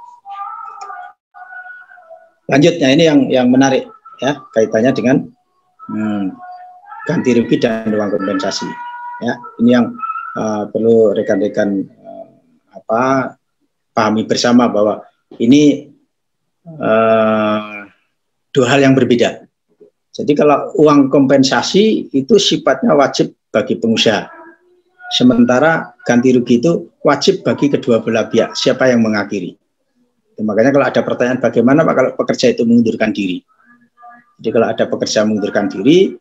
[2.51, 3.87] Lanjutnya ini yang yang menarik
[4.19, 5.17] ya kaitannya dengan
[5.87, 6.35] hmm,
[7.07, 8.67] ganti rugi dan uang kompensasi.
[9.23, 9.95] Ya, ini yang
[10.35, 12.27] uh, perlu rekan-rekan uh,
[12.75, 13.35] apa
[13.95, 15.07] pahami bersama bahwa
[15.39, 15.95] ini
[16.67, 17.87] uh,
[18.51, 19.47] dua hal yang berbeda.
[20.11, 24.40] Jadi kalau uang kompensasi itu sifatnya wajib bagi pengusaha.
[25.11, 29.59] Sementara ganti rugi itu wajib bagi kedua belah pihak, siapa yang mengakhiri.
[30.41, 33.45] Makanya kalau ada pertanyaan bagaimana Pak kalau pekerja itu mengundurkan diri.
[34.41, 36.17] Jadi kalau ada pekerja mengundurkan diri,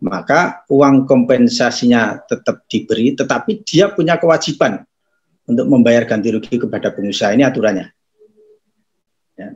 [0.00, 4.80] maka uang kompensasinya tetap diberi, tetapi dia punya kewajiban
[5.44, 7.36] untuk membayar ganti rugi kepada pengusaha.
[7.36, 7.86] Ini aturannya.
[9.36, 9.52] Ya,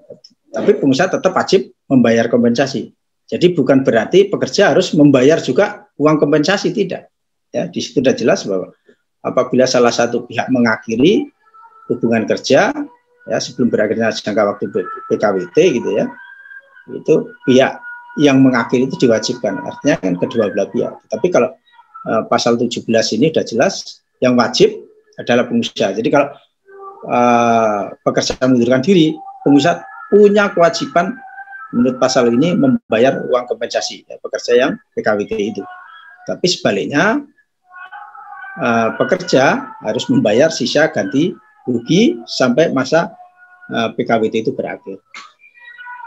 [0.53, 2.93] tapi pengusaha tetap wajib membayar kompensasi.
[3.25, 7.14] Jadi bukan berarti pekerja harus membayar juga uang kompensasi tidak.
[7.55, 8.75] Ya, di situ sudah jelas bahwa
[9.23, 11.31] apabila salah satu pihak mengakhiri
[11.87, 12.75] hubungan kerja
[13.31, 14.65] ya sebelum berakhirnya jangka waktu
[15.07, 16.11] PKWT gitu ya,
[16.91, 17.15] itu
[17.47, 17.79] pihak
[18.19, 19.63] yang mengakhiri itu diwajibkan.
[19.63, 20.93] Artinya kan kedua belah pihak.
[21.07, 21.55] Tapi kalau
[22.11, 22.83] uh, pasal 17
[23.15, 24.75] ini sudah jelas yang wajib
[25.15, 25.95] adalah pengusaha.
[25.95, 26.35] Jadi kalau
[27.07, 29.15] uh, pekerja mengundurkan diri,
[29.47, 31.15] pengusaha punya kewajiban
[31.75, 35.63] menurut pasal ini membayar uang kompensasi ya, pekerja yang PKWT itu.
[36.25, 37.21] Tapi sebaliknya
[38.59, 41.35] uh, pekerja harus membayar sisa ganti
[41.65, 43.15] rugi sampai masa
[43.73, 45.01] uh, PKWT itu berakhir.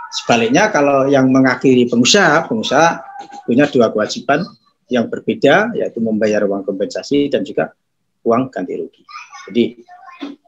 [0.08, 3.04] Sebaliknya kalau yang mengakhiri pengusaha, pengusaha
[3.44, 4.48] punya dua kewajiban
[4.88, 7.76] yang berbeda yaitu membayar uang kompensasi dan juga
[8.24, 9.04] uang ganti rugi.
[9.52, 9.64] Jadi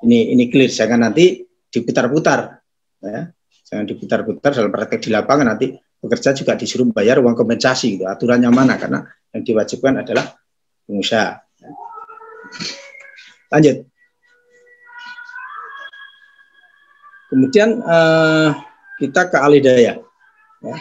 [0.07, 2.63] ini ini clear jangan nanti diputar-putar
[3.03, 3.27] ya.
[3.69, 8.07] Jangan diputar-putar dalam praktek di lapangan nanti pekerja juga disuruh membayar uang kompensasi gitu.
[8.07, 9.03] Aturannya mana karena
[9.35, 10.25] yang diwajibkan adalah
[10.87, 11.48] pengusaha.
[13.49, 13.85] Lanjut.
[17.29, 18.57] Kemudian uh,
[18.97, 20.01] kita ke alidaya.
[20.59, 20.75] Ya.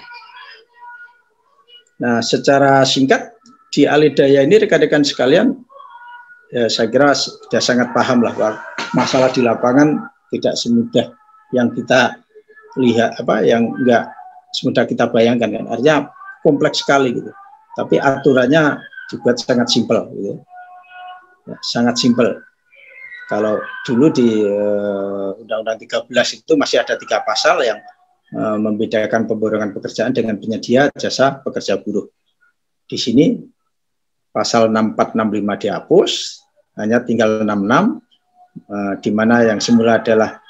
[1.99, 3.37] Nah, secara singkat
[3.69, 5.53] di alidaya ini rekan-rekan sekalian,
[6.55, 8.57] ya saya kira sudah sangat paham lah bahwa
[8.97, 11.12] masalah di lapangan tidak semudah
[11.53, 12.16] yang kita
[12.81, 14.09] lihat apa yang enggak
[14.57, 15.64] semudah kita bayangkan kan.
[15.69, 15.97] Artinya
[16.41, 17.33] kompleks sekali gitu.
[17.77, 18.81] Tapi aturannya
[19.12, 20.41] juga sangat simpel gitu.
[21.49, 22.44] Ya, sangat simpel.
[23.28, 27.80] Kalau dulu di uh, Undang-Undang 13 itu masih ada tiga pasal yang
[28.36, 32.09] uh, membedakan pemborongan pekerjaan dengan penyedia jasa pekerja buruh.
[32.88, 33.36] Di sini
[34.32, 36.12] pasal 6465 dihapus,
[36.80, 40.40] hanya tinggal 66, uh, di mana yang semula adalah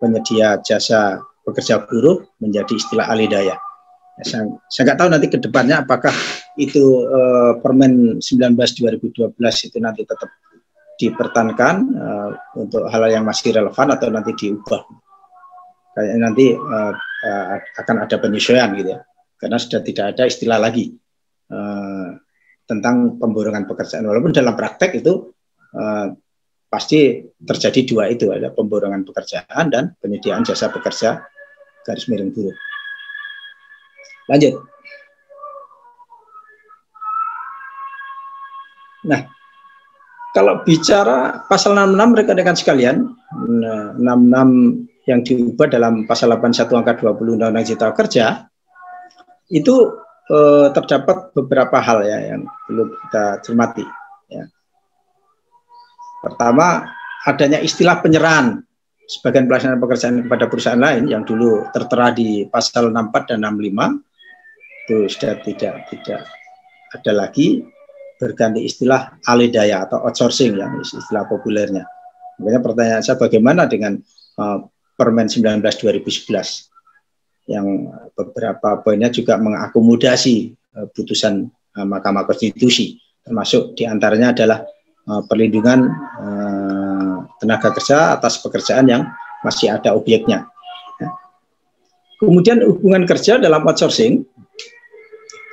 [0.00, 3.56] penyedia jasa pekerja buruh menjadi istilah alidaya.
[4.18, 4.24] Ya,
[4.66, 6.10] saya, nggak tahu nanti ke depannya apakah
[6.58, 10.26] itu uh, Permen 19 2012 itu nanti tetap
[10.98, 14.82] dipertahankan uh, untuk hal yang masih relevan atau nanti diubah.
[15.94, 17.46] Kayak nanti uh, uh,
[17.78, 19.00] akan ada penyesuaian gitu ya.
[19.38, 20.90] Karena sudah tidak ada istilah lagi
[21.54, 22.18] uh,
[22.66, 24.02] tentang pemborongan pekerjaan.
[24.02, 25.30] Walaupun dalam praktek itu
[25.78, 26.06] uh,
[26.66, 31.22] pasti terjadi dua itu ada pemborongan pekerjaan dan penyediaan jasa pekerja
[31.86, 32.58] garis miring buruh.
[34.28, 34.54] Lanjut.
[39.08, 39.24] Nah,
[40.36, 42.96] kalau bicara pasal 66 rekan-rekan sekalian,
[43.32, 48.44] 66 yang diubah dalam pasal 81 angka 20 Undang-Undang Cipta Kerja
[49.48, 49.76] itu
[50.28, 53.84] eh, terdapat beberapa hal ya yang perlu kita cermati
[54.28, 54.44] ya.
[56.20, 56.84] Pertama,
[57.24, 58.60] adanya istilah penyerahan
[59.08, 64.07] sebagian pelaksanaan pekerjaan kepada perusahaan lain yang dulu tertera di pasal 64 dan 65
[64.88, 66.24] itu sudah tidak tidak
[66.96, 67.60] ada lagi
[68.16, 71.84] berganti istilah alidaya atau outsourcing yang istilah populernya.
[72.40, 74.00] Makanya pertanyaan saya bagaimana dengan
[74.40, 74.64] uh,
[74.96, 82.96] Permen 19 2011 yang beberapa poinnya juga mengakomodasi uh, putusan uh, Mahkamah Konstitusi
[83.28, 84.64] termasuk di antaranya adalah
[85.04, 85.84] uh, perlindungan
[86.16, 89.02] uh, tenaga kerja atas pekerjaan yang
[89.44, 90.48] masih ada objeknya.
[90.98, 91.12] Ya.
[92.18, 94.26] Kemudian hubungan kerja dalam outsourcing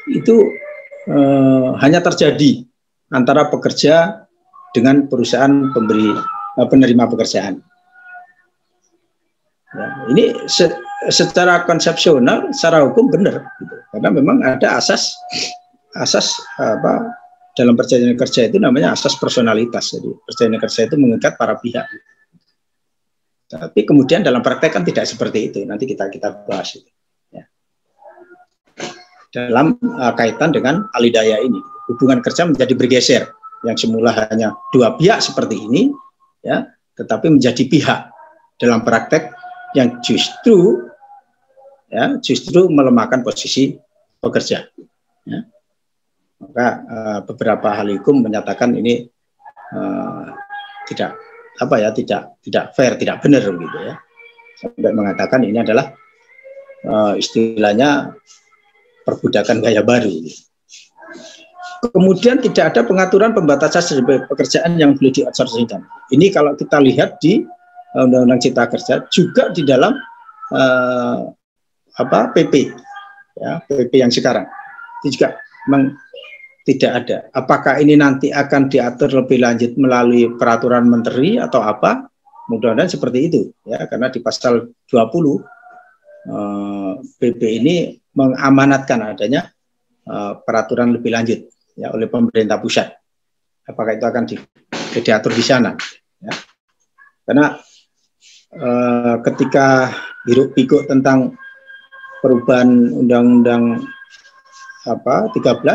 [0.10, 0.53] itu
[1.10, 2.66] eh, hanya terjadi
[3.14, 4.26] antara pekerja
[4.74, 6.12] dengan perusahaan pemberi
[6.60, 7.62] eh, penerima pekerjaan.
[9.76, 10.72] Ya, ini se
[11.12, 13.76] secara konsepsional, secara hukum benar, gitu.
[13.93, 15.14] karena memang ada asas
[15.99, 17.14] asas apa
[17.53, 19.93] dalam perjanjian kerja itu namanya asas personalitas.
[19.93, 21.86] Jadi perjanjian kerja itu mengikat para pihak.
[23.45, 25.60] Tapi kemudian dalam praktek kan tidak seperti itu.
[25.68, 26.95] Nanti kita kita bahas itu
[29.36, 31.60] dalam uh, kaitan dengan alidaya ini.
[31.92, 33.24] Hubungan kerja menjadi bergeser
[33.68, 35.92] yang semula hanya dua pihak seperti ini,
[36.40, 38.00] ya, tetapi menjadi pihak
[38.56, 39.36] dalam praktek
[39.76, 40.88] yang justru
[41.92, 43.76] ya justru melemahkan posisi
[44.24, 44.64] pekerja.
[45.28, 45.40] Ya.
[46.40, 49.06] Maka uh, beberapa hal hukum menyatakan ini
[49.76, 50.32] uh,
[50.88, 51.20] tidak
[51.60, 54.00] apa ya tidak tidak fair, tidak benar gitu ya.
[54.56, 55.92] Sampai mengatakan ini adalah
[56.88, 58.16] uh, istilahnya
[59.06, 60.12] perbudakan gaya baru.
[61.86, 65.86] Kemudian tidak ada pengaturan pembatasan pekerjaan yang boleh dioutsourcingkan.
[66.10, 69.93] Ini kalau kita lihat di eh, Undang-Undang Cipta Kerja juga di dalam
[70.49, 71.30] uh,
[71.95, 72.74] apa PP
[73.39, 74.49] ya PP yang sekarang
[75.03, 75.38] itu juga
[75.70, 75.95] memang
[76.66, 77.18] tidak ada.
[77.30, 82.10] Apakah ini nanti akan diatur lebih lanjut melalui peraturan menteri atau apa?
[82.49, 84.97] Mudah-mudahan seperti itu ya karena di pasal 20
[86.30, 89.51] uh, PP ini mengamanatkan adanya
[90.07, 91.39] uh, peraturan lebih lanjut
[91.76, 92.88] ya oleh pemerintah pusat.
[93.68, 94.36] Apakah itu akan di,
[95.03, 95.76] diatur di sana?
[96.24, 96.34] Ya.
[97.28, 97.59] Karena
[98.55, 99.91] uh, ketika
[100.26, 101.36] hiruk pikuk tentang
[102.24, 103.84] perubahan undang-undang
[104.86, 105.66] apa 13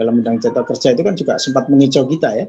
[0.00, 2.46] dalam undang cipta kerja itu kan juga sempat mengicau kita ya.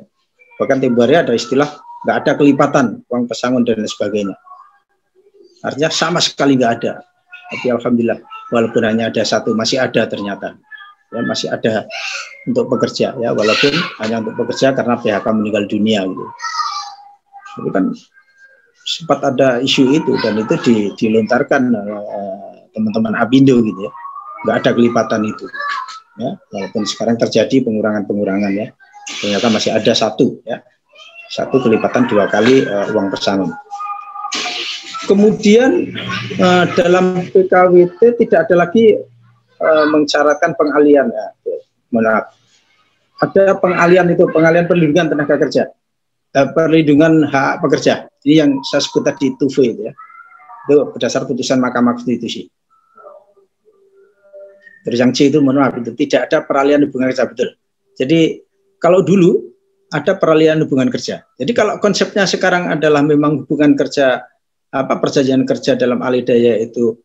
[0.56, 1.68] Bahkan hari ada istilah
[2.08, 4.36] nggak ada kelipatan uang pesangon dan sebagainya.
[5.60, 7.04] Artinya sama sekali nggak ada.
[7.52, 10.56] Tapi alhamdulillah walaupun hanya ada satu masih ada ternyata
[11.12, 11.86] ya masih ada
[12.48, 16.26] untuk bekerja ya walaupun hanya untuk bekerja karena PHK meninggal dunia gitu.
[17.56, 17.92] Itu kan
[18.86, 23.92] sempat ada isu itu dan itu di, dilontarkan uh, teman-teman Abindo gitu ya.
[24.46, 25.46] Nggak ada kelipatan itu.
[26.16, 28.72] Ya, walaupun sekarang terjadi pengurangan-pengurangan ya.
[29.20, 30.62] Ternyata masih ada satu ya.
[31.28, 33.52] Satu kelipatan dua kali uh, uang pesangon.
[35.06, 35.94] Kemudian
[36.42, 38.98] uh, dalam PKWT tidak ada lagi
[39.62, 41.10] uh, mensyaratkan pengalian.
[41.14, 41.28] Ya.
[43.24, 45.72] Ada pengalian itu, pengalian perlindungan tenaga kerja.
[46.36, 48.12] uh, perlindungan hak pekerja.
[48.28, 49.94] Ini yang saya sebut tadi 2V itu ya.
[50.66, 52.50] Itu berdasar putusan Mahkamah Konstitusi.
[54.86, 57.50] Terus yang C itu mohon maaf itu tidak ada peralihan hubungan kerja betul.
[57.98, 58.38] Jadi
[58.78, 59.42] kalau dulu
[59.90, 61.26] ada peralihan hubungan kerja.
[61.42, 64.22] Jadi kalau konsepnya sekarang adalah memang hubungan kerja
[64.76, 67.00] apa perjanjian kerja dalam alidaya itu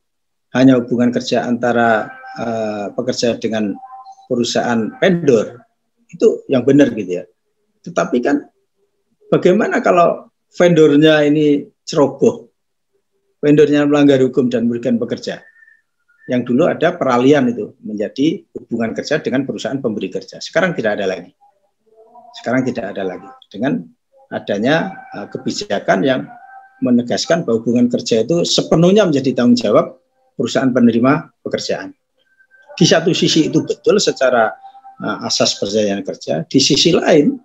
[0.59, 3.79] hanya hubungan kerja antara uh, pekerja dengan
[4.27, 5.63] perusahaan vendor
[6.11, 7.25] itu yang benar gitu ya.
[7.87, 8.43] Tetapi kan
[9.31, 12.51] bagaimana kalau vendornya ini ceroboh,
[13.39, 15.39] vendornya melanggar hukum dan merugikan pekerja?
[16.27, 20.43] Yang dulu ada peralihan itu menjadi hubungan kerja dengan perusahaan pemberi kerja.
[20.43, 21.31] Sekarang tidak ada lagi.
[22.35, 23.83] Sekarang tidak ada lagi dengan
[24.31, 26.31] adanya uh, kebijakan yang
[26.81, 30.01] menegaskan bahwa hubungan kerja itu sepenuhnya menjadi tanggung jawab
[30.35, 31.93] perusahaan penerima pekerjaan.
[32.77, 34.49] Di satu sisi itu betul secara
[35.01, 37.37] uh, asas perjanjian kerja, di sisi lain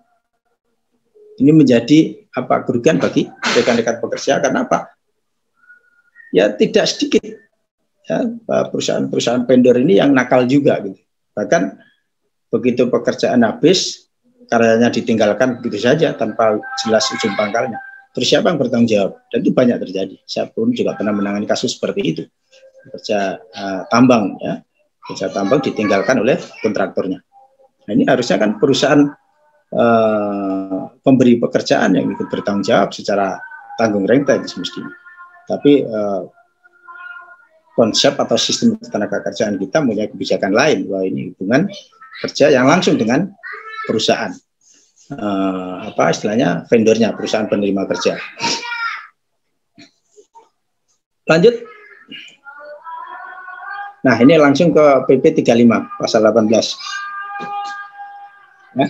[1.36, 4.96] ini menjadi apa kerugian bagi rekan-rekan pekerja karena apa?
[6.32, 7.36] Ya tidak sedikit
[8.08, 11.00] ya perusahaan-perusahaan vendor ini yang nakal juga gitu.
[11.36, 11.62] Bahkan
[12.48, 14.08] begitu pekerjaan habis
[14.48, 17.76] karyanya ditinggalkan begitu saja tanpa jelas ujung pangkalnya.
[18.16, 19.12] Terus siapa yang bertanggung jawab?
[19.28, 20.16] Dan itu banyak terjadi.
[20.24, 22.24] Saya pun juga pernah menangani kasus seperti itu
[22.92, 24.62] kerja uh, tambang ya
[25.06, 27.22] kerja tambang ditinggalkan oleh kontraktornya.
[27.86, 29.06] Nah ini harusnya kan perusahaan
[29.70, 33.38] uh, pemberi pekerjaan yang ikut bertanggung jawab secara
[33.78, 34.90] tanggung renteng semestinya.
[35.46, 36.26] Tapi uh,
[37.78, 41.70] konsep atau sistem tenaga kerjaan kita punya kebijakan lain bahwa ini hubungan
[42.26, 43.30] kerja yang langsung dengan
[43.86, 44.34] perusahaan
[45.14, 48.18] uh, apa istilahnya vendornya perusahaan penerima kerja.
[51.26, 51.66] Lanjut
[54.06, 56.46] Nah, ini langsung ke PP 35 pasal 18.
[58.78, 58.86] Ya.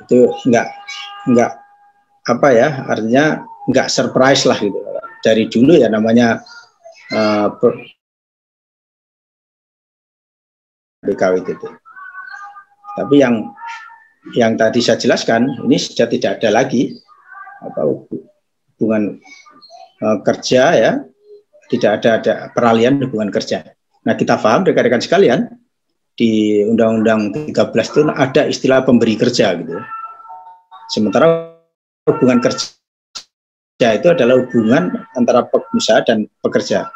[0.00, 0.66] Itu enggak
[1.28, 1.52] enggak
[2.24, 4.80] apa ya, artinya enggak surprise lah gitu.
[5.20, 6.40] Dari dulu ya namanya
[7.12, 7.52] uh,
[11.04, 11.62] BKWTT.
[12.96, 13.52] Tapi yang
[14.36, 16.96] yang tadi saya jelaskan ini sudah tidak ada lagi
[17.64, 17.80] apa
[18.76, 19.18] hubungan
[20.02, 20.92] uh, kerja ya,
[21.68, 23.66] tidak ada ada peralihan hubungan kerja.
[24.06, 25.40] Nah, kita paham rekan-rekan sekalian,
[26.18, 27.54] di Undang-Undang 13
[27.94, 29.78] itu ada istilah pemberi kerja gitu.
[30.90, 31.54] Sementara
[32.10, 36.90] hubungan kerja itu adalah hubungan antara pengusaha dan pekerja.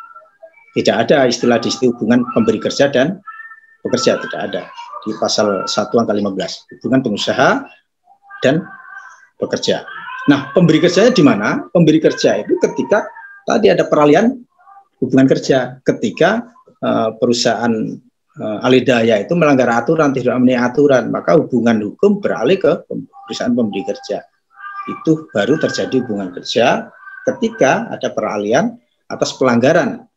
[0.74, 3.22] Tidak ada istilah di situ hubungan pemberi kerja dan
[3.86, 4.62] pekerja, tidak ada.
[5.02, 7.66] Di pasal 1 angka 15, hubungan pengusaha
[8.42, 8.62] dan
[9.36, 9.82] pekerja.
[10.30, 11.66] Nah, pemberi kerjanya di mana?
[11.74, 13.02] Pemberi kerja itu ketika
[13.42, 14.30] tadi ada peralihan
[15.02, 17.70] hubungan kerja, ketika Eh, perusahaan
[18.42, 23.86] uh, alidaya itu melanggar aturan, tidak memenuhi aturan, maka hubungan hukum beralih ke perusahaan pemberi
[23.86, 24.18] kerja.
[24.90, 26.90] Itu baru terjadi hubungan kerja
[27.22, 28.74] ketika ada peralihan
[29.06, 30.10] atas pelanggaran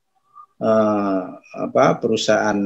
[0.57, 2.57] uh, apa perusahaan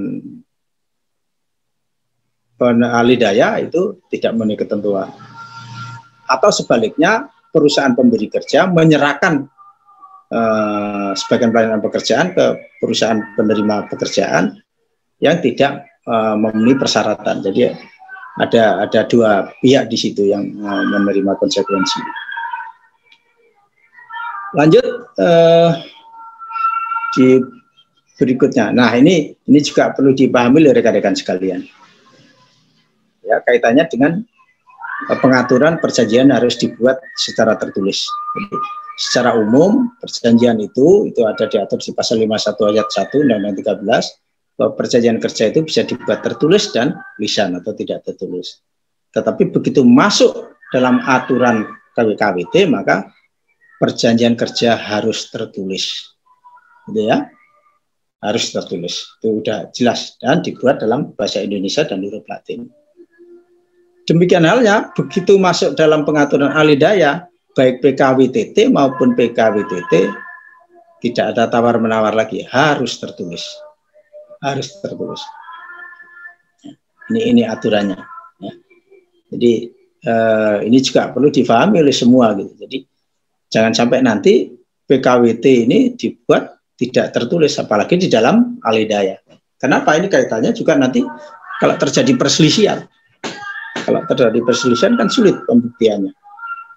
[2.68, 5.10] alidaya itu tidak memenuhi ketentuan.
[6.30, 9.48] Atau sebaliknya perusahaan pemberi kerja menyerahkan
[10.30, 12.46] uh, sebagian pelayanan pekerjaan ke
[12.78, 14.60] perusahaan penerima pekerjaan
[15.20, 17.42] yang tidak uh, memenuhi persyaratan.
[17.42, 17.74] Jadi
[18.40, 22.00] ada ada dua pihak di situ yang uh, menerima konsekuensi.
[24.54, 24.86] Lanjut
[25.18, 25.72] uh,
[27.18, 27.42] di
[28.20, 28.76] berikutnya.
[28.76, 31.79] Nah ini ini juga perlu dipahami oleh rekan-rekan sekalian.
[33.30, 34.26] Ya kaitannya dengan
[35.08, 38.10] pengaturan perjanjian harus dibuat secara tertulis.
[39.00, 44.72] Secara umum perjanjian itu itu ada diatur di pasal 51 ayat 1 Undang-Undang 13 bahwa
[44.76, 48.60] perjanjian kerja itu bisa dibuat tertulis dan lisan atau tidak tertulis.
[49.16, 51.64] Tetapi begitu masuk dalam aturan
[51.96, 53.08] KWKWT maka
[53.80, 56.12] perjanjian kerja harus tertulis.
[56.92, 57.32] Gitu ya.
[58.20, 59.16] Harus tertulis.
[59.24, 62.68] Itu sudah jelas dan dibuat dalam bahasa Indonesia dan huruf Latin.
[64.10, 70.10] Demikian halnya begitu masuk dalam pengaturan alidaya baik PKWTT maupun PKWTT
[71.06, 73.46] tidak ada tawar menawar lagi harus tertulis.
[74.42, 75.22] Harus tertulis.
[77.14, 78.02] Ini ini aturannya.
[78.42, 78.54] Ya.
[79.30, 79.54] jadi
[80.02, 82.66] eh, ini juga perlu difahami oleh semua gitu.
[82.66, 82.78] Jadi
[83.46, 84.50] jangan sampai nanti
[84.90, 89.22] PKWT ini dibuat tidak tertulis apalagi di dalam alidaya
[89.60, 89.94] kenapa?
[90.00, 91.04] Ini kaitannya juga nanti
[91.60, 92.80] kalau terjadi perselisihan
[93.90, 96.14] kalau terjadi perselisihan kan sulit pembuktiannya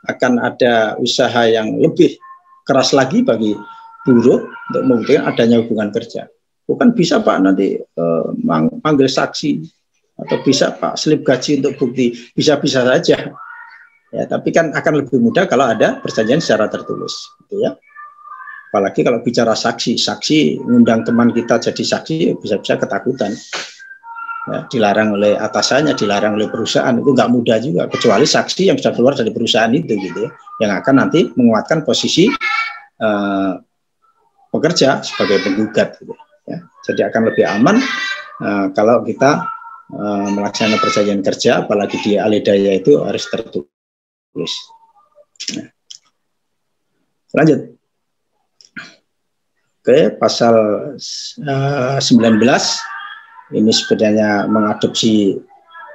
[0.08, 2.16] akan ada usaha yang lebih
[2.64, 3.52] keras lagi bagi
[4.02, 6.26] buruh untuk membuktikan adanya hubungan kerja.
[6.66, 8.26] Bukan bisa Pak nanti uh,
[8.82, 9.62] manggil saksi
[10.24, 13.30] atau bisa Pak slip gaji untuk bukti bisa-bisa saja.
[14.12, 17.72] Ya, tapi kan akan lebih mudah kalau ada perjanjian secara tertulis, gitu ya.
[18.68, 23.32] Apalagi kalau bicara saksi, saksi ngundang teman kita jadi saksi bisa-bisa ketakutan.
[24.42, 27.86] Ya, dilarang oleh atasannya, dilarang oleh perusahaan itu nggak mudah juga.
[27.86, 30.30] Kecuali saksi yang sudah keluar dari perusahaan itu, gitu ya,
[30.66, 32.26] yang akan nanti menguatkan posisi
[32.98, 33.54] uh,
[34.50, 36.18] pekerja sebagai penggugat, gitu.
[36.50, 36.58] Ya.
[36.90, 37.78] Jadi akan lebih aman
[38.42, 39.46] uh, kalau kita
[39.94, 44.54] uh, melaksanakan perjanjian kerja, apalagi di alidaya itu harus tertulis.
[45.54, 45.70] Nah.
[47.38, 47.60] Lanjut.
[49.82, 50.54] Oke, pasal
[50.94, 52.42] uh, eh, 19
[53.52, 55.36] ini sebenarnya mengadopsi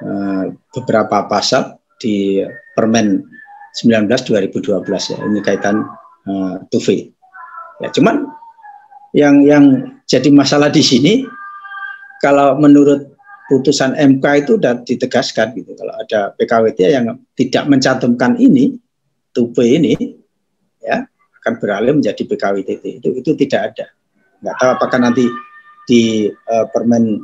[0.05, 2.41] uh, beberapa pasal di
[2.77, 3.25] Permen
[3.73, 5.17] 19 2012 ya.
[5.21, 5.85] Ini kaitan
[6.29, 7.09] uh, TUFI.
[7.81, 8.25] Ya, cuman
[9.13, 11.25] yang yang jadi masalah di sini
[12.21, 15.71] kalau menurut putusan MK itu sudah ditegaskan gitu.
[15.77, 17.05] Kalau ada PKWT yang
[17.37, 18.75] tidak mencantumkan ini,
[19.31, 19.95] TUP ini,
[20.83, 21.05] ya
[21.41, 22.83] akan beralih menjadi PKWTT.
[22.99, 23.85] Itu itu tidak ada.
[24.43, 25.25] Nggak tahu apakah nanti
[25.87, 27.23] di uh, permen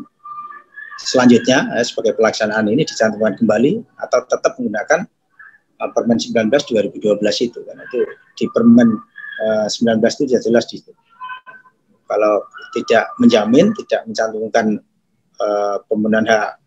[1.02, 5.06] selanjutnya uh, sebagai pelaksanaan ini dicantumkan kembali atau tetap menggunakan
[5.82, 8.00] uh, permen 19 2012 itu karena itu
[8.38, 9.00] di permen
[9.44, 10.80] uh, 19 itu jelas di.
[12.04, 14.78] Kalau tidak menjamin, tidak mencantumkan
[15.42, 16.62] uh, pembunuhan hak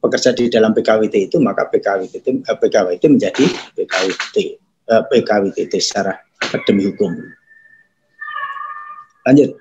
[0.00, 3.44] pekerja di dalam PKWT itu maka PKWT itu uh, PKWT menjadi
[3.76, 4.36] PKWT
[4.88, 6.16] uh, PKWT secara
[6.64, 7.12] demi hukum.
[9.28, 9.52] Lanjut.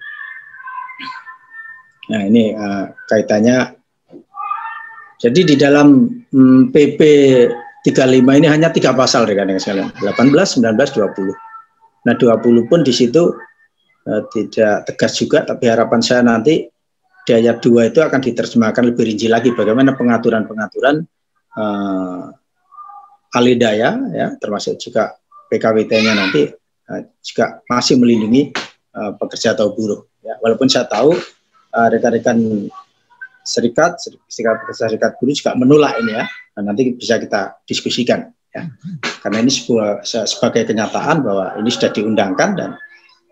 [2.09, 3.78] Nah ini uh, kaitannya.
[5.19, 6.99] Jadi di dalam mm, PP
[7.83, 12.07] 35 ini hanya tiga pasal rekan-rekan sekalian, 18, 19, 20.
[12.07, 13.35] Nah 20 pun di situ
[14.07, 16.63] uh, tidak tegas juga, tapi harapan saya nanti
[17.29, 21.03] di ayat 2 itu akan diterjemahkan lebih rinci lagi bagaimana pengaturan-pengaturan
[21.59, 22.25] uh,
[23.37, 25.13] alidaya ya termasuk juga
[25.53, 26.49] PKWT-nya nanti
[26.89, 28.49] uh, juga masih melindungi
[28.97, 31.13] uh, pekerja atau buruh ya walaupun saya tahu
[31.75, 32.65] uh, rekan-rekan
[33.49, 33.97] serikat
[34.29, 38.69] serikat serikat buruh juga menolak ini ya dan nanti bisa kita diskusikan ya
[39.25, 42.69] karena ini sebuah sebagai kenyataan bahwa ini sudah diundangkan dan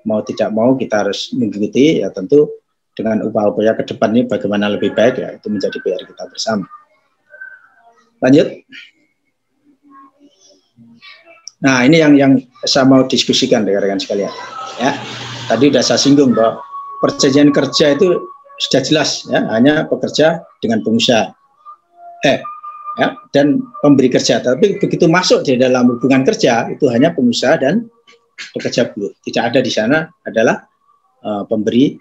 [0.07, 2.49] mau tidak mau kita harus mengikuti ya tentu
[2.97, 6.65] dengan upaya-upaya ke depan ini bagaimana lebih baik ya itu menjadi PR kita bersama.
[8.17, 8.65] Lanjut.
[11.61, 12.33] Nah ini yang yang
[12.65, 14.33] saya mau diskusikan rekan-rekan sekalian.
[14.81, 14.97] Ya,
[15.45, 16.61] tadi sudah saya singgung bahwa
[17.01, 18.17] perjanjian kerja itu
[18.57, 21.29] sudah jelas ya hanya pekerja dengan pengusaha.
[22.25, 22.41] Eh,
[22.97, 24.41] ya dan pemberi kerja.
[24.41, 27.85] Tapi begitu masuk di dalam hubungan kerja itu hanya pengusaha dan
[28.57, 29.13] pekerja buruh.
[29.21, 30.65] Tidak ada di sana adalah
[31.21, 31.93] uh, pemberi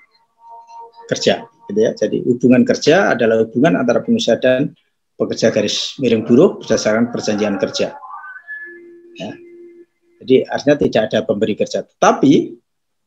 [1.06, 1.92] kerja gitu ya.
[1.92, 4.72] Jadi hubungan kerja adalah hubungan antara pengusaha dan
[5.16, 7.96] pekerja garis miring buruh berdasarkan perjanjian kerja.
[9.16, 9.30] Ya.
[10.24, 11.84] Jadi artinya tidak ada pemberi kerja.
[11.84, 12.56] Tapi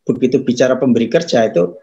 [0.05, 1.77] begitu bicara pemberi kerja itu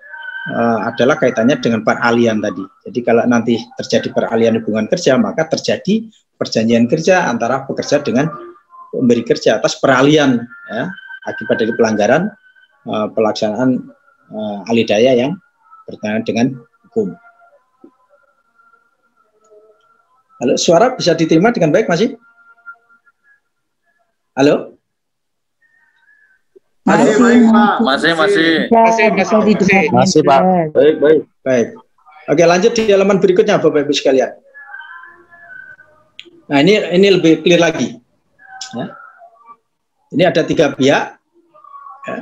[0.53, 2.62] uh, adalah kaitannya dengan peralihan tadi.
[2.86, 8.30] Jadi kalau nanti terjadi peralihan hubungan kerja, maka terjadi perjanjian kerja antara pekerja dengan
[8.92, 10.82] pemberi kerja atas peralihan ya,
[11.26, 12.30] akibat dari pelanggaran
[12.86, 13.90] uh, pelaksanaan
[14.30, 15.34] uh, alidaya yang
[15.86, 16.47] bertentangan dengan
[16.88, 17.14] hukum.
[20.36, 22.12] Halo, suara bisa diterima dengan baik masih?
[24.36, 24.76] Halo?
[26.86, 27.74] Masih, masih, Pak.
[27.82, 28.50] Masih, masih.
[28.70, 30.40] Masih, masih, masih, Pak.
[30.70, 31.20] Baik, baik.
[31.42, 31.68] Baik.
[32.30, 34.30] Oke, lanjut di halaman berikutnya, Bapak Ibu sekalian.
[36.46, 37.98] Nah, ini ini lebih clear lagi.
[38.70, 38.86] Ya.
[40.14, 41.18] Ini ada tiga pihak.
[42.06, 42.16] Ya.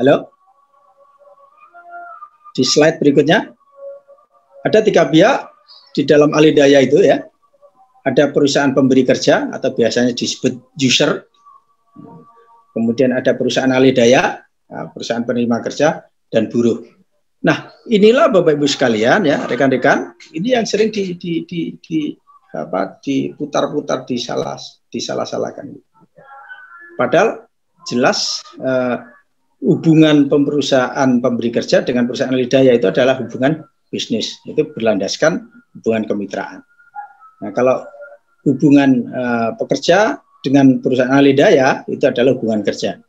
[0.00, 0.36] Halo?
[2.56, 3.52] di slide berikutnya
[4.64, 5.52] ada tiga pihak
[5.92, 7.20] di dalam alidaya itu ya.
[8.06, 11.26] Ada perusahaan pemberi kerja atau biasanya disebut user.
[12.76, 16.84] Kemudian ada perusahaan alidaya, ya, perusahaan penerima kerja dan buruh.
[17.40, 22.12] Nah, inilah Bapak Ibu sekalian ya, rekan-rekan, ini yang sering di, di, di, di
[22.52, 24.60] apa diputar-putar di salah
[24.92, 25.72] disalah-salahkan.
[27.00, 27.48] Padahal
[27.84, 28.96] jelas eh,
[29.64, 35.48] hubungan perusahaan pemberi kerja dengan perusahaan lidaya itu adalah hubungan bisnis itu berlandaskan
[35.78, 36.60] hubungan kemitraan.
[37.40, 37.84] Nah kalau
[38.46, 43.02] hubungan uh, pekerja dengan perusahaan lidaya itu adalah hubungan kerja.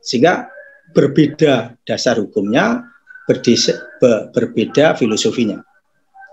[0.00, 0.48] Sehingga
[0.96, 2.80] berbeda dasar hukumnya
[3.28, 5.60] berdisa, be, berbeda filosofinya.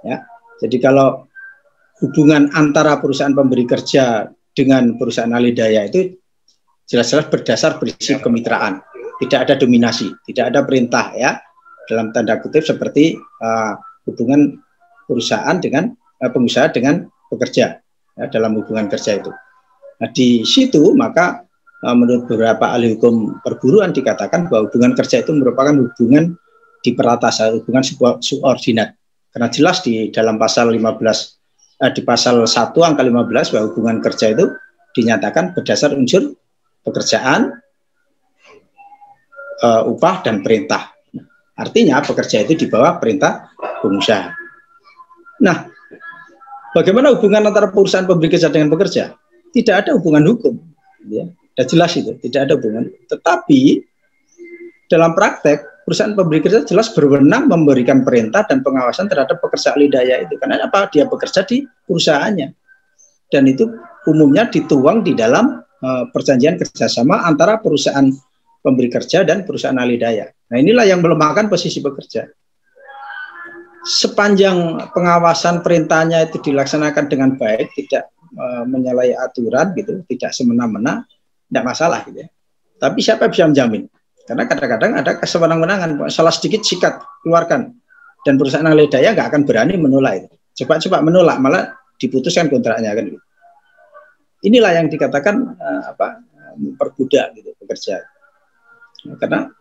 [0.07, 0.23] Ya.
[0.63, 1.27] Jadi kalau
[1.99, 6.15] hubungan antara perusahaan pemberi kerja dengan perusahaan alidaya itu
[6.87, 8.79] jelas-jelas berdasar prinsip kemitraan.
[9.19, 11.35] Tidak ada dominasi, tidak ada perintah ya.
[11.85, 13.73] Dalam tanda kutip seperti uh,
[14.09, 14.57] hubungan
[15.05, 17.77] perusahaan dengan uh, pengusaha dengan pekerja
[18.15, 19.31] ya, dalam hubungan kerja itu.
[19.95, 21.45] Nah, di situ maka
[21.85, 26.35] uh, menurut beberapa ahli hukum perburuan dikatakan bahwa hubungan kerja itu merupakan hubungan
[26.83, 27.83] di peratasan, hubungan
[28.21, 28.93] subordinat.
[29.31, 30.79] Karena jelas di dalam pasal 15
[31.81, 34.51] uh, di pasal 1 angka 15 bahwa hubungan kerja itu
[34.95, 36.35] dinyatakan berdasar unsur
[36.85, 37.51] pekerjaan,
[39.65, 40.93] uh, upah dan perintah.
[41.55, 44.27] Artinya pekerja itu di bawah perintah pengusaha.
[45.43, 45.67] Nah,
[46.75, 49.15] bagaimana hubungan antara perusahaan pemberi kerja dengan pekerja?
[49.55, 50.59] Tidak ada hubungan hukum.
[51.07, 52.91] Ya, sudah jelas itu, tidak ada hubungan.
[53.07, 53.79] Tetapi
[54.91, 60.35] dalam praktek perusahaan pemberi kerja jelas berwenang memberikan perintah dan pengawasan terhadap pekerja alidaya itu.
[60.35, 60.91] Karena apa?
[60.91, 62.51] Dia bekerja di perusahaannya.
[63.31, 63.69] Dan itu
[64.09, 68.09] umumnya dituang di dalam uh, perjanjian kerjasama antara perusahaan
[68.65, 70.33] pemberi kerja dan perusahaan alidaya.
[70.49, 72.25] Nah inilah yang melemahkan posisi pekerja.
[73.85, 81.07] Sepanjang pengawasan perintahnya itu dilaksanakan dengan baik, tidak e, menyalahi aturan gitu, tidak semena-mena,
[81.47, 82.29] tidak masalah gitu ya.
[82.75, 83.87] Tapi siapa bisa menjamin?
[84.27, 87.71] Karena kadang-kadang ada kesewenang-wenangan, salah sedikit sikat keluarkan
[88.27, 90.27] dan perusahaan alidaya nggak akan berani menolak itu.
[90.63, 91.63] Coba-coba menolak malah
[92.01, 93.23] diputuskan kontraknya kan gitu.
[94.45, 96.21] Inilah yang dikatakan uh, apa
[96.77, 98.05] perbudak gitu pekerja
[99.13, 99.53] karena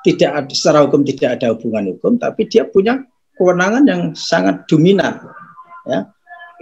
[0.00, 3.04] tidak ada secara hukum tidak ada hubungan hukum, tapi dia punya
[3.36, 5.20] kewenangan yang sangat dominan.
[5.88, 6.08] Ya,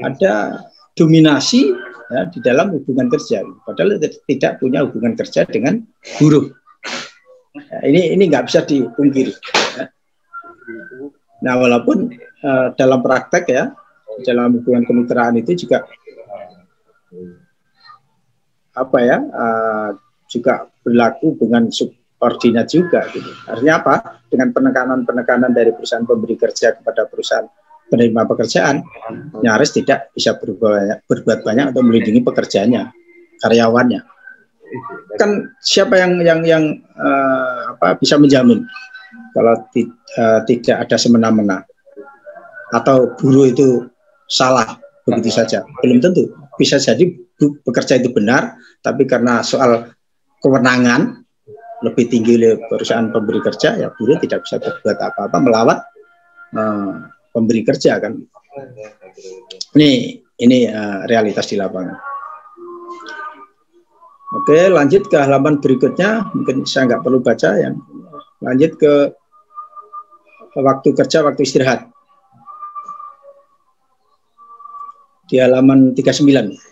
[0.02, 0.62] ada
[0.98, 1.70] dominasi
[2.10, 5.78] ya, di dalam hubungan kerja, padahal tidak punya hubungan kerja dengan
[6.18, 6.50] buruh.
[7.54, 9.30] Ya, ini ini nggak bisa dipungkiri.
[9.78, 9.86] Ya.
[11.46, 12.10] Nah, walaupun
[12.42, 13.70] uh, dalam praktek ya,
[14.26, 15.86] dalam hubungan kemitraan itu juga
[18.74, 19.90] apa ya, uh,
[20.26, 23.30] juga berlaku hubungan sub koordinat juga gitu.
[23.46, 23.94] Artinya apa?
[24.26, 27.46] Dengan penekanan-penekanan dari perusahaan pemberi kerja kepada perusahaan
[27.89, 28.85] penerima pekerjaan,
[29.40, 32.82] nyaris tidak bisa berbuat, berbuat banyak untuk melindungi pekerjaannya,
[33.40, 34.01] karyawannya.
[35.16, 36.65] Kan siapa yang yang yang
[37.01, 38.69] uh, apa bisa menjamin
[39.32, 41.65] kalau uh, tidak ada semena-mena
[42.77, 43.89] atau buruh itu
[44.28, 44.77] salah
[45.09, 45.65] begitu saja?
[45.81, 46.28] Belum tentu.
[46.60, 47.09] Bisa jadi
[47.40, 49.89] bekerja itu benar, tapi karena soal
[50.44, 51.24] kewenangan
[51.82, 55.78] lebih tinggi oleh perusahaan pemberi kerja ya buruh tidak bisa berbuat apa-apa melawan
[56.59, 57.06] uh,
[57.39, 58.19] pemberi kerja kan.
[59.78, 61.94] Ini ini uh, realitas di lapangan.
[64.43, 66.27] Oke lanjut ke halaman berikutnya.
[66.35, 67.78] Mungkin saya nggak perlu baca yang
[68.43, 68.93] lanjut ke
[70.59, 71.86] waktu kerja waktu istirahat.
[75.31, 76.69] Di halaman 39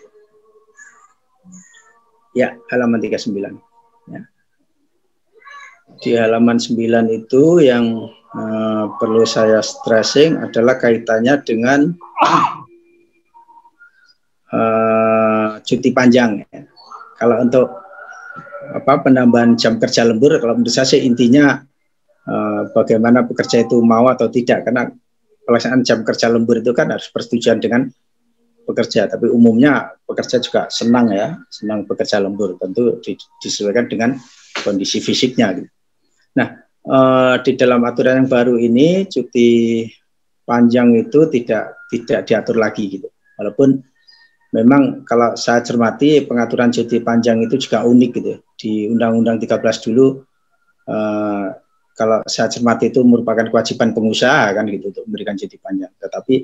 [2.37, 3.33] ya halaman 39
[4.13, 4.21] ya.
[5.97, 6.77] Di halaman 9
[7.09, 11.93] itu yang uh, perlu saya stressing adalah kaitannya dengan
[14.51, 16.43] uh, cuti panjang.
[17.17, 17.67] Kalau untuk
[18.67, 21.55] apa penambahan jam kerja lembur, kalau menurut saya sih intinya
[22.27, 24.91] uh, bagaimana pekerja itu mau atau tidak, karena
[25.47, 27.87] pelaksanaan jam kerja lembur itu kan harus persetujuan dengan
[28.67, 32.99] pekerja, tapi umumnya pekerja juga senang ya, senang bekerja lembur, tentu
[33.39, 34.19] disesuaikan dengan
[34.59, 35.55] kondisi fisiknya.
[36.35, 39.83] Nah, uh, di dalam aturan yang baru ini cuti
[40.47, 43.07] panjang itu tidak tidak diatur lagi gitu.
[43.37, 43.83] Walaupun
[44.55, 48.33] memang kalau saya cermati pengaturan cuti panjang itu juga unik gitu.
[48.57, 50.23] Di Undang-Undang 13 dulu
[50.87, 51.47] uh,
[51.97, 55.91] kalau saya cermati itu merupakan kewajiban pengusaha kan gitu untuk memberikan cuti panjang.
[55.99, 56.35] Tetapi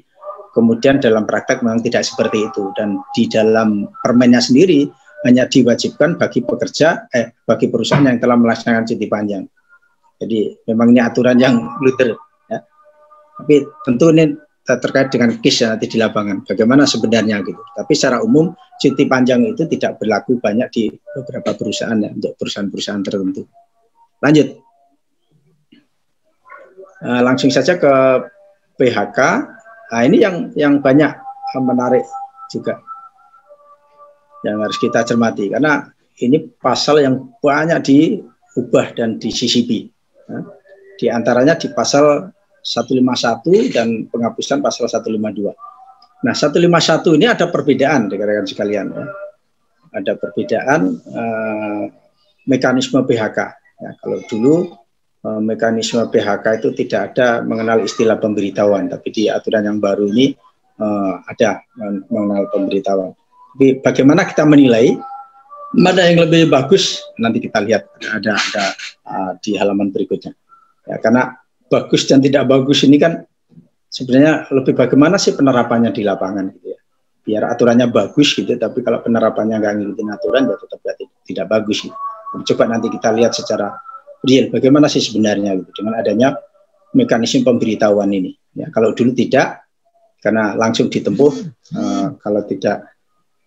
[0.54, 4.86] kemudian dalam praktek memang tidak seperti itu dan di dalam permennya sendiri
[5.24, 9.44] hanya diwajibkan bagi pekerja eh bagi perusahaan yang telah melaksanakan cuti panjang.
[10.24, 12.16] Jadi memang ini aturan yang blunder.
[12.48, 12.64] Ya.
[13.40, 14.34] Tapi tentu ini
[14.64, 16.48] terkait dengan case ya nanti di lapangan.
[16.48, 17.60] Bagaimana sebenarnya gitu.
[17.60, 23.04] Tapi secara umum cuti panjang itu tidak berlaku banyak di beberapa perusahaan ya, untuk perusahaan-perusahaan
[23.04, 23.44] tertentu.
[24.24, 24.48] Lanjut.
[27.04, 27.94] Nah, langsung saja ke
[28.80, 29.20] PHK.
[29.92, 31.12] Nah, ini yang yang banyak
[31.60, 32.08] menarik
[32.50, 32.80] juga
[34.44, 35.88] yang harus kita cermati karena
[36.20, 39.90] ini pasal yang banyak diubah dan disisipi.
[40.98, 42.32] Di antaranya di pasal
[42.64, 45.52] 151 dan penghapusan pasal 152.
[46.24, 49.06] Nah, 151 ini ada perbedaan rekan-rekan sekalian ya.
[49.94, 50.82] Ada perbedaan
[51.12, 51.84] uh,
[52.48, 53.40] mekanisme PHK.
[53.84, 54.56] Ya, kalau dulu
[55.28, 60.32] uh, mekanisme PHK itu tidak ada mengenal istilah pemberitahuan, tapi di aturan yang baru ini
[60.80, 61.62] uh, ada
[62.08, 63.12] mengenal pemberitahuan.
[63.54, 64.98] Tapi bagaimana kita menilai
[65.74, 67.02] mana yang lebih bagus?
[67.18, 67.90] Nanti kita lihat.
[68.02, 68.66] Ada ada
[69.10, 70.34] uh, di halaman berikutnya.
[70.86, 71.34] Ya karena
[71.68, 73.26] bagus dan tidak bagus ini kan
[73.90, 76.80] sebenarnya lebih bagaimana sih penerapannya di lapangan gitu ya?
[77.24, 81.78] Biar aturannya bagus gitu tapi kalau penerapannya nggak ngikutin aturan ya tetap tidak, tidak bagus
[81.88, 81.98] gitu.
[82.34, 83.78] coba nanti kita lihat secara
[84.26, 86.34] real bagaimana sih sebenarnya gitu dengan adanya
[86.94, 88.34] mekanisme pemberitahuan ini.
[88.54, 89.66] Ya kalau dulu tidak
[90.22, 91.34] karena langsung ditempuh
[91.76, 92.94] uh, kalau tidak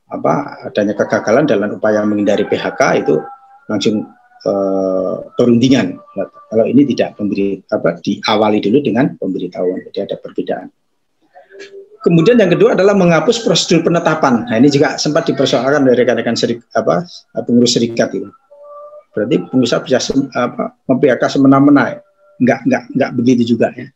[0.06, 3.18] apa adanya kegagalan dalam upaya menghindari PHK itu
[3.66, 4.06] langsung
[4.46, 5.98] uh, perundingan
[6.46, 10.70] kalau ini tidak pemberi apa diawali dulu dengan pemberitahuan jadi ada perbedaan
[12.06, 14.46] Kemudian yang kedua adalah menghapus prosedur penetapan.
[14.46, 17.02] Nah ini juga sempat dipersoalkan dari rekan-rekan serik, apa
[17.42, 18.30] pengurus serikat itu.
[19.10, 21.98] Berarti pengusaha bisa sem, apa, memphk semena-mena.
[22.38, 23.90] Enggak, enggak, enggak begitu juga ya.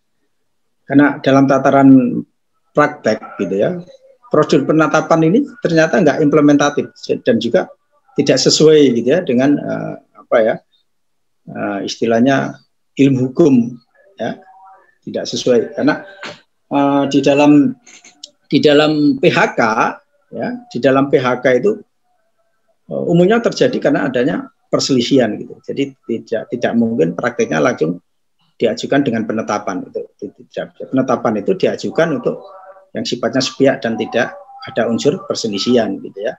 [0.90, 1.88] Karena dalam tataran
[2.74, 3.78] praktek gitu ya,
[4.30, 6.94] prosedur penetapan ini ternyata enggak implementatif
[7.26, 7.66] dan juga
[8.14, 10.54] tidak sesuai gitu ya dengan uh, apa ya
[11.50, 12.58] uh, istilahnya
[12.94, 13.74] ilmu hukum
[14.16, 14.38] ya
[15.02, 16.06] tidak sesuai karena
[16.70, 17.74] uh, di dalam
[18.46, 19.60] di dalam PHK
[20.30, 21.72] ya di dalam PHK itu
[22.90, 25.58] uh, umumnya terjadi karena adanya perselisihan gitu.
[25.66, 27.98] Jadi tidak tidak mungkin prakteknya langsung
[28.54, 30.06] diajukan dengan penetapan itu.
[30.86, 32.38] Penetapan itu diajukan untuk
[32.94, 34.34] yang sifatnya sepihak dan tidak
[34.66, 36.34] ada unsur perselisihan gitu ya.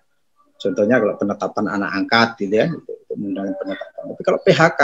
[0.62, 3.14] Contohnya kalau penetapan anak angkat gitu ya, itu, itu
[3.58, 4.04] penetapan.
[4.14, 4.82] Tapi kalau PHK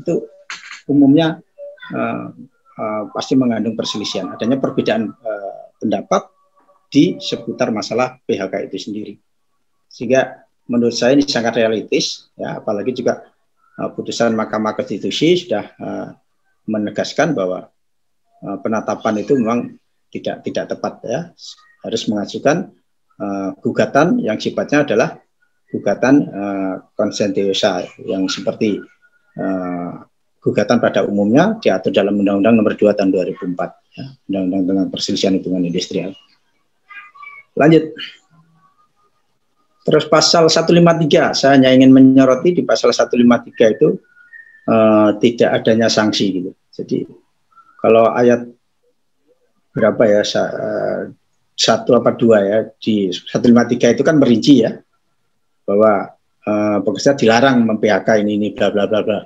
[0.00, 0.14] itu
[0.88, 1.36] umumnya
[1.92, 2.32] uh,
[2.80, 4.32] uh, pasti mengandung perselisihan.
[4.32, 6.32] Adanya perbedaan uh, pendapat
[6.88, 9.14] di seputar masalah PHK itu sendiri.
[9.92, 13.28] Sehingga menurut saya ini sangat realistis, ya, apalagi juga
[13.76, 16.08] uh, putusan Mahkamah Konstitusi sudah uh,
[16.64, 17.68] menegaskan bahwa
[18.44, 19.76] uh, penetapan itu memang
[20.12, 21.20] tidak tidak tepat ya,
[21.82, 22.70] harus mengajukan
[23.16, 25.16] uh, gugatan yang sifatnya adalah
[25.72, 28.76] gugatan uh, konsentiosa yang seperti
[29.40, 30.04] uh,
[30.42, 35.64] gugatan pada umumnya diatur dalam Undang-Undang Nomor 2 Tahun 2004, ya, Undang-Undang tentang Perselisihan Hubungan
[35.64, 36.12] Industrial.
[37.56, 37.94] Lanjut.
[39.82, 43.98] Terus pasal 153, saya hanya ingin menyoroti di pasal 153 itu
[44.70, 46.50] uh, tidak adanya sanksi gitu.
[46.70, 47.02] Jadi
[47.82, 48.46] kalau ayat
[49.72, 51.08] berapa ya uh,
[51.56, 54.72] satu apa dua ya di 153 itu kan merinci ya
[55.64, 56.12] bahwa
[56.44, 59.20] uh, pekerja dilarang mem-PHK ini ini bla bla bla bla.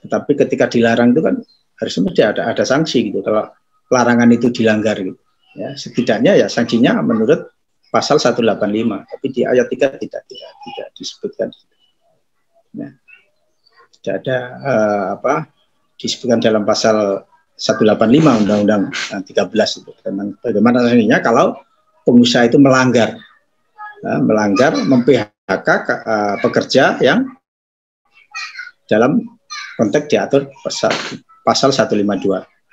[0.00, 1.36] Tetapi ketika dilarang itu kan
[1.80, 3.48] harusnya mesti ada ada sanksi gitu kalau
[3.92, 5.18] larangan itu dilanggar gitu.
[5.58, 7.50] Ya, setidaknya ya sanksinya menurut
[7.90, 8.54] pasal 185,
[9.10, 11.48] tapi di ayat 3 tidak tidak tidak disebutkan.
[12.78, 12.90] Nah,
[13.98, 15.50] tidak ada uh, apa
[15.98, 17.26] disebutkan dalam pasal
[17.60, 18.88] 185 Undang-Undang
[19.28, 19.28] 13
[19.84, 21.60] itu tentang bagaimana sanksinya kalau
[22.08, 23.20] pengusaha itu melanggar
[24.08, 27.28] uh, melanggar mem-PHK uh, pekerja yang
[28.88, 29.22] dalam
[29.76, 30.90] konteks diatur pasal,
[31.44, 32.00] pasal 152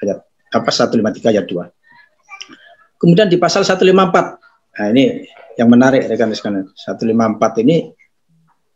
[0.07, 0.23] ayat
[0.55, 2.97] apa 153 ayat 2.
[2.97, 3.83] Kemudian di pasal 154.
[4.77, 5.27] Nah, ini
[5.59, 7.91] yang menarik rekan rekan 154 ini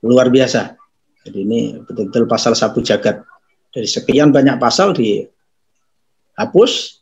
[0.06, 0.78] luar biasa.
[1.26, 3.22] Jadi ini betul-betul pasal sapu jagat.
[3.72, 4.92] Dari sekian banyak pasal
[6.36, 7.02] dihapus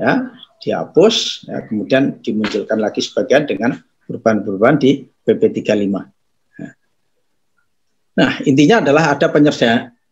[0.00, 0.32] ya,
[0.62, 1.46] dihapus.
[1.46, 3.78] Ya, kemudian dimunculkan lagi sebagian dengan
[4.08, 6.12] perubahan-perubahan di PP 35.
[8.12, 9.32] Nah, intinya adalah ada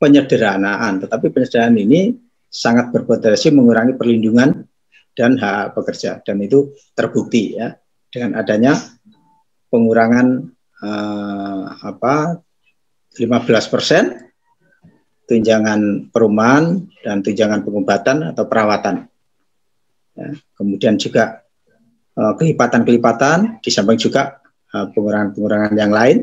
[0.01, 2.17] penyederhanaan, tetapi penyederhanaan ini
[2.49, 4.65] sangat berpotensi mengurangi perlindungan
[5.15, 7.77] dan hak pekerja dan itu terbukti ya
[8.11, 8.75] dengan adanya
[9.71, 10.51] pengurangan
[10.83, 12.41] eh, apa
[13.21, 14.30] 15 persen
[15.31, 19.07] tunjangan perumahan dan tunjangan pengobatan atau perawatan.
[20.19, 21.47] Ya, kemudian juga
[22.19, 24.43] eh, kelipatan-kelipatan, di samping juga
[24.75, 26.19] eh, pengurangan-pengurangan yang lain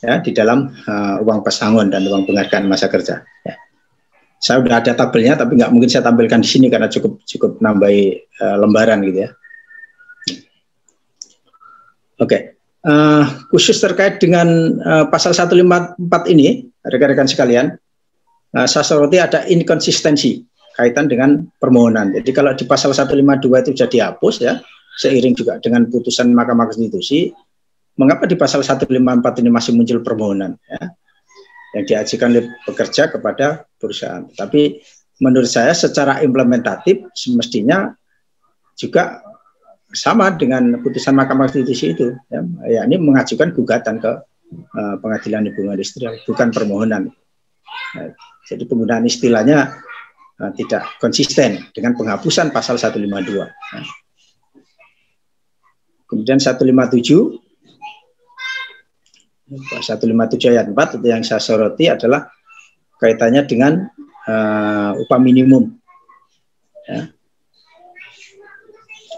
[0.00, 3.20] ya di dalam uh, uang pesangon dan uang penghargaan masa kerja.
[3.44, 3.54] Ya.
[4.40, 8.16] Saya sudah ada tabelnya, tapi nggak mungkin saya tampilkan di sini karena cukup cukup nambahi
[8.40, 9.30] uh, lembaran gitu ya.
[12.20, 12.40] Oke, okay.
[12.84, 14.48] uh, khusus terkait dengan
[14.80, 15.96] uh, pasal 154
[16.32, 17.80] ini, rekan-rekan sekalian,
[18.56, 20.42] uh, saya soroti ada inkonsistensi
[20.74, 22.14] kaitan dengan permohonan.
[22.16, 24.56] Jadi kalau di pasal 152 itu sudah dihapus ya,
[24.96, 27.30] seiring juga dengan putusan Mahkamah Konstitusi,
[28.00, 28.88] mengapa di pasal 154
[29.44, 30.80] ini masih muncul permohonan ya,
[31.76, 34.24] yang diajukan oleh pekerja kepada perusahaan.
[34.32, 34.80] Tapi
[35.20, 37.92] menurut saya secara implementatif semestinya
[38.78, 39.20] juga
[39.90, 42.40] sama dengan putusan Mahkamah Konstitusi itu, ya,
[42.70, 44.12] ya ini mengajukan gugatan ke
[44.78, 47.10] uh, pengadilan hubungan industrial, bukan permohonan.
[48.50, 49.78] Jadi penggunaan istilahnya
[50.40, 53.06] uh, tidak konsisten dengan penghapusan pasal 152.
[53.46, 53.86] Nah.
[56.10, 57.38] Kemudian 157
[59.50, 62.30] 157 ayat 4 itu yang saya soroti adalah
[63.02, 63.86] kaitannya dengan
[64.26, 65.74] uh, upah minimum.
[66.90, 67.06] Ya.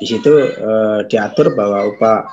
[0.03, 2.27] di situ uh, diatur bahwa upah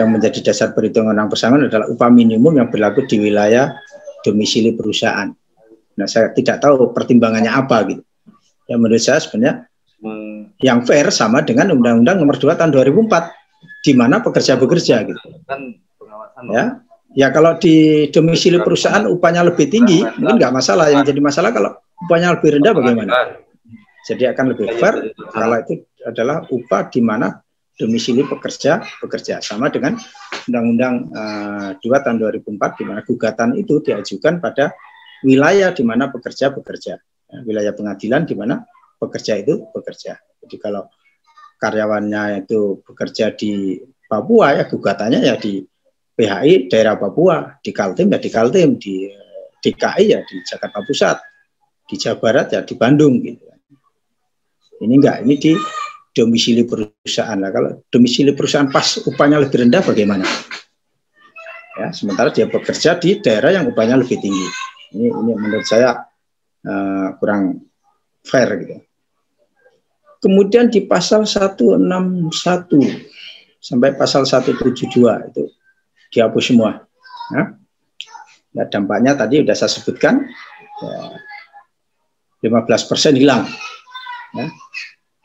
[0.00, 3.76] yang menjadi dasar perhitungan orang pesangon adalah upah minimum yang berlaku di wilayah
[4.24, 5.28] domisili perusahaan.
[6.00, 8.02] Nah, saya tidak tahu pertimbangannya apa gitu.
[8.66, 9.54] Yang menurut saya sebenarnya
[10.00, 10.56] hmm.
[10.64, 15.20] yang fair sama dengan Undang-Undang Nomor 2 tahun 2004 di mana pekerja bekerja gitu.
[15.44, 15.76] Kan
[16.48, 16.80] ya,
[17.12, 20.88] ya kalau di domisili perusahaan upahnya lebih tinggi mungkin nggak masalah.
[20.88, 21.76] Yang jadi masalah kalau
[22.08, 23.12] upahnya lebih rendah bagaimana?
[24.08, 27.36] Jadi akan lebih fair kalau itu adalah upah di mana
[27.80, 29.96] domisili pekerja bekerja sama dengan
[30.48, 34.72] Undang-Undang uh, eh, 2 tahun 2004 di mana gugatan itu diajukan pada
[35.24, 38.64] wilayah di mana pekerja bekerja, ya, wilayah pengadilan di mana
[39.00, 40.20] pekerja itu bekerja.
[40.44, 40.88] Jadi kalau
[41.60, 43.80] karyawannya itu bekerja di
[44.10, 45.62] Papua ya gugatannya ya di
[46.18, 49.06] PHI daerah Papua, di Kaltim ya di Kaltim, di
[49.60, 51.16] DKI ya di Jakarta Pusat,
[51.86, 53.46] di Jawa Barat ya di Bandung gitu.
[54.80, 55.52] Ini enggak, ini di
[56.16, 57.36] domisili perusahaan.
[57.36, 60.24] Nah, kalau domisili perusahaan pas upahnya lebih rendah bagaimana?
[61.76, 64.48] Ya, sementara dia bekerja di daerah yang upahnya lebih tinggi.
[64.90, 66.06] Ini, ini menurut saya
[66.66, 67.62] uh, kurang
[68.26, 68.76] fair gitu.
[70.20, 72.28] Kemudian di pasal 161
[73.60, 74.86] sampai pasal 172
[75.32, 75.42] itu
[76.12, 76.84] dihapus semua.
[77.32, 77.56] Ya.
[78.50, 80.26] Nah, dampaknya tadi sudah saya sebutkan
[80.82, 83.46] ya, 15% hilang.
[84.34, 84.46] Ya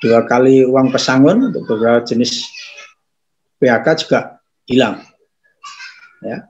[0.06, 2.46] dua kali uang pesangon untuk beberapa jenis
[3.58, 4.20] PHK juga
[4.70, 5.02] hilang.
[6.22, 6.46] Ya.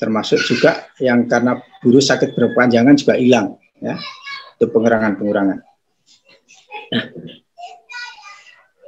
[0.00, 3.60] Termasuk juga yang karena buruh sakit berkepanjangan juga hilang.
[3.84, 4.00] Ya.
[4.56, 5.58] Itu pengurangan-pengurangan.
[6.90, 7.04] Nah,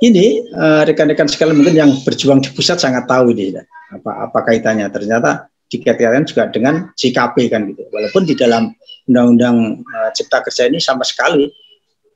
[0.03, 3.63] ini eh, rekan-rekan uh, sekalian mungkin yang berjuang di pusat sangat tahu ini ya,
[3.95, 4.89] apa apa kaitannya.
[4.91, 7.87] Ternyata dikaitkan juga dengan CKP kan gitu.
[7.93, 8.75] Walaupun di dalam
[9.07, 11.47] Undang-Undang uh, Cipta Kerja ini sama sekali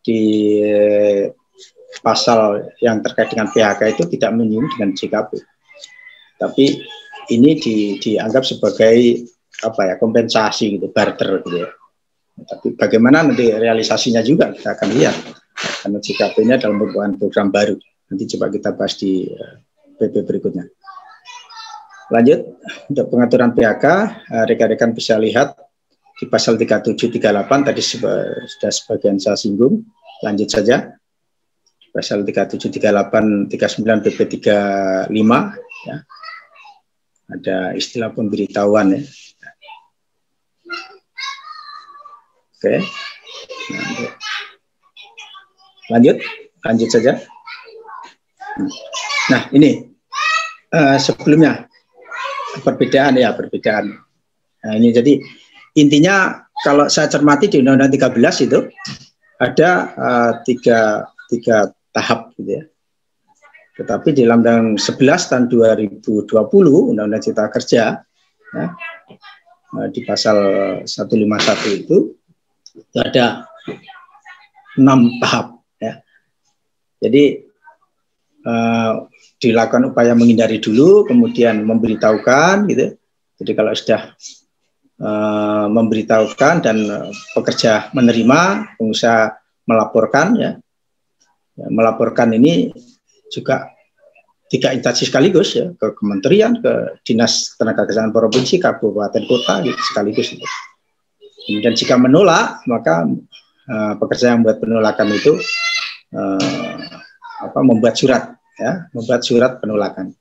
[0.02, 0.20] di
[2.02, 5.30] pasal yang terkait dengan PHK itu tidak menyinggung dengan JKP.
[6.36, 6.64] Tapi
[7.32, 9.26] ini di, dianggap sebagai
[9.64, 11.70] apa ya kompensasi gitu, barter gitu ya.
[12.36, 15.16] Tapi bagaimana nanti realisasinya juga kita akan lihat
[15.56, 17.76] karena JKP-nya dalam merupakan program baru.
[18.12, 19.24] Nanti coba kita bahas di
[19.96, 20.64] PP eh, berikutnya.
[22.12, 22.60] Lanjut
[22.92, 23.84] untuk pengaturan PHK,
[24.30, 25.56] eh, rekan-rekan bisa lihat
[26.16, 29.80] di pasal 3738 tadi sudah sebagian saya singgung.
[30.24, 30.92] Lanjut saja.
[31.92, 35.08] Pasal 3738 39 PP 35
[35.88, 35.96] ya.
[37.26, 39.00] Ada istilah pemberitahuan ya.
[42.56, 42.74] Oke.
[45.90, 46.16] Lanjut,
[46.66, 47.12] lanjut saja.
[49.30, 49.90] Nah, ini
[50.72, 51.66] uh, sebelumnya
[52.62, 53.94] perbedaan ya, perbedaan.
[54.64, 55.18] Nah, ini jadi
[55.76, 58.58] intinya kalau saya cermati di Undang-Undang 13 itu
[59.36, 62.64] ada uh, tiga, tiga tahap gitu ya.
[63.76, 66.32] Tetapi di dalam Undang 11 tahun 2020
[66.96, 68.00] Undang-Undang Cipta Kerja
[68.56, 68.66] ya,
[69.76, 70.38] uh, di pasal
[70.88, 72.16] 151 itu,
[72.72, 73.44] itu ada
[74.80, 76.00] enam tahap ya.
[77.04, 77.44] Jadi
[78.48, 79.04] uh,
[79.36, 82.96] dilakukan upaya menghindari dulu, kemudian memberitahukan gitu.
[83.36, 84.16] Jadi kalau sudah
[85.04, 89.36] uh, memberitahukan dan uh, pekerja menerima, pengusaha
[89.68, 90.50] melaporkan ya.
[91.60, 91.66] ya.
[91.68, 92.72] Melaporkan ini
[93.30, 93.76] juga
[94.46, 100.34] tiga instansi sekaligus ya ke kementerian, ke dinas tenaga kesehatan provinsi, kabupaten kota gitu, sekaligus.
[100.34, 100.46] Gitu.
[101.46, 103.06] Kemudian jika menolak maka
[103.70, 105.32] uh, pekerja yang membuat penolakan itu
[106.14, 106.78] uh,
[107.42, 110.14] apa membuat surat ya, membuat surat penolakan.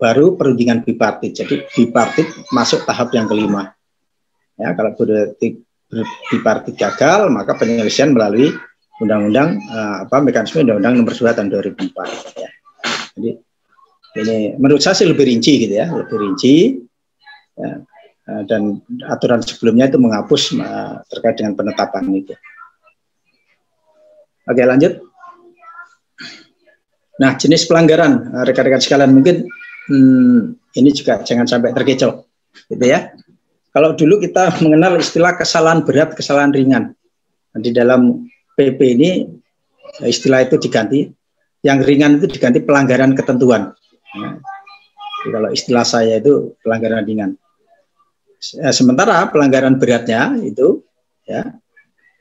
[0.00, 1.36] Baru perundingan bipartit.
[1.36, 2.24] Jadi bipartit
[2.56, 3.68] masuk tahap yang kelima.
[4.56, 4.96] Ya, kalau
[6.32, 8.52] bipartit gagal, maka penyelesaian melalui
[9.00, 12.50] undang-undang uh, apa mekanisme undang-undang nomor 2 tahun 2004 ya.
[13.16, 13.30] Jadi
[14.20, 16.76] ini menurut saya sih lebih rinci gitu ya, lebih rinci
[17.56, 17.80] ya,
[18.28, 18.78] uh, dan
[19.08, 22.34] aturan sebelumnya itu menghapus uh, terkait dengan penetapan itu.
[24.50, 24.98] Oke, lanjut.
[27.20, 29.44] Nah, jenis pelanggaran rekan-rekan sekalian mungkin
[29.92, 32.24] hmm, ini juga jangan sampai terkecoh,
[32.72, 33.12] gitu ya.
[33.70, 36.84] Kalau dulu kita mengenal istilah kesalahan berat, kesalahan ringan.
[37.54, 39.10] Di dalam PP ini
[40.04, 41.10] istilah itu diganti.
[41.60, 43.76] Yang ringan itu diganti pelanggaran ketentuan.
[44.16, 44.40] Nah,
[45.28, 47.30] kalau istilah saya itu pelanggaran ringan.
[48.40, 50.80] Eh, sementara pelanggaran beratnya itu
[51.28, 51.44] ya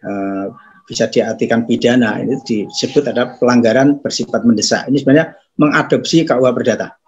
[0.04, 0.46] uh,
[0.84, 2.20] bisa diartikan pidana.
[2.20, 4.92] Ini disebut ada pelanggaran bersifat mendesak.
[4.92, 7.00] Ini sebenarnya mengadopsi KUH Perdata.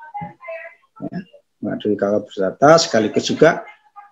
[1.04, 1.20] Ya,
[1.60, 3.68] mengadopsi KUH Perdata sekaligus juga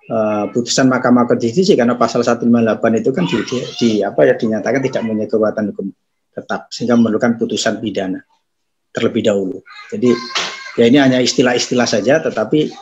[0.09, 4.81] uh, putusan Mahkamah Konstitusi karena pasal 158 itu kan di, di, di apa ya dinyatakan
[4.83, 5.87] tidak punya kekuatan hukum
[6.33, 8.19] tetap sehingga memerlukan putusan pidana
[8.89, 9.61] terlebih dahulu.
[9.93, 10.09] Jadi
[10.77, 12.73] ya ini hanya istilah-istilah saja, tetapi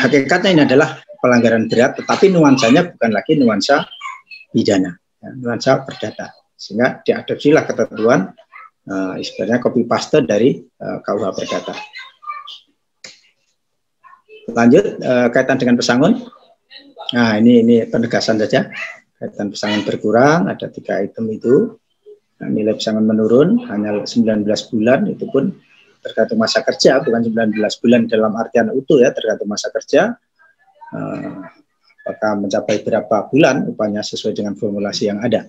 [0.00, 3.84] hakikatnya ini adalah pelanggaran berat, tetapi nuansanya bukan lagi nuansa
[4.50, 6.34] pidana, ya, nuansa perdata.
[6.56, 8.32] Sehingga diadopsilah ketentuan
[8.88, 11.74] uh, istilahnya copy paste dari uh, KUH perdata.
[14.50, 16.39] Lanjut uh, kaitan dengan pesangon.
[17.16, 18.70] Nah ini ini penegasan saja.
[19.20, 21.76] Kaitan pesangon berkurang ada tiga item itu.
[22.40, 25.52] Nah, nilai pesangon menurun hanya 19 bulan itu pun
[26.00, 27.52] tergantung masa kerja bukan 19
[27.84, 30.16] bulan dalam artian utuh ya tergantung masa kerja.
[30.90, 31.44] Uh,
[32.00, 35.46] apakah mencapai berapa bulan upahnya sesuai dengan formulasi yang ada.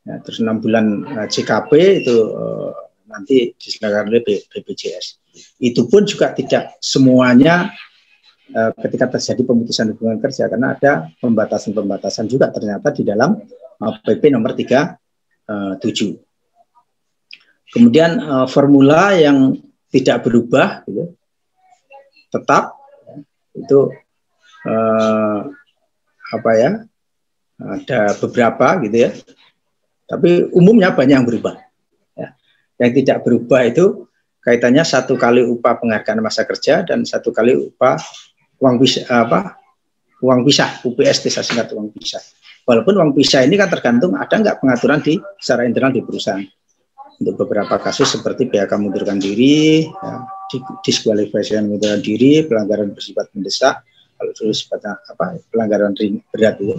[0.00, 2.72] Ya, terus enam bulan eh, CKP itu uh,
[3.04, 5.20] nanti diselenggarakan oleh BPJS
[5.60, 7.70] itu pun juga tidak semuanya
[8.54, 13.38] uh, ketika terjadi pemutusan hubungan kerja karena ada pembatasan-pembatasan juga ternyata di dalam
[13.80, 15.48] PP nomor 37
[17.72, 19.56] kemudian uh, formula yang
[19.90, 21.18] tidak berubah gitu
[22.30, 22.78] tetap
[23.58, 23.90] itu
[24.66, 25.40] eh,
[26.30, 26.70] apa ya
[27.60, 29.10] ada beberapa gitu ya
[30.06, 31.58] tapi umumnya banyak yang berubah
[32.14, 32.34] ya.
[32.78, 34.06] yang tidak berubah itu
[34.40, 37.98] kaitannya satu kali upah penghargaan masa kerja dan satu kali upah
[38.60, 39.56] uang bisa apa
[40.20, 42.20] uang pisah UPS desa singkat uang pisah
[42.68, 46.44] walaupun uang pisah ini kan tergantung ada nggak pengaturan di secara internal di perusahaan
[47.20, 50.12] untuk beberapa kasus seperti PHK mundurkan diri, ya,
[50.80, 53.84] diskualifikasi mundurkan diri, pelanggaran bersifat mendesak,
[54.16, 56.72] kalau dulu sifatnya apa pelanggaran ring, berat itu.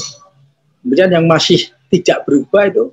[0.82, 2.90] Kemudian yang masih tidak berubah itu,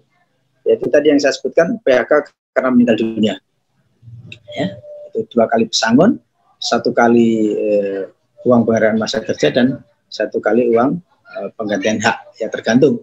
[0.69, 3.35] yaitu tadi yang saya sebutkan PHK karena meninggal dunia.
[4.53, 4.77] Ya,
[5.09, 6.21] itu dua kali pesangon,
[6.61, 8.13] satu kali eh,
[8.47, 10.99] uang penghargaan masa kerja dan satu kali uang
[11.39, 12.39] eh, penggantian hak.
[12.39, 13.03] Ya tergantung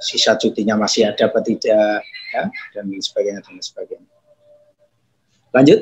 [0.00, 2.42] sisa cutinya masih ada apa tidak ya
[2.76, 4.10] dan sebagainya dan sebagainya.
[5.54, 5.80] Lanjut.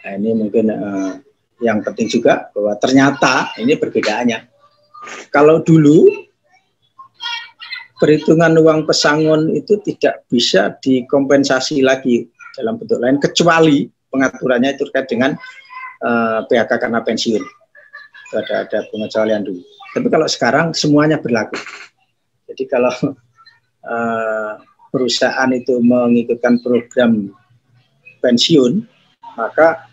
[0.00, 1.12] Nah, ini mungkin uh,
[1.60, 4.48] yang penting juga bahwa ternyata ini perbedaannya.
[5.28, 6.08] Kalau dulu
[8.00, 12.24] perhitungan uang pesangon itu tidak bisa dikompensasi lagi
[12.56, 15.30] dalam bentuk lain kecuali pengaturannya itu terkait dengan
[16.04, 17.42] uh, eh, PHK karena pensiun.
[18.28, 19.62] Itu ada ada pengecualian dulu.
[19.90, 21.58] Tapi kalau sekarang semuanya berlaku.
[22.50, 22.90] Jadi kalau
[23.86, 24.52] uh,
[24.90, 27.30] perusahaan itu mengikutkan program
[28.22, 28.86] pensiun,
[29.38, 29.86] maka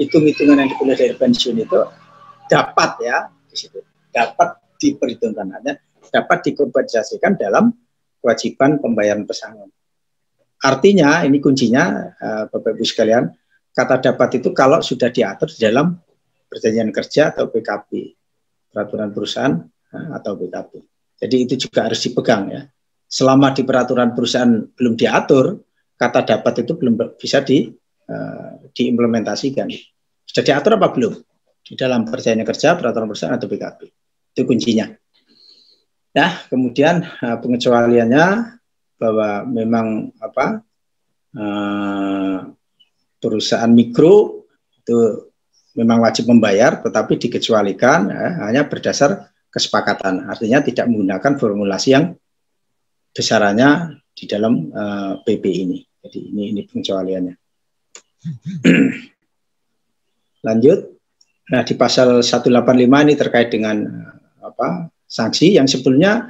[0.00, 1.80] hitung-hitungan yang dipilih dari pensiun itu
[2.48, 3.78] dapat ya di situ
[4.14, 5.76] dapat diperhitungkan hanya
[6.08, 7.74] dapat dikompensasikan dalam
[8.24, 9.68] kewajiban pembayaran pesangon.
[10.58, 13.30] Artinya ini kuncinya uh, Bapak Ibu sekalian,
[13.70, 15.94] kata dapat itu kalau sudah diatur di dalam
[16.50, 18.18] perjanjian kerja atau PKP,
[18.74, 19.54] peraturan perusahaan
[19.94, 20.72] uh, atau PKP.
[21.18, 22.62] Jadi itu juga harus dipegang ya.
[23.06, 25.62] Selama di peraturan perusahaan belum diatur,
[25.94, 27.70] kata dapat itu belum bisa di,
[28.10, 29.70] uh, diimplementasikan.
[30.26, 31.14] Sudah diatur apa belum?
[31.62, 33.80] Di dalam perjanjian kerja, peraturan perusahaan atau PKP.
[34.34, 34.90] Itu kuncinya.
[36.18, 38.57] Nah, kemudian uh, pengecualiannya
[38.98, 40.60] bahwa memang apa
[41.38, 42.38] uh,
[43.22, 44.46] perusahaan mikro
[44.82, 45.30] itu
[45.78, 50.26] memang wajib membayar, tetapi dikecualikan ya, hanya berdasar kesepakatan.
[50.26, 52.18] Artinya tidak menggunakan formulasi yang
[53.14, 55.78] besarannya di dalam uh, eh, PP ini.
[56.02, 57.34] Jadi ini ini pengecualiannya.
[60.46, 60.78] Lanjut.
[61.48, 62.50] Nah, di pasal 185
[62.84, 64.90] ini terkait dengan uh, apa?
[65.08, 66.28] sanksi yang sebelumnya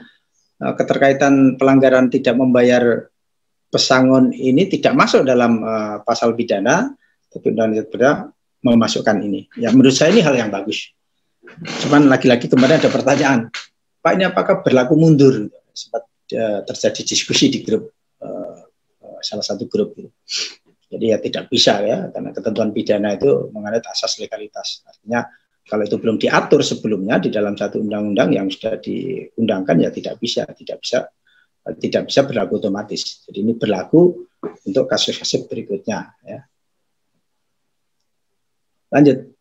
[0.63, 3.09] uh, keterkaitan pelanggaran tidak membayar
[3.69, 6.93] pesangon ini tidak masuk dalam uh, pasal pidana,
[7.29, 8.33] tapi undang-undang
[8.65, 9.47] memasukkan ini.
[9.61, 10.91] Ya menurut saya ini hal yang bagus.
[11.85, 13.41] Cuman lagi-lagi kemarin ada pertanyaan,
[14.05, 15.49] Pak ini apakah berlaku mundur?
[15.73, 16.05] Sempat
[16.35, 18.67] uh, terjadi diskusi di grup uh,
[19.23, 19.95] salah satu grup.
[20.89, 24.81] Jadi ya tidak bisa ya, karena ketentuan pidana itu menganut asas legalitas.
[24.89, 25.29] Artinya
[25.69, 30.49] kalau itu belum diatur sebelumnya di dalam satu undang-undang yang sudah diundangkan ya tidak bisa,
[30.57, 31.05] tidak bisa
[31.77, 33.21] tidak bisa berlaku otomatis.
[33.29, 34.25] Jadi ini berlaku
[34.65, 36.41] untuk kasus-kasus berikutnya ya.
[38.89, 39.37] Lanjut.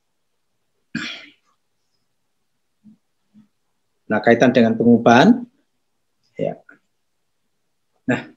[4.07, 5.43] Nah, kaitan dengan pengupahan,
[6.39, 6.55] ya.
[8.07, 8.31] Nah,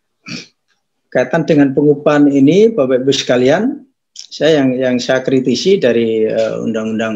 [1.07, 6.59] kaitan dengan pengupahan ini, Bapak Ibu sekalian, saya yang yang saya kritisi dari undang eh,
[6.67, 7.15] Undang-Undang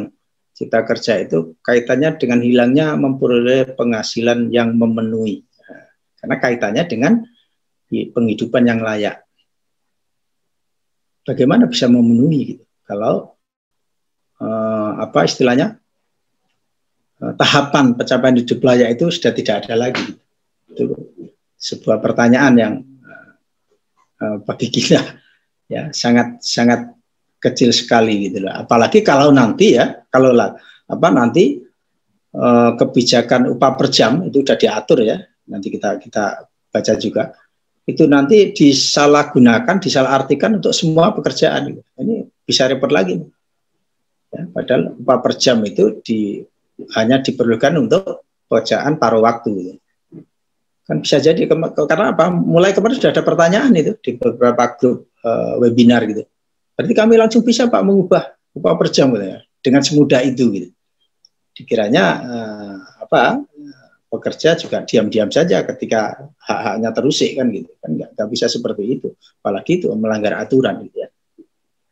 [0.54, 5.42] Cipta Kerja itu kaitannya dengan hilangnya memperoleh penghasilan yang memenuhi,
[6.22, 7.12] karena kaitannya dengan
[7.90, 9.26] penghidupan yang layak.
[11.26, 12.64] Bagaimana bisa memenuhi gitu?
[12.86, 13.34] Kalau
[14.38, 15.82] uh, apa istilahnya
[17.24, 20.18] Eh, tahapan pencapaian hidup layak itu sudah tidak ada lagi.
[20.68, 20.92] Itu
[21.54, 22.74] sebuah pertanyaan yang
[24.20, 25.00] uh, bagi kita
[25.70, 26.92] ya sangat sangat
[27.44, 28.54] kecil sekali gitu loh.
[28.56, 30.56] Apalagi kalau nanti ya, kalau lah
[30.88, 31.60] apa nanti
[32.32, 35.20] uh, kebijakan upah per jam itu sudah diatur ya.
[35.44, 37.36] Nanti kita kita baca juga
[37.84, 41.76] itu nanti disalahgunakan, disalahartikan untuk semua pekerjaan.
[42.00, 43.20] Ini bisa repot lagi.
[44.32, 46.40] Ya, padahal upah per jam itu di,
[46.96, 49.48] hanya diperlukan untuk pekerjaan paruh waktu.
[49.52, 49.72] Gitu.
[50.84, 52.32] Kan bisa jadi karena apa?
[52.32, 56.24] Mulai kemarin sudah ada pertanyaan itu di beberapa grup uh, webinar gitu.
[56.74, 60.68] Berarti kami langsung bisa Pak mengubah upah per jam gitu ya, dengan semudah itu gitu.
[61.54, 62.76] Dikiranya uh,
[63.06, 63.42] apa?
[64.14, 69.08] pekerja juga diam-diam saja ketika hak-haknya terusik kan gitu kan nggak, nggak bisa seperti itu
[69.42, 71.08] apalagi itu melanggar aturan gitu ya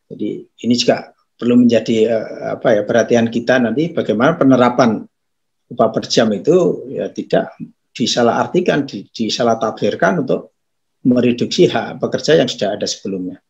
[0.07, 0.29] jadi
[0.63, 5.03] ini juga perlu menjadi uh, apa ya perhatian kita nanti bagaimana penerapan
[5.67, 7.59] upah per jam itu ya tidak
[7.91, 10.55] disalahartikan di, disalah tafsirkan untuk
[11.03, 13.42] mereduksi hak pekerja yang sudah ada sebelumnya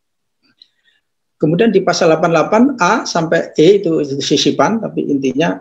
[1.44, 5.60] kemudian di pasal 88A sampai E itu, itu sisipan tapi intinya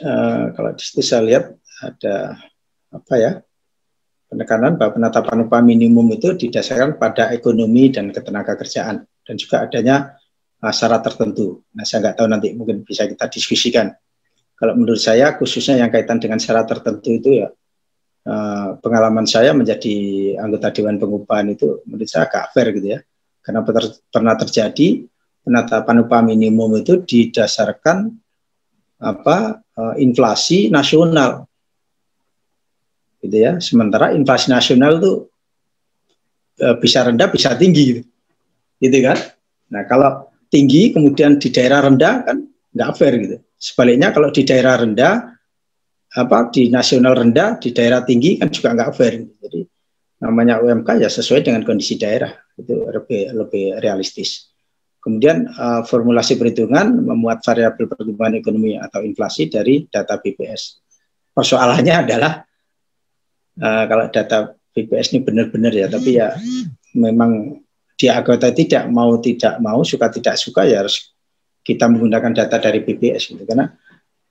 [0.00, 1.44] uh, kalau di situ saya lihat
[1.84, 2.40] ada
[2.88, 3.32] apa ya
[4.32, 10.16] penekanan bahwa penetapan upah minimum itu didasarkan pada ekonomi dan ketenaga kerjaan dan juga adanya
[10.62, 11.66] uh, syarat tertentu.
[11.76, 13.92] Nah, saya nggak tahu nanti mungkin bisa kita diskusikan.
[14.56, 17.48] Kalau menurut saya khususnya yang kaitan dengan syarat tertentu itu ya
[18.28, 19.96] uh, pengalaman saya menjadi
[20.40, 23.00] anggota dewan pengupahan itu menurut saya agak fair gitu ya.
[23.40, 23.64] Karena
[24.12, 25.04] pernah terjadi
[25.40, 28.12] penetapan upah minimum itu didasarkan
[29.00, 31.48] apa uh, inflasi nasional
[33.20, 33.52] gitu ya.
[33.60, 35.12] Sementara inflasi nasional itu
[36.56, 38.02] e, bisa rendah, bisa tinggi gitu.
[38.80, 39.18] gitu kan.
[39.70, 42.36] Nah, kalau tinggi kemudian di daerah rendah kan
[42.72, 43.36] nggak fair gitu.
[43.60, 45.36] Sebaliknya kalau di daerah rendah
[46.10, 49.12] apa di nasional rendah, di daerah tinggi kan juga nggak fair.
[49.20, 49.32] Gitu.
[49.40, 49.60] Jadi
[50.20, 52.30] namanya UMK ya sesuai dengan kondisi daerah
[52.60, 54.52] itu lebih lebih realistis.
[55.00, 60.76] Kemudian uh, formulasi perhitungan memuat variabel pertumbuhan ekonomi atau inflasi dari data BPS.
[61.32, 62.32] Persoalannya adalah
[63.64, 66.36] uh, kalau data BPS ini benar-benar ya, tapi ya
[66.92, 67.64] memang
[67.96, 71.16] dia anggota tidak mau tidak mau suka tidak suka ya harus
[71.64, 73.72] kita menggunakan data dari BPS gitu karena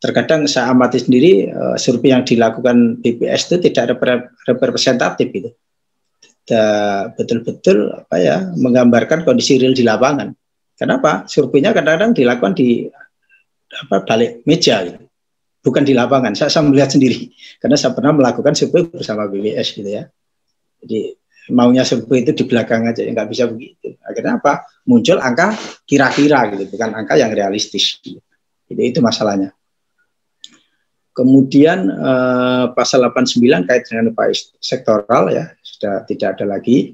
[0.01, 4.01] terkadang saya amati sendiri uh, survei yang dilakukan BPS itu tidak
[4.49, 5.49] representatif gitu
[7.13, 10.33] betul-betul apa ya menggambarkan kondisi real di lapangan
[10.73, 12.89] kenapa surveinya kadang-kadang dilakukan di
[13.69, 15.09] apa balik meja gitu
[15.63, 16.33] bukan di lapangan.
[16.35, 20.07] Saya, saya melihat sendiri karena saya pernah melakukan survei bersama BWS gitu ya.
[20.79, 21.15] Jadi
[21.51, 23.99] maunya survei itu di belakang aja, nggak bisa begitu.
[24.05, 24.65] Akhirnya apa?
[24.87, 25.53] Muncul angka
[25.83, 27.99] kira-kira gitu, bukan angka yang realistis.
[27.99, 28.21] Gitu.
[28.69, 29.51] Jadi itu masalahnya.
[31.11, 34.31] Kemudian eh, pasal 89 kait dengan upah
[34.63, 36.91] sektoral ya sudah tidak ada lagi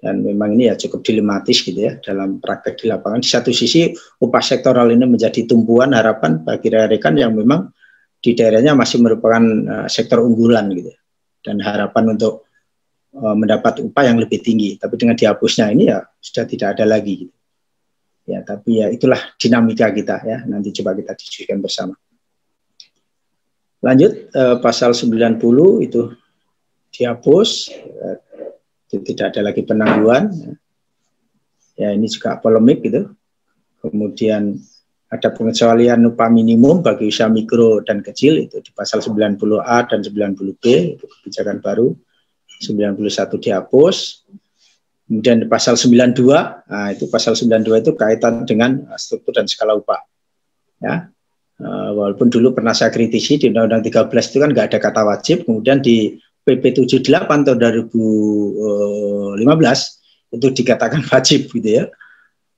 [0.00, 3.20] dan memang ini ya cukup dilematis gitu ya dalam praktek di lapangan.
[3.20, 7.68] Di satu sisi upah sektoral ini menjadi tumpuan harapan bagi rekan yang memang
[8.18, 10.98] di daerahnya masih merupakan uh, sektor unggulan gitu ya.
[11.46, 12.48] dan harapan untuk
[13.14, 14.74] uh, mendapat upah yang lebih tinggi.
[14.80, 17.28] Tapi dengan dihapusnya ini ya sudah tidak ada lagi.
[17.28, 17.34] Gitu.
[18.22, 20.42] Ya, tapi ya itulah dinamika kita ya.
[20.50, 21.94] Nanti coba kita diskusikan bersama.
[23.82, 25.42] Lanjut uh, pasal 90
[25.86, 26.10] itu
[26.92, 27.72] dihapus.
[27.72, 28.20] Uh,
[28.92, 30.28] tidak ada lagi penangguhan.
[31.80, 33.08] Ya ini juga polemik gitu.
[33.80, 34.60] Kemudian
[35.08, 40.64] ada pengecualian upah minimum bagi usaha mikro dan kecil itu di pasal 90A dan 90B
[40.96, 41.96] itu kebijakan baru.
[42.62, 42.96] 91
[43.42, 43.96] dihapus.
[45.08, 46.24] Kemudian di pasal 92,
[46.72, 50.00] nah itu pasal 92 itu kaitan dengan struktur dan skala upah.
[50.80, 51.12] Ya,
[51.60, 55.44] uh, walaupun dulu pernah saya kritisi di Undang-Undang 13 itu kan nggak ada kata wajib,
[55.44, 59.38] kemudian di PP 78 tahun 2015
[60.32, 61.84] itu dikatakan wajib gitu ya.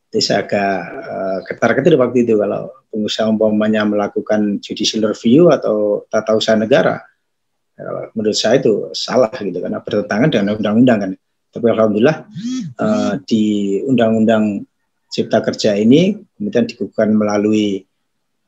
[0.09, 0.75] Jadi saya agak
[1.11, 7.03] uh, ketar-ketir waktu itu kalau pengusaha umpamanya melakukan judicial review atau tata usaha negara.
[8.15, 11.13] Menurut saya itu salah gitu karena bertentangan dengan undang-undang kan.
[11.51, 12.17] Tapi alhamdulillah
[12.79, 14.63] uh, di undang-undang
[15.11, 17.83] Cipta Kerja ini kemudian dikukuhkan melalui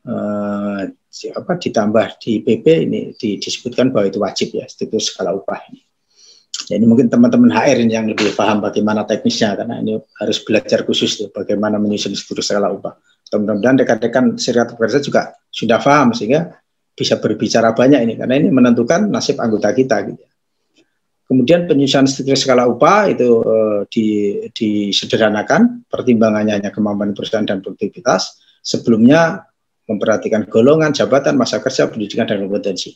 [0.07, 0.87] uh,
[1.33, 5.81] apa ditambah di PP ini di, disebutkan bahwa itu wajib ya struktur skala upah ini.
[6.67, 11.21] Ya, ini mungkin teman-teman HR yang lebih paham bagaimana teknisnya karena ini harus belajar khusus
[11.21, 12.97] tuh bagaimana menyusun struktur skala upah.
[13.33, 16.57] Mudah-mudahan rekan-rekan serikat pekerja juga sudah paham sehingga
[16.97, 20.21] bisa berbicara banyak ini karena ini menentukan nasib anggota kita gitu.
[20.21, 20.33] Ya.
[21.27, 28.39] Kemudian penyusunan struktur skala upah itu uh, di, disederhanakan, pertimbangannya hanya kemampuan perusahaan dan produktivitas.
[28.63, 29.43] Sebelumnya
[29.87, 32.95] memperhatikan golongan, jabatan, masa kerja, pendidikan, dan kompetensi.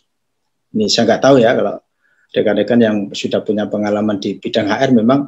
[0.74, 1.78] Ini saya nggak tahu ya kalau
[2.30, 5.26] rekan-rekan yang sudah punya pengalaman di bidang HR memang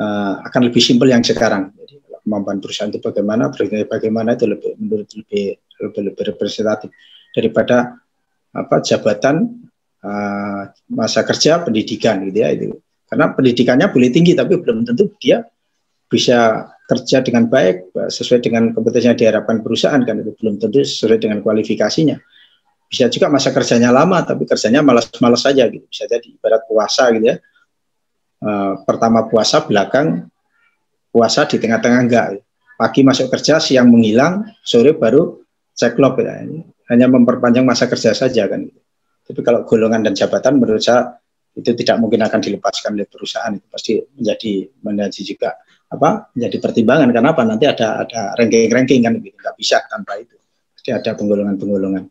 [0.00, 1.72] uh, akan lebih simpel yang sekarang.
[1.76, 3.52] Jadi kemampuan perusahaan itu bagaimana,
[3.88, 6.92] bagaimana itu lebih menurut lebih lebih, lebih representatif
[7.32, 7.96] daripada
[8.50, 9.68] apa jabatan
[10.04, 10.62] uh,
[10.92, 12.76] masa kerja pendidikan gitu ya itu.
[13.10, 15.42] Karena pendidikannya boleh tinggi tapi belum tentu dia
[16.06, 20.18] bisa kerja dengan baik sesuai dengan kompetensi yang diharapkan perusahaan kan?
[20.18, 22.18] Itu belum tentu sesuai dengan kualifikasinya.
[22.90, 25.86] Bisa juga masa kerjanya lama tapi kerjanya malas-malas saja gitu.
[25.86, 27.36] Bisa jadi ibarat puasa gitu ya.
[28.42, 30.26] Uh, pertama puasa belakang
[31.12, 32.26] puasa di tengah-tengah enggak
[32.80, 35.44] pagi masuk kerja siang menghilang sore baru
[35.76, 36.48] ceklok ya.
[36.90, 38.66] hanya memperpanjang masa kerja saja kan?
[38.66, 38.80] Gitu.
[39.30, 41.14] tapi kalau golongan dan jabatan menurut saya
[41.54, 43.54] itu tidak mungkin akan dilepaskan oleh perusahaan.
[43.54, 44.52] Itu pasti menjadi
[44.82, 45.54] menjadi juga
[45.90, 47.10] apa menjadi pertimbangan.
[47.10, 49.34] Kenapa nanti ada ada ranking-ranking kan gitu.
[49.34, 50.38] Nggak bisa tanpa itu.
[50.74, 52.06] Pasti ada penggolongan-penggolongan.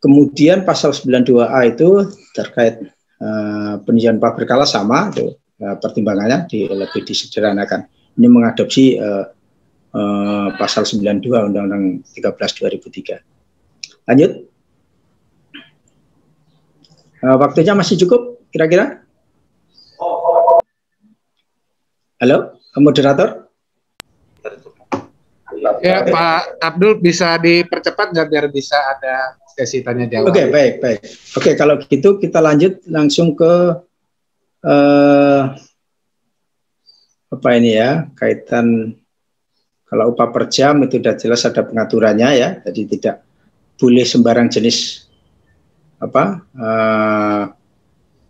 [0.00, 2.80] Kemudian pasal 92A itu terkait
[3.20, 7.86] uh, peninjauan pabrik berkala sama itu uh, pertimbangannya di, lebih disederhanakan.
[8.16, 9.28] Ini mengadopsi uh,
[9.94, 13.30] uh, pasal 92 Undang-Undang 13 2003
[14.10, 14.30] lanjut.
[17.20, 19.04] Uh, waktunya masih cukup kira-kira
[22.20, 23.48] Halo, moderator?
[25.80, 30.28] Ya, Pak Abdul bisa dipercepat nggak biar bisa ada sesi tanya jawab?
[30.28, 31.00] Oke, okay, baik, baik.
[31.00, 33.52] Oke, okay, kalau gitu kita lanjut langsung ke
[34.68, 35.42] uh,
[37.32, 39.00] apa ini ya, kaitan
[39.88, 43.16] kalau upah per jam itu sudah jelas ada pengaturannya ya, jadi tidak
[43.80, 45.08] boleh sembarang jenis
[45.96, 47.44] apa uh,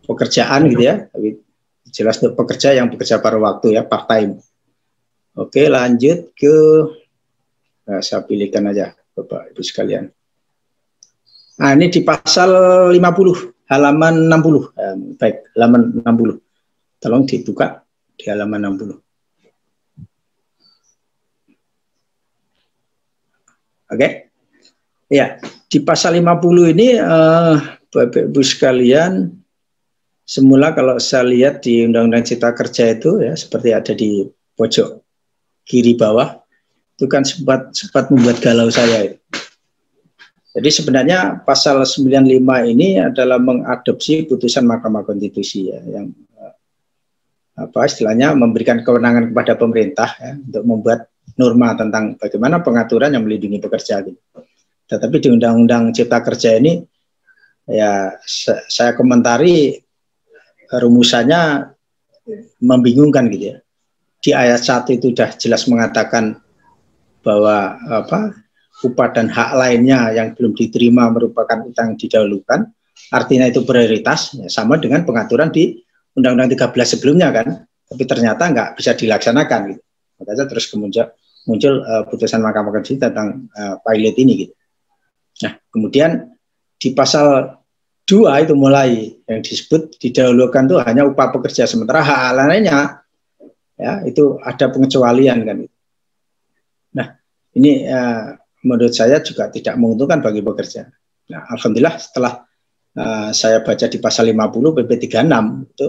[0.07, 1.50] pekerjaan gitu ya, tapi
[1.91, 4.39] jelas untuk pekerja yang bekerja pada waktu ya part time.
[5.39, 6.55] Oke lanjut ke
[7.87, 10.11] nah, saya pilihkan aja Bapak Ibu sekalian.
[11.61, 12.51] Nah ini di pasal
[12.95, 17.85] 50 halaman 60 eh, baik halaman 60 tolong dibuka
[18.19, 18.99] di halaman 60.
[23.91, 24.31] Oke.
[25.11, 27.57] Ya, di pasal 50 ini eh,
[27.91, 29.40] Bapak Ibu sekalian
[30.31, 34.23] semula kalau saya lihat di Undang-Undang Cipta Kerja itu ya seperti ada di
[34.55, 35.03] pojok
[35.67, 36.39] kiri bawah
[36.95, 39.19] itu kan sempat sempat membuat galau saya.
[40.51, 46.55] Jadi sebenarnya pasal 95 ini adalah mengadopsi putusan Mahkamah Konstitusi ya yang eh,
[47.59, 51.01] apa istilahnya memberikan kewenangan kepada pemerintah ya, untuk membuat
[51.39, 54.21] norma tentang bagaimana pengaturan yang melindungi pekerja gitu.
[54.87, 56.79] Tetapi di Undang-Undang Cipta Kerja ini
[57.71, 58.15] ya
[58.67, 59.79] saya komentari
[60.71, 61.75] rumusannya
[62.63, 63.57] membingungkan gitu ya.
[64.21, 66.39] Di ayat 1 itu sudah jelas mengatakan
[67.25, 68.37] bahwa apa
[68.85, 72.69] upah dan hak lainnya yang belum diterima merupakan utang didahulukan,
[73.13, 75.81] artinya itu prioritas ya, sama dengan pengaturan di
[76.17, 79.83] Undang-Undang 13 sebelumnya kan, tapi ternyata nggak bisa dilaksanakan gitu.
[80.21, 81.07] Makanya terus kemudian
[81.49, 84.55] muncul uh, putusan Mahkamah Konstitusi tentang uh, pilot ini gitu.
[85.49, 86.29] Nah, kemudian
[86.77, 87.60] di pasal
[88.11, 93.07] dua itu mulai yang disebut didahulukan itu hanya upah pekerja sementara hak lainnya.
[93.79, 95.59] Ya itu ada pengecualian kan.
[96.99, 97.07] Nah
[97.55, 98.35] ini uh,
[98.67, 100.91] menurut saya juga tidak menguntungkan bagi pekerja.
[101.31, 102.43] Nah alhamdulillah setelah
[102.99, 105.89] uh, saya baca di pasal 50 PP 36 itu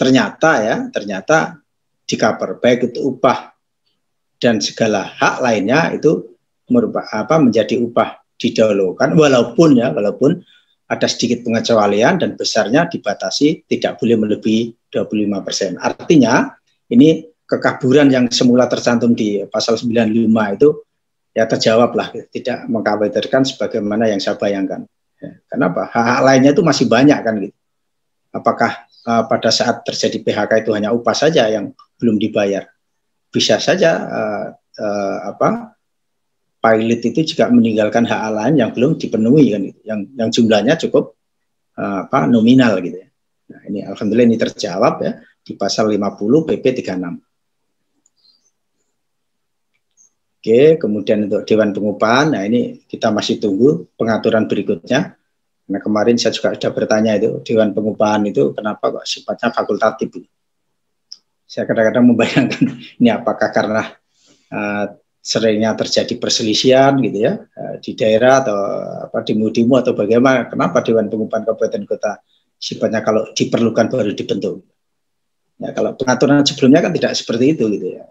[0.00, 1.60] ternyata ya ternyata
[2.06, 3.52] di cover itu upah
[4.40, 6.36] dan segala hak lainnya itu
[6.72, 10.44] merupakan apa menjadi upah didahulukan walaupun ya walaupun
[10.86, 15.74] ada sedikit pengecualian dan besarnya dibatasi tidak boleh melebihi 25 persen.
[15.82, 16.54] Artinya
[16.94, 20.68] ini kekaburan yang semula tercantum di pasal 95 itu
[21.34, 24.86] ya terjawab lah, tidak mengkhawatirkan sebagaimana yang saya bayangkan.
[25.18, 25.90] Ya, kenapa?
[25.90, 27.56] Hak-hak lainnya itu masih banyak kan gitu.
[28.30, 32.68] Apakah uh, pada saat terjadi PHK itu hanya upah saja yang belum dibayar?
[33.32, 34.46] Bisa saja uh,
[34.80, 35.75] uh, apa
[36.60, 39.80] pilot itu juga meninggalkan hak lain yang belum dipenuhi kan gitu.
[39.86, 41.14] yang yang jumlahnya cukup
[41.78, 43.08] uh, apa nominal gitu ya.
[43.46, 45.12] Nah, ini alhamdulillah ini terjawab ya
[45.46, 47.22] di pasal 50 PP 36.
[50.46, 55.18] Oke, kemudian untuk Dewan Pengupahan, nah ini kita masih tunggu pengaturan berikutnya.
[55.66, 60.22] Nah kemarin saya juga sudah bertanya itu Dewan Pengupahan itu kenapa kok sifatnya fakultatif?
[61.46, 62.62] Saya kadang-kadang membayangkan
[63.02, 63.90] ini apakah karena
[64.54, 64.84] uh,
[65.26, 68.58] seringnya terjadi perselisihan gitu ya eh, di daerah atau
[69.10, 70.46] apa di mudimu atau bagaimana.
[70.46, 72.22] Kenapa Dewan Pengupahan Kabupaten Kota
[72.54, 74.62] sifatnya kalau diperlukan baru dibentuk?
[75.58, 78.06] Ya kalau pengaturan sebelumnya kan tidak seperti itu gitu ya.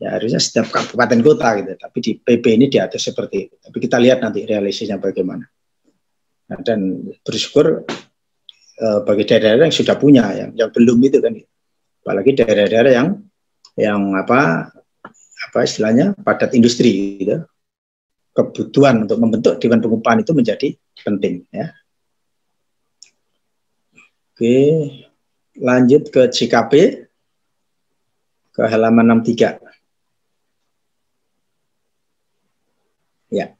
[0.00, 3.54] Ya harusnya setiap kabupaten kota gitu tapi di PP ini diatur seperti itu.
[3.60, 5.46] Tapi kita lihat nanti realisasinya bagaimana.
[6.50, 7.86] Nah, dan bersyukur
[8.82, 11.38] uh, bagi daerah-daerah yang sudah punya yang yang belum itu kan
[12.02, 13.08] apalagi daerah-daerah yang
[13.78, 14.74] yang apa
[15.48, 17.42] apa istilahnya padat industri gitu.
[18.32, 20.68] Kebutuhan untuk membentuk dewan pengupahan itu menjadi
[21.04, 21.68] penting ya.
[24.32, 24.56] Oke
[25.60, 26.72] lanjut ke CKP
[28.56, 29.60] ke halaman 63
[33.28, 33.52] ya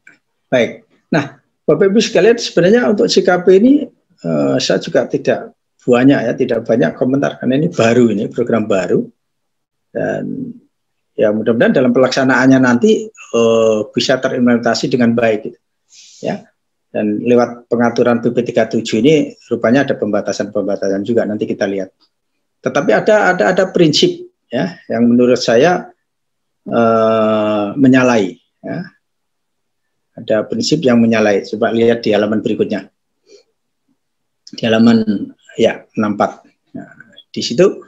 [0.49, 0.89] baik.
[1.13, 1.37] Nah
[1.69, 3.73] Bapak Ibu sekalian sebenarnya untuk CKP ini
[4.25, 5.53] uh, saya juga tidak
[5.83, 9.05] banyak ya tidak banyak komentar karena ini baru ini program baru.
[9.93, 10.49] Dan
[11.13, 13.05] ya mudah-mudahan dalam pelaksanaannya nanti
[13.37, 15.59] uh, bisa terimplementasi dengan baik gitu.
[16.25, 16.41] ya
[16.93, 21.89] dan lewat pengaturan PP 37 ini rupanya ada pembatasan-pembatasan juga nanti kita lihat
[22.61, 25.89] tetapi ada ada ada prinsip ya yang menurut saya
[26.69, 28.93] uh, menyalahi ya
[30.13, 31.45] ada prinsip yang menyalahi.
[31.49, 32.85] Coba lihat di halaman berikutnya.
[34.53, 35.01] Di halaman
[35.57, 36.77] ya 64.
[36.77, 36.89] Nah,
[37.33, 37.81] di situ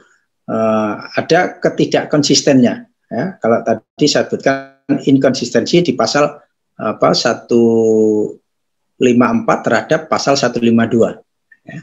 [0.50, 2.90] uh, ada ketidakkonsistennya.
[3.06, 4.76] Ya, kalau tadi saya sebutkan
[5.06, 6.42] inkonsistensi di pasal
[6.76, 8.36] apa 154
[9.64, 11.22] terhadap pasal 152.
[11.64, 11.80] Ya.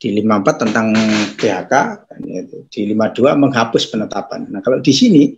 [0.00, 0.92] Di 54 tentang
[1.40, 1.74] PHK,
[2.68, 4.46] di 52 menghapus penetapan.
[4.48, 5.32] Nah kalau di sini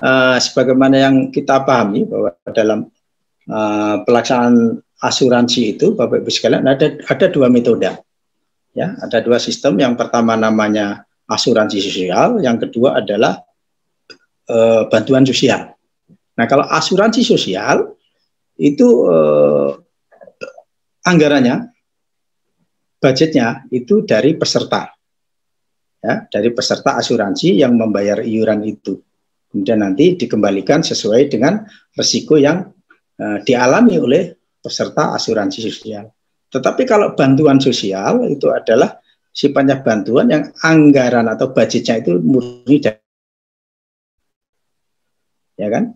[0.00, 2.88] uh, sebagaimana yang kita pahami bahwa dalam
[3.50, 7.90] uh, pelaksanaan asuransi itu Bapak Ibu sekalian ada ada dua metode.
[8.72, 9.76] Ya, ada dua sistem.
[9.76, 13.44] Yang pertama namanya asuransi sosial, yang kedua adalah
[14.48, 15.74] uh, bantuan sosial.
[16.32, 17.92] Nah, kalau asuransi sosial
[18.56, 19.76] itu uh,
[21.04, 21.70] anggarannya
[23.02, 24.90] budgetnya itu dari peserta.
[26.02, 28.98] Ya, dari peserta asuransi yang membayar iuran itu.
[29.52, 31.62] Kemudian nanti dikembalikan sesuai dengan
[31.94, 32.66] resiko yang
[33.22, 34.22] uh, dialami oleh
[34.58, 36.10] peserta asuransi sosial.
[36.50, 38.98] Tetapi kalau bantuan sosial itu adalah
[39.32, 43.01] sifatnya bantuan yang anggaran atau budgetnya itu murni dari
[45.56, 45.92] ya kan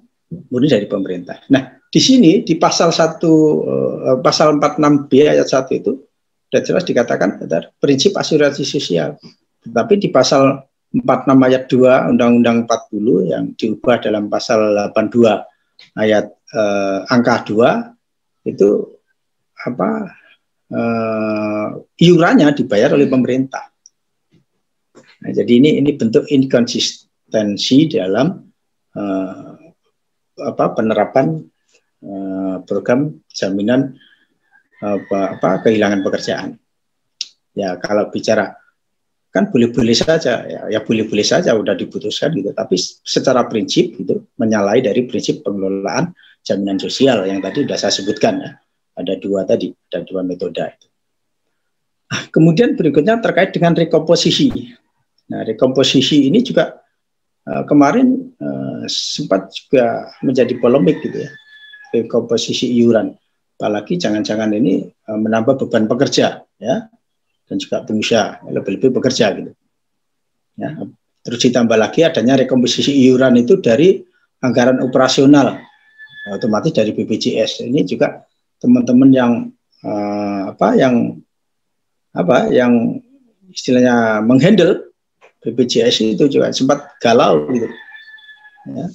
[0.51, 1.43] murni dari pemerintah.
[1.53, 5.93] Nah di sini di pasal satu uh, pasal 46b ayat 1 itu
[6.47, 7.43] sudah jelas dikatakan
[7.83, 9.19] prinsip asuransi sosial.
[9.67, 10.63] Tetapi di pasal
[10.95, 11.03] 46
[11.35, 17.93] ayat 2 Undang-Undang 40 yang diubah dalam pasal 82 ayat eh, angka dua
[18.47, 18.97] itu
[19.67, 19.91] apa
[20.71, 21.69] eh,
[22.07, 23.67] iurannya dibayar oleh pemerintah.
[25.27, 28.46] Nah, jadi ini ini bentuk inkonsistensi dalam
[28.97, 29.53] eh,
[30.41, 31.45] apa penerapan
[32.01, 33.97] eh, program jaminan
[34.81, 36.51] apa, apa kehilangan pekerjaan.
[37.57, 38.53] Ya kalau bicara
[39.33, 42.53] kan boleh-boleh saja ya, ya boleh-boleh saja udah diputuskan gitu.
[42.57, 46.13] Tapi secara prinsip itu menyalahi dari prinsip pengelolaan
[46.45, 48.51] jaminan sosial yang tadi sudah saya sebutkan ya.
[48.97, 50.89] Ada dua tadi ada dua metode itu.
[52.07, 54.73] Nah, kemudian berikutnya terkait dengan rekomposisi.
[55.27, 56.81] Nah rekomposisi ini juga
[57.51, 61.31] uh, kemarin uh, sempat juga menjadi polemik gitu ya.
[61.95, 63.15] Rekomposisi iuran.
[63.57, 66.77] Apalagi jangan-jangan ini uh, menambah beban pekerja ya.
[67.47, 69.55] Dan juga pengusaha lebih-lebih bekerja gitu.
[70.57, 70.73] Ya,
[71.23, 74.03] terus ditambah lagi adanya rekomposisi iuran itu dari
[74.43, 75.63] anggaran operasional.
[76.27, 78.27] Otomatis dari BPJS ini juga
[78.59, 79.33] teman-teman yang
[79.87, 81.23] uh, apa yang
[82.11, 82.99] apa yang
[83.53, 84.91] istilahnya menghandle
[85.45, 87.71] BPJS itu juga sempat galau gitu
[88.67, 88.87] ya,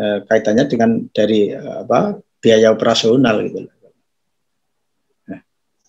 [0.00, 3.68] eh, kaitannya dengan dari apa biaya operasional gitu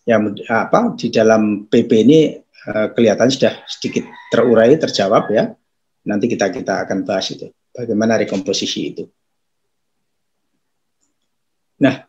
[0.06, 2.38] yang apa di dalam PP ini
[2.70, 5.50] uh, kelihatan sudah sedikit terurai terjawab ya.
[6.06, 9.04] Nanti kita kita akan bahas itu bagaimana rekomposisi itu.
[11.82, 12.06] Nah,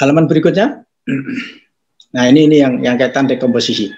[0.00, 0.82] halaman berikutnya.
[2.12, 3.88] Nah, ini ini yang yang kaitan rekomposisi.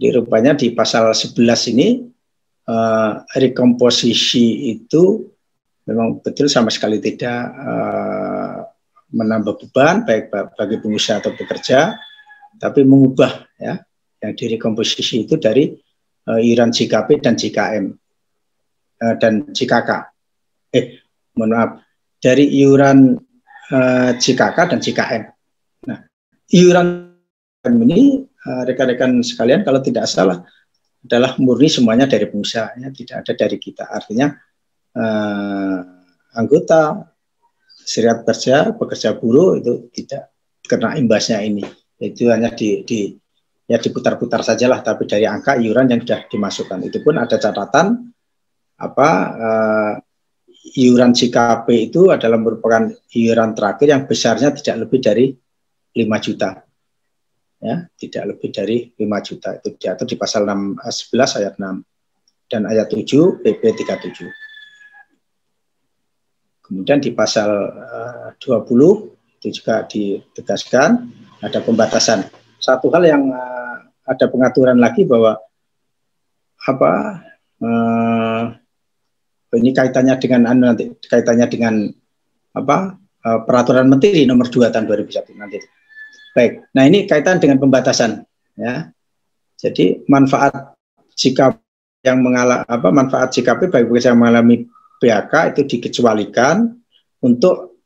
[0.00, 1.36] Di rupanya di pasal 11
[1.76, 2.00] ini
[2.64, 5.20] uh, rekomposisi itu
[5.86, 8.66] memang betul sama sekali tidak uh,
[9.12, 11.98] menambah beban baik bagi pengusaha atau pekerja
[12.56, 13.82] tapi mengubah ya
[14.22, 15.74] yang direkomposisi itu dari
[16.30, 19.90] uh, iuran JKP dan JKM uh, eh, dan JKK.
[20.72, 20.86] Eh,
[21.36, 21.70] mohon maaf,
[22.22, 23.18] dari iuran
[23.74, 25.22] uh, JKK dan JKM.
[25.90, 25.98] Nah,
[26.54, 26.86] iuran
[27.62, 30.42] ini rekan-rekan uh, sekalian kalau tidak salah
[31.02, 33.90] adalah murni semuanya dari pengusaha, ya, tidak ada dari kita.
[33.90, 34.30] Artinya
[34.96, 35.78] uh,
[36.36, 37.12] anggota
[37.82, 40.32] serikat kerja, pekerja buruh itu tidak
[40.64, 41.64] kena imbasnya ini.
[41.98, 43.14] Itu hanya di, di
[43.66, 46.78] ya diputar-putar sajalah tapi dari angka iuran yang sudah dimasukkan.
[46.88, 48.10] Itu pun ada catatan
[48.82, 49.08] apa
[49.38, 49.94] uh,
[50.78, 55.26] iuran JKP itu adalah merupakan iuran terakhir yang besarnya tidak lebih dari
[55.92, 56.50] 5 juta.
[57.62, 59.48] Ya tidak lebih dari 5 juta.
[59.58, 64.41] Itu diatur di pasal 6, 11 ayat 6 dan ayat 7 PP 37
[66.72, 71.04] kemudian di pasal uh, 20 itu juga ditegaskan
[71.44, 72.24] ada pembatasan
[72.56, 75.36] satu hal yang uh, ada pengaturan lagi bahwa
[76.64, 76.92] apa
[77.60, 78.42] uh,
[79.52, 81.92] ini kaitannya dengan anu nanti kaitannya dengan
[82.56, 85.58] apa uh, peraturan menteri nomor 2 tahun 2001 nanti.
[86.32, 86.64] Baik.
[86.72, 88.24] Nah, ini kaitan dengan pembatasan
[88.56, 88.88] ya.
[89.60, 90.74] Jadi manfaat
[91.12, 91.60] jika
[92.02, 94.66] yang mengalami apa manfaat JKP bagi yang mengalami
[95.02, 96.70] PHK itu dikecualikan
[97.26, 97.82] untuk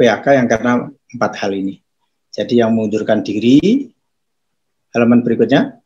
[0.00, 1.84] PHK yang karena empat hal ini.
[2.32, 3.92] Jadi yang mengundurkan diri
[4.96, 5.76] halaman berikutnya.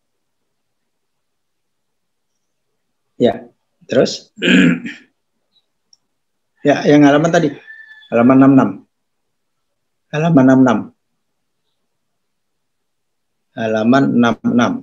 [3.18, 3.50] Ya,
[3.90, 4.30] terus
[6.66, 7.54] Ya, yang halaman tadi.
[8.10, 8.82] Halaman 66.
[10.10, 10.90] Halaman 66.
[13.54, 14.04] Halaman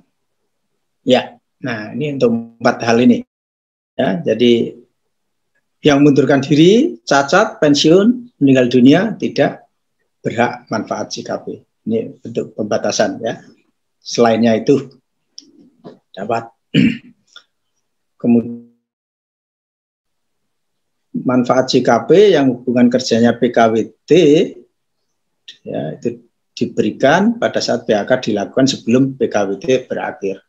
[1.04, 1.36] Ya.
[1.60, 3.22] Nah, ini untuk empat hal ini.
[3.96, 4.76] Ya, jadi
[5.86, 9.70] yang mundurkan diri, cacat, pensiun, meninggal dunia tidak
[10.18, 11.62] berhak manfaat CKP.
[11.86, 13.38] Ini bentuk pembatasan ya.
[14.02, 14.90] Selainnya itu
[16.10, 16.50] dapat.
[18.20, 18.66] Kemudian
[21.22, 24.10] manfaat JKP yang hubungan kerjanya PKWT
[25.62, 26.26] ya itu
[26.56, 30.42] diberikan pada saat PHK dilakukan sebelum PKWT berakhir.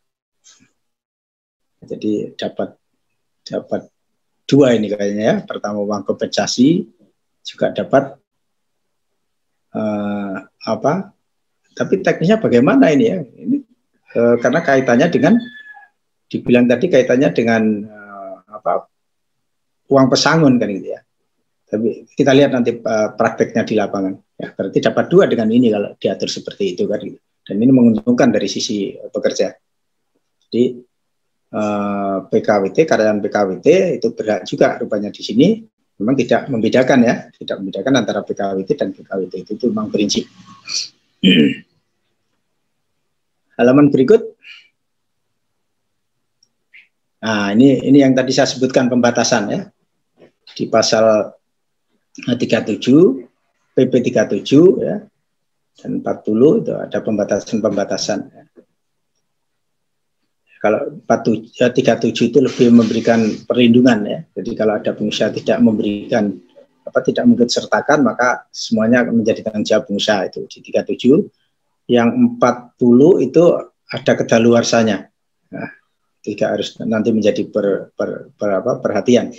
[1.84, 2.74] Jadi dapat
[3.46, 3.92] dapat
[4.48, 5.36] dua ini kayaknya ya.
[5.44, 6.88] Pertama uang kompensasi
[7.44, 8.16] juga dapat
[9.76, 11.12] uh, apa?
[11.76, 13.18] Tapi teknisnya bagaimana ini ya?
[13.20, 13.56] Ini
[14.16, 15.34] uh, karena kaitannya dengan
[16.28, 18.88] dibilang tadi kaitannya dengan uh, apa
[19.92, 21.00] uang pesangon kan gitu ya.
[21.68, 24.16] Tapi kita lihat nanti uh, prakteknya di lapangan.
[24.40, 27.20] Ya, berarti dapat dua dengan ini kalau diatur seperti itu kan gitu.
[27.44, 29.52] Dan ini menguntungkan dari sisi pekerja.
[30.48, 30.87] Jadi
[32.28, 33.66] PKWT karyawan PKWT
[33.96, 35.64] itu berhak juga rupanya di sini
[35.98, 40.24] memang tidak membedakan ya, tidak membedakan antara PKWT dan PKWT itu, itu memang prinsip.
[43.58, 44.38] Halaman berikut.
[47.18, 49.66] Nah, ini ini yang tadi saya sebutkan pembatasan ya
[50.54, 51.34] di pasal
[52.14, 52.78] 37
[53.74, 55.02] PP 37 ya
[55.82, 58.42] dan 40 itu ada pembatasan-pembatasan ya.
[60.58, 64.20] Kalau 47, 37 itu lebih memberikan perlindungan ya.
[64.34, 66.34] Jadi kalau ada pengusaha tidak memberikan
[66.82, 71.88] apa tidak mengikut sertakan maka semuanya menjadi tanggung jawab pengusaha itu di 37.
[71.88, 72.08] Yang
[72.42, 73.44] 40 itu
[73.88, 75.08] ada kedaluarsanya.
[75.54, 75.70] Nah,
[76.20, 79.32] tidak harus nanti menjadi per, per, per apa, perhatian.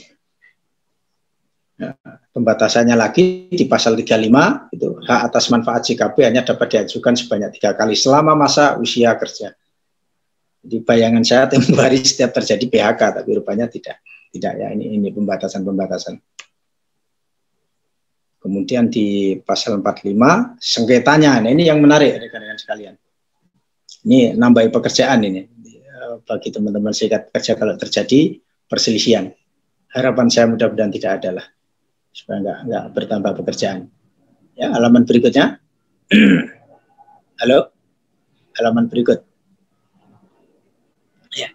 [1.80, 1.96] Ya,
[2.36, 7.72] pembatasannya lagi di pasal 35 itu hak atas manfaat JKP hanya dapat diajukan sebanyak tiga
[7.72, 9.56] kali selama masa usia kerja.
[10.60, 14.04] Di bayangan saya tempoh hari setiap terjadi PHK tapi rupanya tidak.
[14.30, 16.20] Tidak ya ini ini pembatasan-pembatasan.
[18.40, 21.44] Kemudian di pasal 45 sengketanya.
[21.44, 22.96] Nah, ini yang menarik rekan-rekan sekalian.
[24.08, 25.44] Ini nambahi pekerjaan ini
[26.24, 29.28] bagi teman-teman serikat kerja kalau terjadi perselisihan.
[29.92, 31.46] Harapan saya mudah-mudahan tidak ada lah
[32.14, 33.90] supaya nggak nggak bertambah pekerjaan.
[34.56, 35.60] Ya, halaman berikutnya.
[37.40, 37.72] Halo,
[38.60, 39.24] halaman berikut.
[41.32, 41.50] Ya.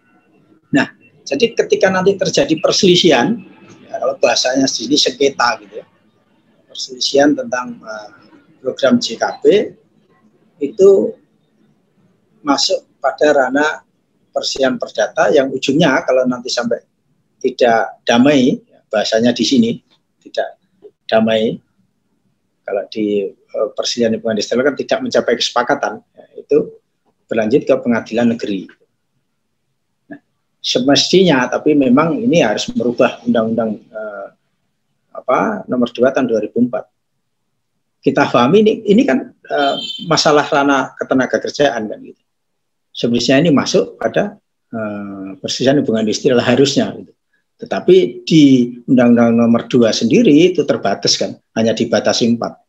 [0.73, 0.89] Nah,
[1.25, 3.41] jadi ketika nanti terjadi perselisihan,
[3.89, 5.87] ya, kalau bahasanya sini sengketa gitu ya,
[6.69, 8.13] perselisihan tentang uh,
[8.61, 9.73] program JKP
[10.61, 11.17] itu
[12.45, 13.85] masuk pada ranah
[14.37, 16.85] persian perdata yang ujungnya kalau nanti sampai
[17.41, 18.61] tidak damai
[18.93, 19.71] bahasanya di sini
[20.21, 20.61] tidak
[21.09, 21.57] damai
[22.65, 26.81] kalau di uh, perselisihan industrial kan tidak mencapai kesepakatan ya, itu
[27.29, 28.69] berlanjut ke pengadilan negeri.
[30.65, 34.33] Semestinya tapi memang ini harus merubah undang-undang uh,
[35.13, 38.01] apa nomor 2 tahun 2004.
[38.01, 39.77] Kita pahami ini ini kan uh,
[40.09, 42.23] masalah ranah ketenaga kerjaan kan gitu.
[42.97, 44.41] Semestinya ini masuk pada
[44.73, 47.13] uh, perselisihan hubungan industrial harusnya gitu.
[47.55, 48.43] Tetapi di
[48.91, 52.65] Undang-Undang Nomor 2 sendiri itu terbatas kan, hanya dibatasi empat.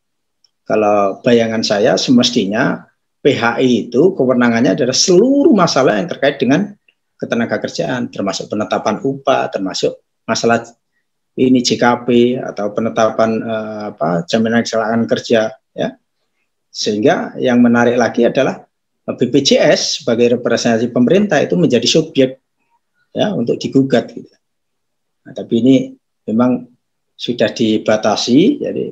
[0.66, 2.86] Kalau bayangan saya semestinya
[3.22, 6.74] PHI itu kewenangannya adalah seluruh masalah yang terkait dengan
[7.26, 9.98] ketenaga kerjaan, termasuk penetapan upah, termasuk
[10.30, 10.62] masalah
[11.36, 15.90] ini JKP atau penetapan eh, apa jaminan kecelakaan kerja, ya.
[16.70, 18.64] Sehingga yang menarik lagi adalah
[19.06, 22.42] BPJS sebagai representasi pemerintah itu menjadi subjek
[23.14, 24.34] ya untuk digugat gitu.
[25.26, 25.76] Nah, tapi ini
[26.26, 26.66] memang
[27.16, 28.86] sudah dibatasi, jadi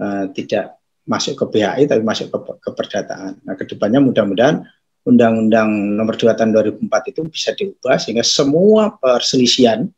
[0.00, 3.42] uh, tidak masuk ke BHI tapi masuk ke, ke perdataan.
[3.42, 4.64] Nah, ke depannya mudah-mudahan
[5.00, 9.88] Undang-Undang Nomor 2 Tahun 2004 itu bisa diubah sehingga semua perselisihan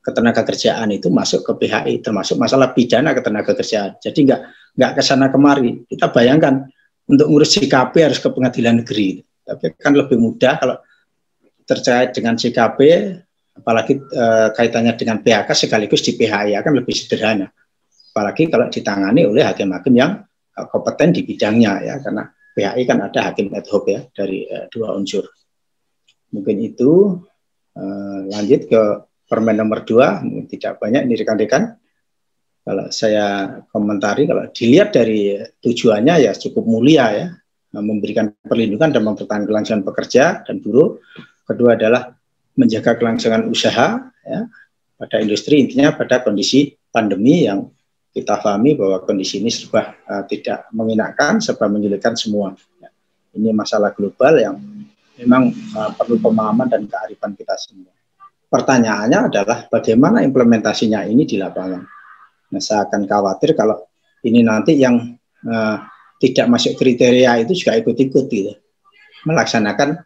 [0.00, 3.94] ketenaga kerjaan itu masuk ke PHI termasuk masalah pidana ketenaga kerjaan.
[4.02, 4.40] Jadi nggak
[4.74, 5.86] nggak ke sana kemari.
[5.86, 6.66] Kita bayangkan
[7.06, 9.22] untuk ngurus CKP harus ke pengadilan negeri.
[9.46, 10.76] Tapi kan lebih mudah kalau
[11.66, 12.78] terkait dengan CKP
[13.54, 14.24] apalagi e,
[14.56, 17.46] kaitannya dengan PHK sekaligus di PHI akan lebih sederhana.
[18.10, 23.30] Apalagi kalau ditangani oleh hakim-hakim yang e, kompeten di bidangnya ya karena PHI kan ada
[23.30, 25.26] hakim ad hoc ya dari uh, dua unsur.
[26.30, 27.20] Mungkin itu
[27.74, 28.82] uh, lanjut ke
[29.30, 31.78] permen nomor dua, mungkin tidak banyak ini rekan-rekan.
[32.60, 37.26] Kalau saya komentari, kalau dilihat dari tujuannya ya cukup mulia ya,
[37.78, 40.98] memberikan perlindungan dan mempertahankan kelangsungan pekerja dan buruh.
[41.46, 42.14] Kedua adalah
[42.58, 44.40] menjaga kelangsungan usaha ya,
[44.98, 47.70] pada industri intinya pada kondisi pandemi yang
[48.10, 52.50] kita pahami bahwa kondisi ini serba uh, tidak mengenakan, serba menyulitkan semua.
[52.82, 52.90] Ya.
[53.38, 54.56] Ini masalah global yang
[55.22, 57.94] memang uh, perlu pemahaman dan kearifan kita semua.
[58.50, 61.86] Pertanyaannya adalah bagaimana implementasinya ini di lapangan.
[62.50, 63.78] Nah, saya akan khawatir kalau
[64.26, 64.98] ini nanti yang
[65.46, 65.76] uh,
[66.18, 68.52] tidak masuk kriteria itu juga ikut-ikut gitu,
[69.22, 70.02] melaksanakan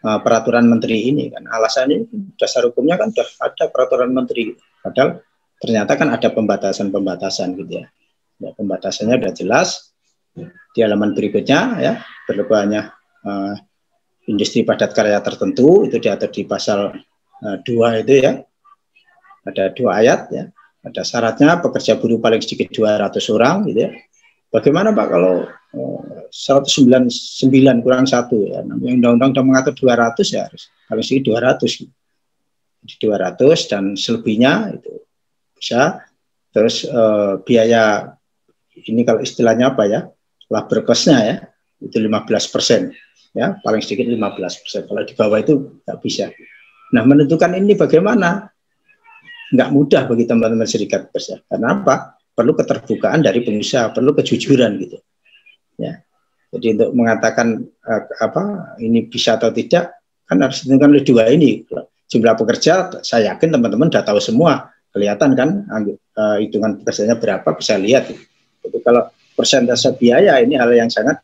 [0.00, 2.08] uh, peraturan menteri ini kan alasannya
[2.40, 5.20] dasar hukumnya kan sudah ada peraturan menteri, padahal
[5.58, 7.86] ternyata kan ada pembatasan-pembatasan gitu ya.
[8.42, 8.50] ya.
[8.54, 9.68] Pembatasannya sudah jelas
[10.74, 11.92] di halaman berikutnya ya
[12.26, 12.82] berlebihannya
[13.22, 13.54] uh,
[14.26, 16.90] industri padat karya tertentu itu diatur di pasal
[17.44, 17.56] uh,
[17.94, 18.42] itu ya
[19.46, 20.44] ada dua ayat ya
[20.84, 23.90] ada syaratnya pekerja buruh paling sedikit 200 orang gitu ya
[24.50, 27.06] bagaimana Pak kalau uh, 199
[27.86, 31.92] kurang satu ya undang-undang sudah mengatur 200 ya harus paling sedikit 200 gitu.
[32.84, 34.92] 200 dan selebihnya itu
[35.64, 36.04] bisa.
[36.52, 38.12] Terus uh, biaya
[38.84, 40.04] ini kalau istilahnya apa ya,
[40.52, 41.36] labor cost-nya ya,
[41.80, 42.92] itu 15 persen.
[43.34, 44.80] Ya, paling sedikit 15 persen.
[44.86, 46.30] Kalau di bawah itu nggak bisa.
[46.94, 48.46] Nah, menentukan ini bagaimana?
[49.50, 51.42] Nggak mudah bagi teman-teman serikat pekerja.
[51.48, 52.20] Karena apa?
[52.34, 54.98] Perlu keterbukaan dari pengusaha, perlu kejujuran gitu.
[55.78, 56.02] Ya.
[56.54, 61.66] Jadi untuk mengatakan uh, apa ini bisa atau tidak kan harus ditentukan oleh dua ini.
[62.06, 65.50] Jumlah pekerja, saya yakin teman-teman sudah tahu semua kelihatan kan
[66.14, 68.14] uh, hitungan pekerjaannya berapa bisa lihat.
[68.62, 71.18] Itu kalau persentase biaya ini hal yang sangat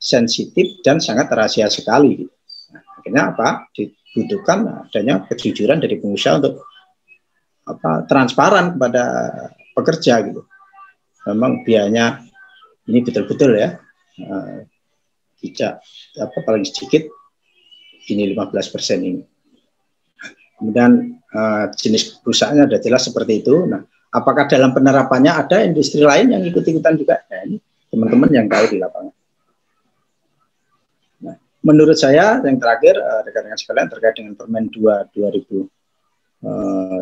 [0.00, 2.24] sensitif dan sangat rahasia sekali.
[2.72, 3.68] Nah, akhirnya apa?
[3.76, 6.64] Dibutuhkan adanya kejujuran dari pengusaha untuk
[7.68, 9.04] apa transparan kepada
[9.76, 10.42] pekerja gitu.
[11.30, 12.24] Memang biayanya
[12.90, 13.78] ini betul-betul ya
[14.26, 14.66] uh,
[15.38, 15.84] tidak
[16.18, 17.06] apa paling sedikit
[18.10, 19.22] ini 15 persen ini.
[20.58, 23.66] Kemudian uh, jenis perusahaannya sudah jelas seperti itu.
[23.66, 23.82] Nah,
[24.12, 27.24] apakah dalam penerapannya ada industri lain yang ikut-ikutan juga?
[27.28, 27.56] Nah, ini
[27.92, 29.14] teman-teman yang tahu di lapangan.
[31.24, 35.68] Nah, menurut saya yang terakhir uh, rekan-rekan sekalian terkait dengan Permen 2 2000
[36.44, 37.00] uh,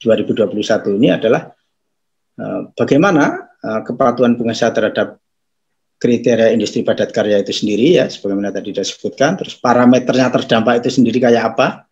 [0.00, 1.52] 2021 ini adalah
[2.40, 5.20] uh, bagaimana uh, kepatuhan pengusaha terhadap
[6.00, 11.20] kriteria industri padat karya itu sendiri ya sebagaimana tadi disebutkan terus parameternya terdampak itu sendiri
[11.20, 11.84] kayak apa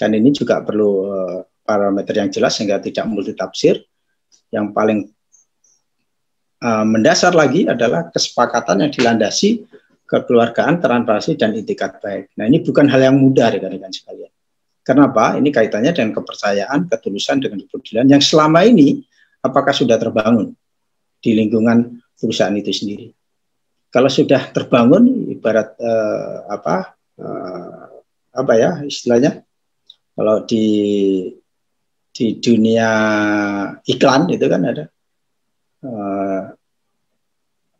[0.00, 3.84] dan ini juga perlu uh, parameter yang jelas sehingga tidak multitafsir.
[4.48, 5.00] Yang paling
[6.64, 9.68] uh, mendasar lagi adalah kesepakatan yang dilandasi
[10.08, 12.32] kekeluargaan, transparansi, dan itikat baik.
[12.40, 14.32] Nah ini bukan hal yang mudah rekan-rekan sekalian.
[14.80, 15.36] Kenapa?
[15.36, 19.04] Ini kaitannya dengan kepercayaan, ketulusan, dengan kepedulian yang selama ini
[19.44, 20.56] apakah sudah terbangun
[21.20, 23.12] di lingkungan perusahaan itu sendiri.
[23.92, 27.86] Kalau sudah terbangun, ibarat uh, apa uh,
[28.30, 29.42] apa ya istilahnya
[30.20, 30.66] kalau di
[32.12, 32.90] di dunia
[33.88, 34.84] iklan itu kan ada
[35.88, 36.52] uh,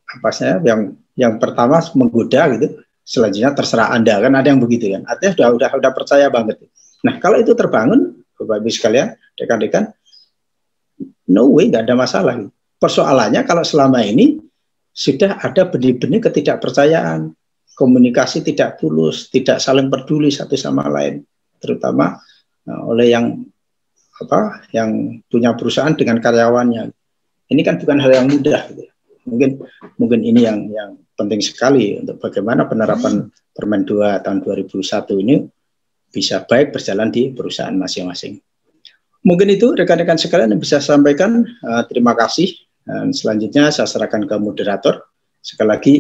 [0.09, 2.81] apa saya yang yang pertama menggoda gitu.
[3.05, 5.05] Selanjutnya terserah anda kan ada yang begitu kan.
[5.05, 6.65] Artinya sudah sudah sudah percaya banget.
[7.05, 9.93] Nah kalau itu terbangun bapak ibu sekalian dekan-dekan
[11.29, 12.41] no way nggak ada masalah
[12.81, 14.41] persoalannya kalau selama ini
[14.97, 17.37] sudah ada benih-benih ketidakpercayaan
[17.77, 21.21] komunikasi tidak tulus tidak saling peduli satu sama lain
[21.61, 22.17] terutama
[22.69, 23.45] oleh yang
[24.21, 26.93] apa yang punya perusahaan dengan karyawannya.
[27.51, 28.69] Ini kan bukan hal yang mudah.
[28.69, 28.85] Gitu.
[29.27, 29.51] Mungkin
[29.97, 35.43] mungkin ini yang yang penting sekali untuk bagaimana penerapan Permen 2 tahun 2001 ini
[36.11, 38.39] bisa baik berjalan di perusahaan masing-masing.
[39.21, 41.45] Mungkin itu rekan-rekan sekalian yang bisa sampaikan.
[41.61, 42.57] Uh, terima kasih.
[42.81, 45.05] Dan selanjutnya saya serahkan ke moderator.
[45.45, 45.95] Sekali lagi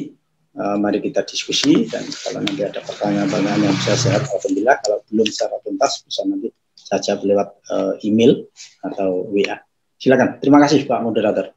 [0.57, 5.27] uh, mari kita diskusi dan kalau nanti ada pertanyaan-pertanyaan yang bisa saya alhamdulillah kalau belum
[5.29, 8.49] secara tuntas bisa nanti saja lewat uh, email
[8.83, 9.63] atau WA.
[10.01, 10.41] Silakan.
[10.41, 11.53] Terima kasih Pak moderator.